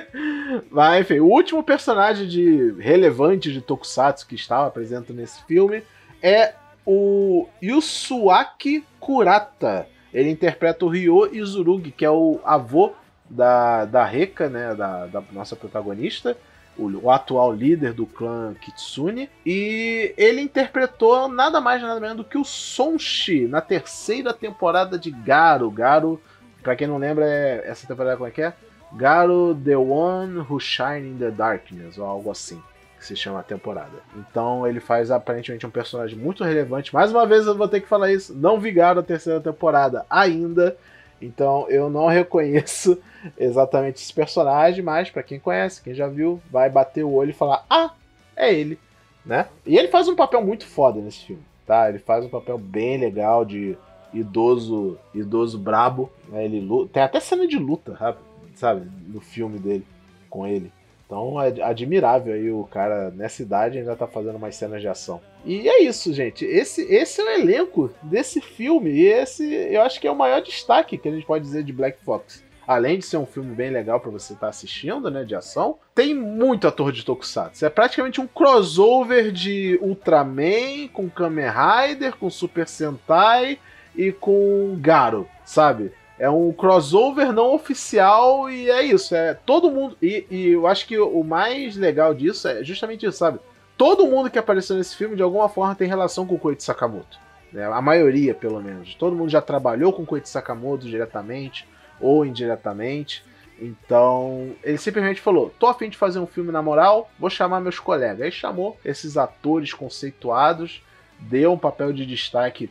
Mas 0.70 1.00
enfim, 1.00 1.20
o 1.20 1.26
último 1.26 1.62
personagem 1.62 2.28
de 2.28 2.74
relevante 2.78 3.52
de 3.52 3.60
Tokusatsu 3.60 4.26
que 4.26 4.34
estava 4.34 4.70
presente 4.70 5.12
nesse 5.12 5.42
filme 5.44 5.82
é 6.22 6.54
o 6.86 7.48
Yusuaki 7.62 8.84
Kurata. 9.00 9.86
Ele 10.12 10.30
interpreta 10.30 10.84
o 10.84 10.88
Ryo 10.88 11.34
Izurugi, 11.34 11.90
que 11.90 12.04
é 12.04 12.10
o 12.10 12.38
avô 12.44 12.92
da, 13.28 13.84
da 13.86 14.04
Reka, 14.04 14.48
né, 14.48 14.74
da, 14.74 15.06
da 15.06 15.22
nossa 15.32 15.56
protagonista 15.56 16.36
o, 16.76 17.06
o, 17.06 17.10
atual 17.10 17.52
líder 17.52 17.92
do 17.92 18.06
clã 18.06 18.54
Kitsune, 18.60 19.30
e 19.44 20.14
ele 20.16 20.40
interpretou 20.40 21.28
nada 21.28 21.60
mais 21.60 21.82
nada 21.82 22.00
menos 22.00 22.16
do 22.16 22.24
que 22.24 22.38
o 22.38 22.44
Sonshi 22.44 23.46
na 23.46 23.60
terceira 23.60 24.32
temporada 24.32 24.98
de 24.98 25.10
Garo. 25.10 25.70
Garo, 25.70 26.20
pra 26.62 26.76
quem 26.76 26.86
não 26.86 26.98
lembra, 26.98 27.24
é, 27.26 27.64
essa 27.66 27.86
temporada 27.86 28.16
como 28.16 28.28
é 28.28 28.32
que 28.32 28.42
é? 28.42 28.52
Garo 28.92 29.54
The 29.64 29.76
One 29.76 30.38
Who 30.38 30.60
Shine 30.60 31.10
in 31.10 31.18
the 31.18 31.30
Darkness, 31.30 31.98
ou 31.98 32.06
algo 32.06 32.30
assim 32.30 32.62
que 32.98 33.04
se 33.04 33.16
chama 33.16 33.40
a 33.40 33.42
temporada. 33.42 33.98
Então 34.16 34.66
ele 34.66 34.80
faz 34.80 35.10
aparentemente 35.10 35.66
um 35.66 35.70
personagem 35.70 36.16
muito 36.16 36.42
relevante. 36.42 36.94
Mais 36.94 37.10
uma 37.10 37.26
vez 37.26 37.46
eu 37.46 37.56
vou 37.56 37.68
ter 37.68 37.80
que 37.80 37.88
falar 37.88 38.10
isso, 38.10 38.34
não 38.34 38.58
vi 38.58 38.72
Garo 38.72 39.00
a 39.00 39.02
terceira 39.02 39.40
temporada 39.40 40.06
ainda, 40.08 40.76
então 41.20 41.68
eu 41.68 41.88
não 41.88 42.06
reconheço 42.08 42.98
exatamente 43.38 44.02
esse 44.02 44.12
personagem, 44.12 44.82
mas 44.82 45.10
para 45.10 45.22
quem 45.22 45.38
conhece, 45.38 45.82
quem 45.82 45.94
já 45.94 46.06
viu, 46.06 46.40
vai 46.50 46.68
bater 46.68 47.04
o 47.04 47.12
olho 47.12 47.30
e 47.30 47.34
falar: 47.34 47.64
"Ah, 47.68 47.92
é 48.36 48.52
ele", 48.52 48.78
né? 49.24 49.48
E 49.66 49.76
ele 49.76 49.88
faz 49.88 50.08
um 50.08 50.16
papel 50.16 50.44
muito 50.44 50.66
foda 50.66 51.00
nesse 51.00 51.24
filme, 51.26 51.42
tá? 51.66 51.88
Ele 51.88 51.98
faz 51.98 52.24
um 52.24 52.28
papel 52.28 52.58
bem 52.58 52.98
legal 52.98 53.44
de 53.44 53.76
idoso, 54.12 54.98
idoso 55.14 55.58
brabo, 55.58 56.10
né? 56.28 56.44
Ele 56.44 56.60
luta, 56.60 56.92
tem 56.92 57.02
até 57.02 57.20
cena 57.20 57.46
de 57.46 57.58
luta, 57.58 58.16
sabe, 58.54 58.88
no 59.08 59.20
filme 59.20 59.58
dele 59.58 59.86
com 60.30 60.46
ele. 60.46 60.72
Então 61.06 61.40
é 61.40 61.62
admirável 61.62 62.34
aí 62.34 62.50
o 62.50 62.64
cara 62.64 63.10
nessa 63.10 63.42
idade 63.42 63.78
ainda 63.78 63.94
tá 63.94 64.06
fazendo 64.06 64.36
umas 64.36 64.56
cenas 64.56 64.80
de 64.80 64.88
ação. 64.88 65.20
E 65.44 65.68
é 65.68 65.82
isso, 65.82 66.12
gente. 66.12 66.44
Esse, 66.44 66.82
esse 66.92 67.20
é 67.20 67.24
o 67.24 67.40
elenco 67.40 67.90
desse 68.02 68.40
filme. 68.40 68.90
E 68.90 69.06
esse 69.06 69.44
eu 69.44 69.82
acho 69.82 70.00
que 70.00 70.06
é 70.06 70.10
o 70.10 70.16
maior 70.16 70.40
destaque 70.40 70.96
que 70.96 71.08
a 71.08 71.12
gente 71.12 71.26
pode 71.26 71.44
dizer 71.44 71.62
de 71.62 71.72
Black 71.72 71.98
Fox. 72.04 72.42
Além 72.66 72.98
de 72.98 73.04
ser 73.04 73.18
um 73.18 73.26
filme 73.26 73.54
bem 73.54 73.70
legal 73.70 74.00
para 74.00 74.10
você 74.10 74.32
estar 74.32 74.46
tá 74.46 74.50
assistindo, 74.50 75.10
né, 75.10 75.22
de 75.22 75.34
ação, 75.34 75.78
tem 75.94 76.14
muito 76.14 76.66
ator 76.66 76.90
de 76.92 77.04
Tokusatsu. 77.04 77.66
É 77.66 77.68
praticamente 77.68 78.22
um 78.22 78.26
crossover 78.26 79.30
de 79.30 79.78
Ultraman 79.82 80.88
com 80.90 81.10
Kamen 81.10 81.44
Rider, 81.44 82.16
com 82.16 82.30
Super 82.30 82.66
Sentai 82.66 83.58
e 83.94 84.10
com 84.10 84.78
Garo, 84.80 85.28
sabe? 85.44 85.92
É 86.18 86.30
um 86.30 86.52
crossover 86.52 87.32
não 87.32 87.54
oficial 87.54 88.48
e 88.48 88.70
é 88.70 88.82
isso. 88.82 89.14
É 89.14 89.34
todo 89.34 89.70
mundo. 89.70 89.96
E, 90.00 90.26
e, 90.30 90.48
eu 90.48 90.66
acho 90.66 90.86
que 90.86 90.98
o 90.98 91.22
mais 91.24 91.76
legal 91.76 92.14
disso 92.14 92.46
é 92.48 92.62
justamente 92.62 93.04
isso, 93.04 93.18
sabe? 93.18 93.40
Todo 93.76 94.06
mundo 94.06 94.30
que 94.30 94.38
apareceu 94.38 94.76
nesse 94.76 94.96
filme 94.96 95.16
de 95.16 95.22
alguma 95.22 95.48
forma 95.48 95.74
tem 95.74 95.88
relação 95.88 96.26
com 96.26 96.36
o 96.36 96.38
Koichi 96.38 96.62
Sakamoto. 96.62 97.18
Né? 97.52 97.64
A 97.64 97.82
maioria, 97.82 98.34
pelo 98.34 98.62
menos. 98.62 98.94
Todo 98.94 99.16
mundo 99.16 99.30
já 99.30 99.40
trabalhou 99.40 99.92
com 99.92 100.02
o 100.02 100.06
Koichi 100.06 100.28
Sakamoto 100.28 100.86
diretamente 100.86 101.66
ou 102.00 102.24
indiretamente. 102.24 103.24
Então, 103.60 104.52
ele 104.62 104.78
simplesmente 104.78 105.20
falou: 105.20 105.52
tô 105.58 105.66
afim 105.66 105.88
de 105.88 105.96
fazer 105.96 106.20
um 106.20 106.26
filme 106.26 106.52
na 106.52 106.62
moral, 106.62 107.10
vou 107.18 107.30
chamar 107.30 107.60
meus 107.60 107.80
colegas. 107.80 108.20
Aí 108.20 108.30
chamou 108.30 108.78
esses 108.84 109.16
atores 109.16 109.72
conceituados 109.72 110.82
deu 111.18 111.52
um 111.52 111.58
papel 111.58 111.92
de 111.92 112.04
destaque 112.06 112.70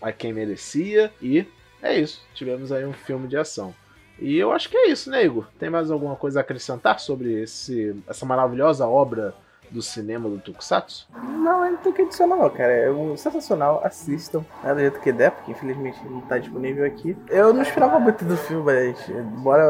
a 0.00 0.12
quem 0.12 0.32
merecia 0.32 1.12
e 1.20 1.46
é 1.86 2.00
isso. 2.00 2.22
Tivemos 2.34 2.72
aí 2.72 2.84
um 2.84 2.92
filme 2.92 3.28
de 3.28 3.36
ação. 3.36 3.74
E 4.18 4.36
eu 4.38 4.52
acho 4.52 4.68
que 4.68 4.76
é 4.76 4.88
isso, 4.88 5.10
né, 5.10 5.24
Igor? 5.24 5.46
Tem 5.58 5.68
mais 5.68 5.90
alguma 5.90 6.16
coisa 6.16 6.40
a 6.40 6.42
acrescentar 6.42 6.98
sobre 7.00 7.42
esse, 7.42 7.94
essa 8.08 8.24
maravilhosa 8.24 8.86
obra 8.86 9.34
do 9.70 9.82
cinema 9.82 10.28
do 10.28 10.38
Tokusatsu? 10.38 11.08
Não, 11.12 11.70
não 11.70 11.76
tem 11.78 11.92
que 11.92 12.02
adicionar 12.02 12.36
não, 12.36 12.48
cara. 12.48 12.72
É 12.72 12.90
um 12.90 13.16
sensacional, 13.16 13.82
assistam. 13.84 14.44
É 14.64 14.72
do 14.72 14.80
jeito 14.80 15.00
que 15.00 15.12
der, 15.12 15.32
porque 15.32 15.52
infelizmente 15.52 15.98
não 16.04 16.20
tá 16.22 16.38
disponível 16.38 16.84
aqui. 16.84 17.16
Eu 17.28 17.52
não 17.52 17.62
esperava 17.62 17.98
muito 17.98 18.24
do 18.24 18.36
filme, 18.36 18.64
mas 18.64 19.08
embora 19.08 19.62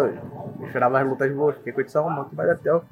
eu 0.58 0.66
esperava 0.66 1.00
as 1.00 1.08
lutas 1.08 1.32
boas, 1.32 1.56
porque 1.56 1.72
condição 1.72 2.08
muito, 2.10 2.30
mas 2.32 2.48
até 2.50 2.72
o 2.72 2.82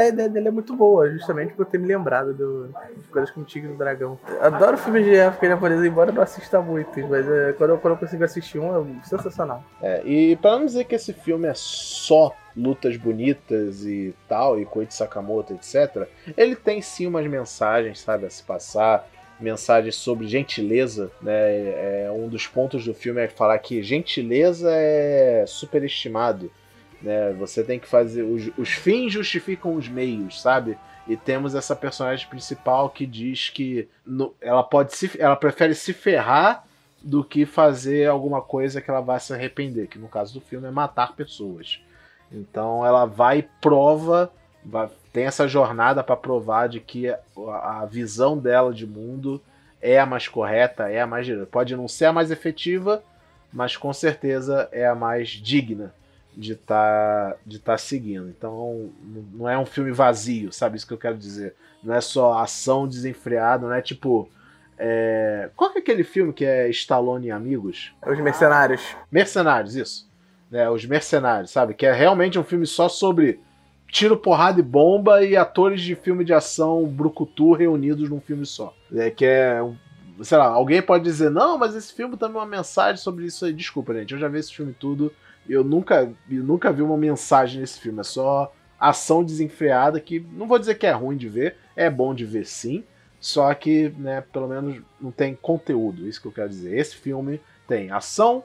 a 0.00 0.08
ideia 0.08 0.28
dele 0.28 0.48
é 0.48 0.50
muito 0.50 0.74
boa, 0.74 1.10
justamente 1.10 1.52
por 1.54 1.66
ter 1.66 1.78
me 1.78 1.86
lembrado 1.86 2.34
do, 2.34 2.68
de 2.68 3.08
coisas 3.08 3.30
com 3.30 3.40
o 3.40 3.44
Tigre 3.44 3.70
e 3.70 3.74
o 3.74 3.76
Dragão. 3.76 4.18
Adoro 4.40 4.76
filmes 4.78 5.04
de 5.04 5.14
época 5.14 5.48
japonesa, 5.48 5.86
embora 5.86 6.10
eu 6.10 6.14
não 6.14 6.22
assista 6.22 6.60
muitos, 6.60 7.04
mas 7.08 7.28
é, 7.28 7.52
quando, 7.52 7.70
eu, 7.70 7.78
quando 7.78 7.94
eu 7.94 7.98
consigo 7.98 8.24
assistir 8.24 8.58
um, 8.58 9.00
é 9.00 9.04
sensacional. 9.04 9.62
É, 9.82 10.02
e 10.04 10.36
para 10.36 10.58
não 10.58 10.66
dizer 10.66 10.84
que 10.84 10.94
esse 10.94 11.12
filme 11.12 11.48
é 11.48 11.54
só 11.54 12.34
lutas 12.56 12.96
bonitas 12.96 13.84
e 13.84 14.14
tal, 14.28 14.58
e 14.60 14.64
Koichi 14.64 14.94
Sakamoto, 14.94 15.54
etc., 15.54 16.06
ele 16.36 16.54
tem 16.54 16.82
sim 16.82 17.06
umas 17.06 17.26
mensagens, 17.26 18.00
sabe, 18.00 18.26
a 18.26 18.30
se 18.30 18.42
passar 18.42 19.08
mensagens 19.40 19.96
sobre 19.96 20.26
gentileza, 20.28 21.10
né? 21.20 21.32
É, 21.34 22.10
um 22.14 22.28
dos 22.28 22.46
pontos 22.46 22.84
do 22.84 22.94
filme 22.94 23.20
é 23.20 23.28
falar 23.28 23.58
que 23.58 23.82
gentileza 23.82 24.70
é 24.70 25.44
superestimado. 25.46 26.50
Né? 27.02 27.32
Você 27.32 27.64
tem 27.64 27.78
que 27.78 27.88
fazer. 27.88 28.22
Os, 28.22 28.50
os 28.56 28.70
fins 28.70 29.12
justificam 29.12 29.74
os 29.74 29.88
meios, 29.88 30.40
sabe? 30.40 30.78
E 31.06 31.16
temos 31.16 31.54
essa 31.54 31.74
personagem 31.74 32.28
principal 32.28 32.88
que 32.88 33.04
diz 33.04 33.50
que 33.50 33.88
no, 34.06 34.32
ela 34.40 34.62
pode 34.62 34.96
se, 34.96 35.10
ela 35.20 35.34
prefere 35.34 35.74
se 35.74 35.92
ferrar 35.92 36.64
do 37.02 37.24
que 37.24 37.44
fazer 37.44 38.08
alguma 38.08 38.40
coisa 38.40 38.80
que 38.80 38.88
ela 38.88 39.00
vai 39.00 39.18
se 39.18 39.32
arrepender, 39.32 39.88
que 39.88 39.98
no 39.98 40.06
caso 40.06 40.34
do 40.34 40.40
filme 40.40 40.68
é 40.68 40.70
matar 40.70 41.16
pessoas. 41.16 41.80
Então 42.30 42.86
ela 42.86 43.04
vai 43.04 43.38
e 43.40 43.48
prova, 43.60 44.32
vai, 44.64 44.88
tem 45.12 45.24
essa 45.24 45.48
jornada 45.48 46.04
para 46.04 46.16
provar 46.16 46.68
de 46.68 46.78
que 46.78 47.08
a, 47.08 47.18
a, 47.80 47.86
visão 47.86 48.38
dela 48.38 48.72
de 48.72 48.86
mundo 48.86 49.42
é 49.80 49.98
a 49.98 50.06
mais 50.06 50.28
correta, 50.28 50.88
é 50.88 51.00
a 51.00 51.06
mais 51.06 51.26
pode 51.50 51.74
não 51.74 51.88
ser 51.88 52.04
a 52.04 52.12
mais 52.12 52.30
efetiva, 52.30 53.02
mas 53.52 53.76
com 53.76 53.92
certeza 53.92 54.68
é 54.70 54.86
a 54.86 54.94
mais 54.94 55.30
digna 55.30 55.92
de 56.36 56.52
estar 56.52 57.32
tá, 57.32 57.36
de 57.46 57.58
tá 57.58 57.78
seguindo. 57.78 58.28
Então, 58.28 58.90
não 59.32 59.48
é 59.48 59.58
um 59.58 59.66
filme 59.66 59.92
vazio, 59.92 60.52
sabe 60.52 60.76
isso 60.76 60.86
que 60.86 60.92
eu 60.92 60.98
quero 60.98 61.16
dizer? 61.16 61.54
Não 61.82 61.94
é 61.94 62.00
só 62.00 62.38
ação 62.38 62.86
desenfreada, 62.86 63.66
não 63.66 63.74
é 63.74 63.82
tipo. 63.82 64.28
É... 64.78 65.50
Qual 65.54 65.72
é 65.74 65.78
aquele 65.78 66.04
filme 66.04 66.32
que 66.32 66.44
é 66.44 66.68
Stallone 66.70 67.26
e 67.26 67.30
Amigos? 67.30 67.92
Os 68.06 68.18
Mercenários. 68.18 68.96
Mercenários, 69.10 69.76
isso. 69.76 70.10
É, 70.52 70.68
os 70.68 70.84
Mercenários, 70.84 71.50
sabe? 71.50 71.74
Que 71.74 71.86
é 71.86 71.92
realmente 71.92 72.38
um 72.38 72.44
filme 72.44 72.66
só 72.66 72.88
sobre 72.88 73.40
tiro, 73.92 74.16
porrada 74.16 74.58
e 74.58 74.62
bomba 74.62 75.22
e 75.22 75.36
atores 75.36 75.80
de 75.80 75.94
filme 75.94 76.24
de 76.24 76.32
ação 76.32 76.86
brucutu 76.86 77.52
reunidos 77.52 78.08
num 78.08 78.20
filme 78.20 78.46
só. 78.46 78.74
É, 78.94 79.10
que 79.10 79.24
é. 79.24 79.60
Sei 80.22 80.38
lá, 80.38 80.46
alguém 80.46 80.80
pode 80.82 81.04
dizer, 81.04 81.30
não, 81.30 81.58
mas 81.58 81.74
esse 81.74 81.92
filme 81.92 82.16
também 82.16 82.36
é 82.36 82.40
uma 82.40 82.46
mensagem 82.46 82.96
sobre 82.96 83.26
isso 83.26 83.44
aí. 83.44 83.52
Desculpa, 83.52 83.94
gente, 83.94 84.12
eu 84.12 84.20
já 84.20 84.28
vi 84.28 84.38
esse 84.38 84.54
filme 84.54 84.74
tudo 84.78 85.12
eu 85.48 85.64
nunca, 85.64 86.12
eu 86.30 86.42
nunca 86.42 86.72
vi 86.72 86.82
uma 86.82 86.96
mensagem 86.96 87.60
nesse 87.60 87.80
filme, 87.80 88.00
é 88.00 88.04
só 88.04 88.52
ação 88.78 89.22
desenfreada 89.22 90.00
que 90.00 90.20
não 90.32 90.46
vou 90.46 90.58
dizer 90.58 90.74
que 90.74 90.86
é 90.86 90.92
ruim 90.92 91.16
de 91.16 91.28
ver, 91.28 91.56
é 91.76 91.88
bom 91.88 92.14
de 92.14 92.24
ver 92.24 92.46
sim, 92.46 92.84
só 93.20 93.54
que, 93.54 93.88
né, 93.98 94.24
pelo 94.32 94.48
menos 94.48 94.82
não 95.00 95.12
tem 95.12 95.36
conteúdo, 95.40 96.08
isso 96.08 96.20
que 96.20 96.26
eu 96.26 96.32
quero 96.32 96.48
dizer. 96.48 96.76
Esse 96.76 96.96
filme 96.96 97.40
tem 97.68 97.88
ação, 97.92 98.42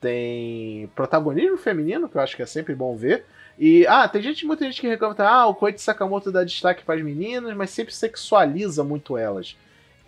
tem 0.00 0.86
protagonismo 0.94 1.56
feminino, 1.56 2.08
que 2.08 2.16
eu 2.16 2.20
acho 2.20 2.36
que 2.36 2.42
é 2.42 2.46
sempre 2.46 2.74
bom 2.74 2.94
ver. 2.94 3.24
E, 3.58 3.86
ah, 3.86 4.06
tem 4.06 4.20
gente, 4.20 4.44
muita 4.44 4.66
gente 4.66 4.82
que 4.82 4.86
reclama, 4.86 5.16
ah, 5.20 5.46
o 5.46 5.54
Koichi 5.54 5.80
Sakamoto 5.80 6.30
dá 6.30 6.44
destaque 6.44 6.84
para 6.84 6.96
as 6.96 7.02
meninas, 7.02 7.56
mas 7.56 7.70
sempre 7.70 7.94
sexualiza 7.94 8.84
muito 8.84 9.16
elas. 9.16 9.56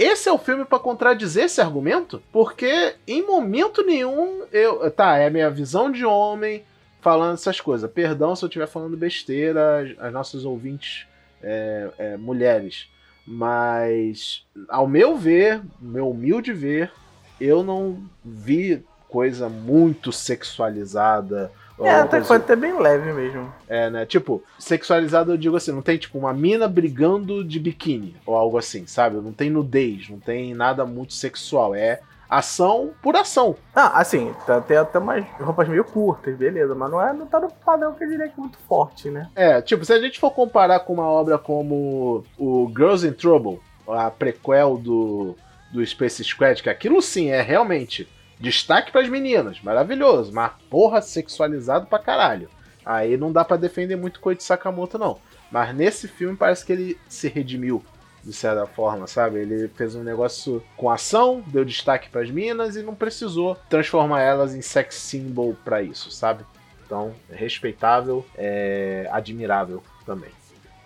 Esse 0.01 0.31
é 0.31 0.33
o 0.33 0.39
filme 0.39 0.65
para 0.65 0.79
contradizer 0.79 1.45
esse 1.45 1.61
argumento, 1.61 2.23
porque 2.33 2.95
em 3.07 3.21
momento 3.21 3.85
nenhum 3.85 4.47
eu. 4.51 4.91
Tá, 4.91 5.19
é 5.19 5.27
a 5.27 5.31
minha 5.31 5.51
visão 5.51 5.93
de 5.93 6.07
homem 6.07 6.65
falando 7.03 7.35
essas 7.35 7.61
coisas. 7.61 7.91
Perdão 7.91 8.35
se 8.35 8.43
eu 8.43 8.47
estiver 8.47 8.67
falando 8.67 8.97
besteira, 8.97 9.95
as 9.99 10.11
nossas 10.11 10.47
ouvintes 10.47 11.07
é, 11.43 11.91
é, 11.99 12.17
mulheres. 12.17 12.89
Mas, 13.27 14.47
ao 14.71 14.89
meu 14.89 15.19
ver, 15.19 15.61
meu 15.79 16.09
humilde 16.09 16.51
ver, 16.51 16.91
eu 17.39 17.63
não 17.63 18.03
vi 18.25 18.83
coisa 19.07 19.51
muito 19.51 20.11
sexualizada 20.13 21.53
é, 21.87 21.95
até 21.95 22.23
foi 22.23 22.37
até 22.37 22.57
bem 22.57 22.79
leve 22.79 23.13
mesmo. 23.13 23.53
É, 23.69 23.91
né? 23.91 24.07
Tipo, 24.07 24.43
sexualizado 24.59 25.33
eu 25.33 25.37
digo 25.37 25.57
assim, 25.57 25.73
não 25.73 25.83
tem 25.83 25.99
tipo 25.99 26.19
uma 26.19 26.33
mina 26.33 26.69
brigando 26.69 27.45
de 27.45 27.59
biquíni 27.59 28.17
ou 28.27 28.35
algo 28.35 28.59
assim, 28.59 28.87
sabe? 28.87 29.17
Não 29.17 29.33
tem 29.33 29.51
nudez, 29.51 30.09
não 30.09 30.19
tem 30.19 30.55
nada 30.55 30.85
muito 30.85 31.13
sexual. 31.13 31.75
É 31.75 32.01
ação 32.31 32.93
por 33.03 33.17
ação. 33.17 33.57
Ah, 33.75 33.99
assim, 34.01 34.33
tá, 34.47 34.61
tem 34.61 34.77
até 34.77 34.99
umas 34.99 35.25
roupas 35.41 35.69
meio 35.69 35.85
curtas, 35.85 36.37
beleza, 36.37 36.75
mas 36.77 36.91
não, 36.91 37.03
é, 37.03 37.13
não 37.13 37.27
tá 37.27 37.41
no 37.41 37.51
padrão 37.51 37.93
que 37.93 38.05
eu 38.05 38.09
diria 38.09 38.29
que 38.29 38.35
é 38.39 38.41
muito 38.41 38.59
forte, 38.69 39.11
né? 39.11 39.29
É, 39.35 39.61
tipo, 39.61 39.85
se 39.85 39.93
a 39.93 40.01
gente 40.01 40.21
for 40.21 40.31
comparar 40.31 40.81
com 40.81 40.93
uma 40.93 41.09
obra 41.09 41.37
como 41.39 42.25
o 42.39 42.69
Girls 42.69 43.07
in 43.07 43.13
Trouble, 43.13 43.61
a 43.89 44.11
prequel 44.11 44.79
do, 44.79 45.35
do 45.73 45.85
Space 45.85 46.23
Squad, 46.23 46.63
que 46.63 46.71
aquilo 46.71 47.03
sim 47.03 47.31
é 47.31 47.43
realmente 47.43 48.09
Destaque 48.41 48.91
para 48.91 49.03
as 49.03 49.09
meninas, 49.09 49.61
maravilhoso, 49.61 50.33
mas 50.33 50.53
porra, 50.71 51.03
sexualizado 51.03 51.87
pra 51.87 51.99
caralho. 51.99 52.49
Aí 52.85 53.17
não 53.17 53.31
dá 53.31 53.45
para 53.45 53.59
defender 53.59 53.97
muito 53.97 54.19
Koichi 54.19 54.43
Sakamoto, 54.43 54.99
não. 54.99 55.19
Mas 55.51 55.75
nesse 55.75 56.09
filme 56.09 56.37
parece 56.37 56.65
que 56.65 56.73
ele 56.73 56.99
se 57.07 57.29
redimiu, 57.29 57.85
de 58.25 58.33
certa 58.33 58.67
forma, 58.67 59.07
sabe? 59.07 59.41
Ele 59.41 59.69
fez 59.69 59.95
um 59.95 60.03
negócio 60.03 60.63
com 60.77 60.89
ação, 60.89 61.45
deu 61.49 61.65
destaque 61.65 62.09
para 62.09 62.23
as 62.23 62.31
minas 62.31 62.77
e 62.77 62.83
não 62.83 62.95
precisou 62.95 63.57
transformar 63.69 64.23
elas 64.23 64.55
em 64.55 64.63
sex 64.63 64.95
symbol 64.95 65.55
para 65.63 65.83
isso, 65.83 66.11
sabe? 66.11 66.45
Então, 66.87 67.15
respeitável, 67.31 68.27
é 68.35 69.07
admirável 69.13 69.83
também. 70.07 70.31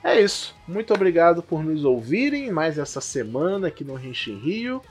É 0.02 0.20
isso. 0.20 0.54
Muito 0.68 0.92
obrigado 0.92 1.42
por 1.42 1.64
nos 1.64 1.84
ouvirem 1.84 2.50
mais 2.50 2.78
essa 2.78 3.00
semana 3.00 3.68
aqui 3.68 3.84
no 3.84 3.94
Rinchin 3.94 4.38
Rio. 4.38 4.82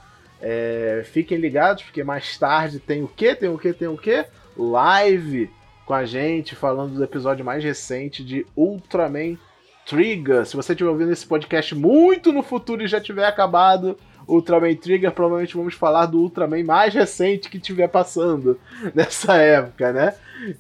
É, 0.46 1.04
fiquem 1.06 1.38
ligados, 1.38 1.84
porque 1.84 2.04
mais 2.04 2.38
tarde 2.38 2.78
tem 2.78 3.02
o 3.02 3.08
que? 3.08 3.34
Tem 3.34 3.48
o 3.48 3.58
que? 3.58 3.72
Tem 3.72 3.88
o 3.88 3.98
que? 3.98 4.26
Live 4.58 5.50
com 5.86 5.94
a 5.94 6.04
gente, 6.04 6.54
falando 6.54 6.96
do 6.96 7.04
episódio 7.04 7.46
mais 7.46 7.64
recente 7.64 8.24
de 8.24 8.46
Ultraman 8.56 9.38
Trigger. 9.86 10.46
Se 10.46 10.58
você 10.58 10.74
estiver 10.74 10.89
ouvindo 10.89 11.14
esse 11.14 11.26
podcast 11.26 11.74
muito 11.74 12.34
no 12.34 12.44
futuro 12.44 12.84
e 12.84 12.88
já 12.88 13.00
tiver 13.00 13.26
acabado 13.26 13.98
Ultraman 14.28 14.76
Trigger, 14.76 15.12
provavelmente 15.12 15.56
vamos 15.56 15.76
falar 15.76 16.08
do 16.08 16.20
Ultraman 16.20 16.64
mais 16.64 16.94
recente 16.94 17.50
que 17.50 17.58
estiver 17.58 17.88
passando 17.88 18.60
nessa 18.94 19.36
época, 19.36 19.94
né? 19.94 20.14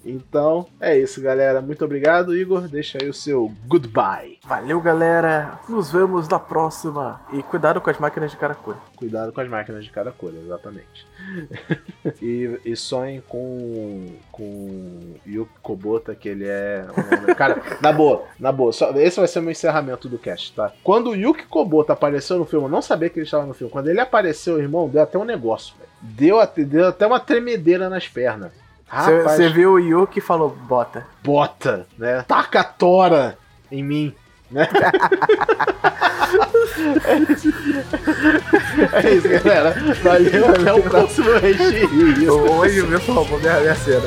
Então 0.05 0.67
é 0.79 0.97
isso, 0.97 1.21
galera. 1.21 1.61
Muito 1.61 1.83
obrigado, 1.83 2.35
Igor. 2.35 2.67
Deixa 2.67 2.97
aí 3.01 3.09
o 3.09 3.13
seu 3.13 3.51
goodbye. 3.67 4.39
Valeu, 4.45 4.79
galera. 4.79 5.59
Nos 5.67 5.91
vemos 5.91 6.27
na 6.27 6.39
próxima. 6.39 7.21
E 7.33 7.43
cuidado 7.43 7.81
com 7.81 7.89
as 7.89 7.97
máquinas 7.97 8.31
de 8.31 8.37
Karakura. 8.37 8.77
Cuidado 9.03 9.33
com 9.33 9.41
as 9.41 9.49
máquinas 9.49 9.83
de 9.83 9.91
Karakura, 9.91 10.37
exatamente. 10.37 11.05
e, 12.23 12.57
e 12.63 12.73
sonhem 12.73 13.21
com, 13.27 14.15
com 14.31 15.15
Yuki 15.27 15.51
Kobota, 15.61 16.15
que 16.15 16.29
ele 16.29 16.47
é. 16.47 16.85
Cara, 17.37 17.61
na 17.81 17.91
boa, 17.91 18.23
na 18.39 18.49
boa. 18.49 18.71
Só, 18.71 18.91
esse 18.91 19.19
vai 19.19 19.27
ser 19.27 19.39
o 19.39 19.41
meu 19.41 19.51
encerramento 19.51 20.07
do 20.07 20.17
cast, 20.17 20.53
tá? 20.53 20.71
Quando 20.81 21.09
o 21.09 21.15
Yuki 21.17 21.43
Kobota 21.47 21.91
apareceu 21.91 22.37
no 22.37 22.45
filme, 22.45 22.67
eu 22.67 22.71
não 22.71 22.81
sabia 22.81 23.09
que 23.09 23.19
ele 23.19 23.25
estava 23.25 23.45
no 23.45 23.53
filme. 23.53 23.73
Quando 23.73 23.89
ele 23.89 23.99
apareceu, 23.99 24.57
irmão, 24.57 24.87
deu 24.87 25.01
até 25.01 25.17
um 25.17 25.25
negócio, 25.25 25.75
velho. 25.77 25.89
Deu, 26.01 26.37
deu 26.65 26.87
até 26.87 27.05
uma 27.05 27.19
tremedeira 27.19 27.89
nas 27.89 28.07
pernas. 28.07 28.53
Você 29.25 29.49
viu 29.49 29.73
o 29.73 29.79
Yuki 29.79 30.19
e 30.19 30.21
falou, 30.21 30.49
bota. 30.49 31.05
Bota, 31.21 31.85
né? 31.97 32.23
Taca 32.25 32.63
tora 32.63 33.37
em 33.69 33.83
mim. 33.83 34.15
Né? 34.53 34.69
é, 38.93 39.13
isso. 39.13 39.29
galera. 39.29 39.75
Valeu, 40.03 40.49
até 40.49 40.73
o 40.73 40.83
próximo 40.83 41.31
recheio. 41.39 42.51
Hoje 42.51 42.83
meu 42.83 42.99
falou, 42.99 43.39
minha, 43.39 43.59
minha 43.59 43.75
cena. 43.75 44.01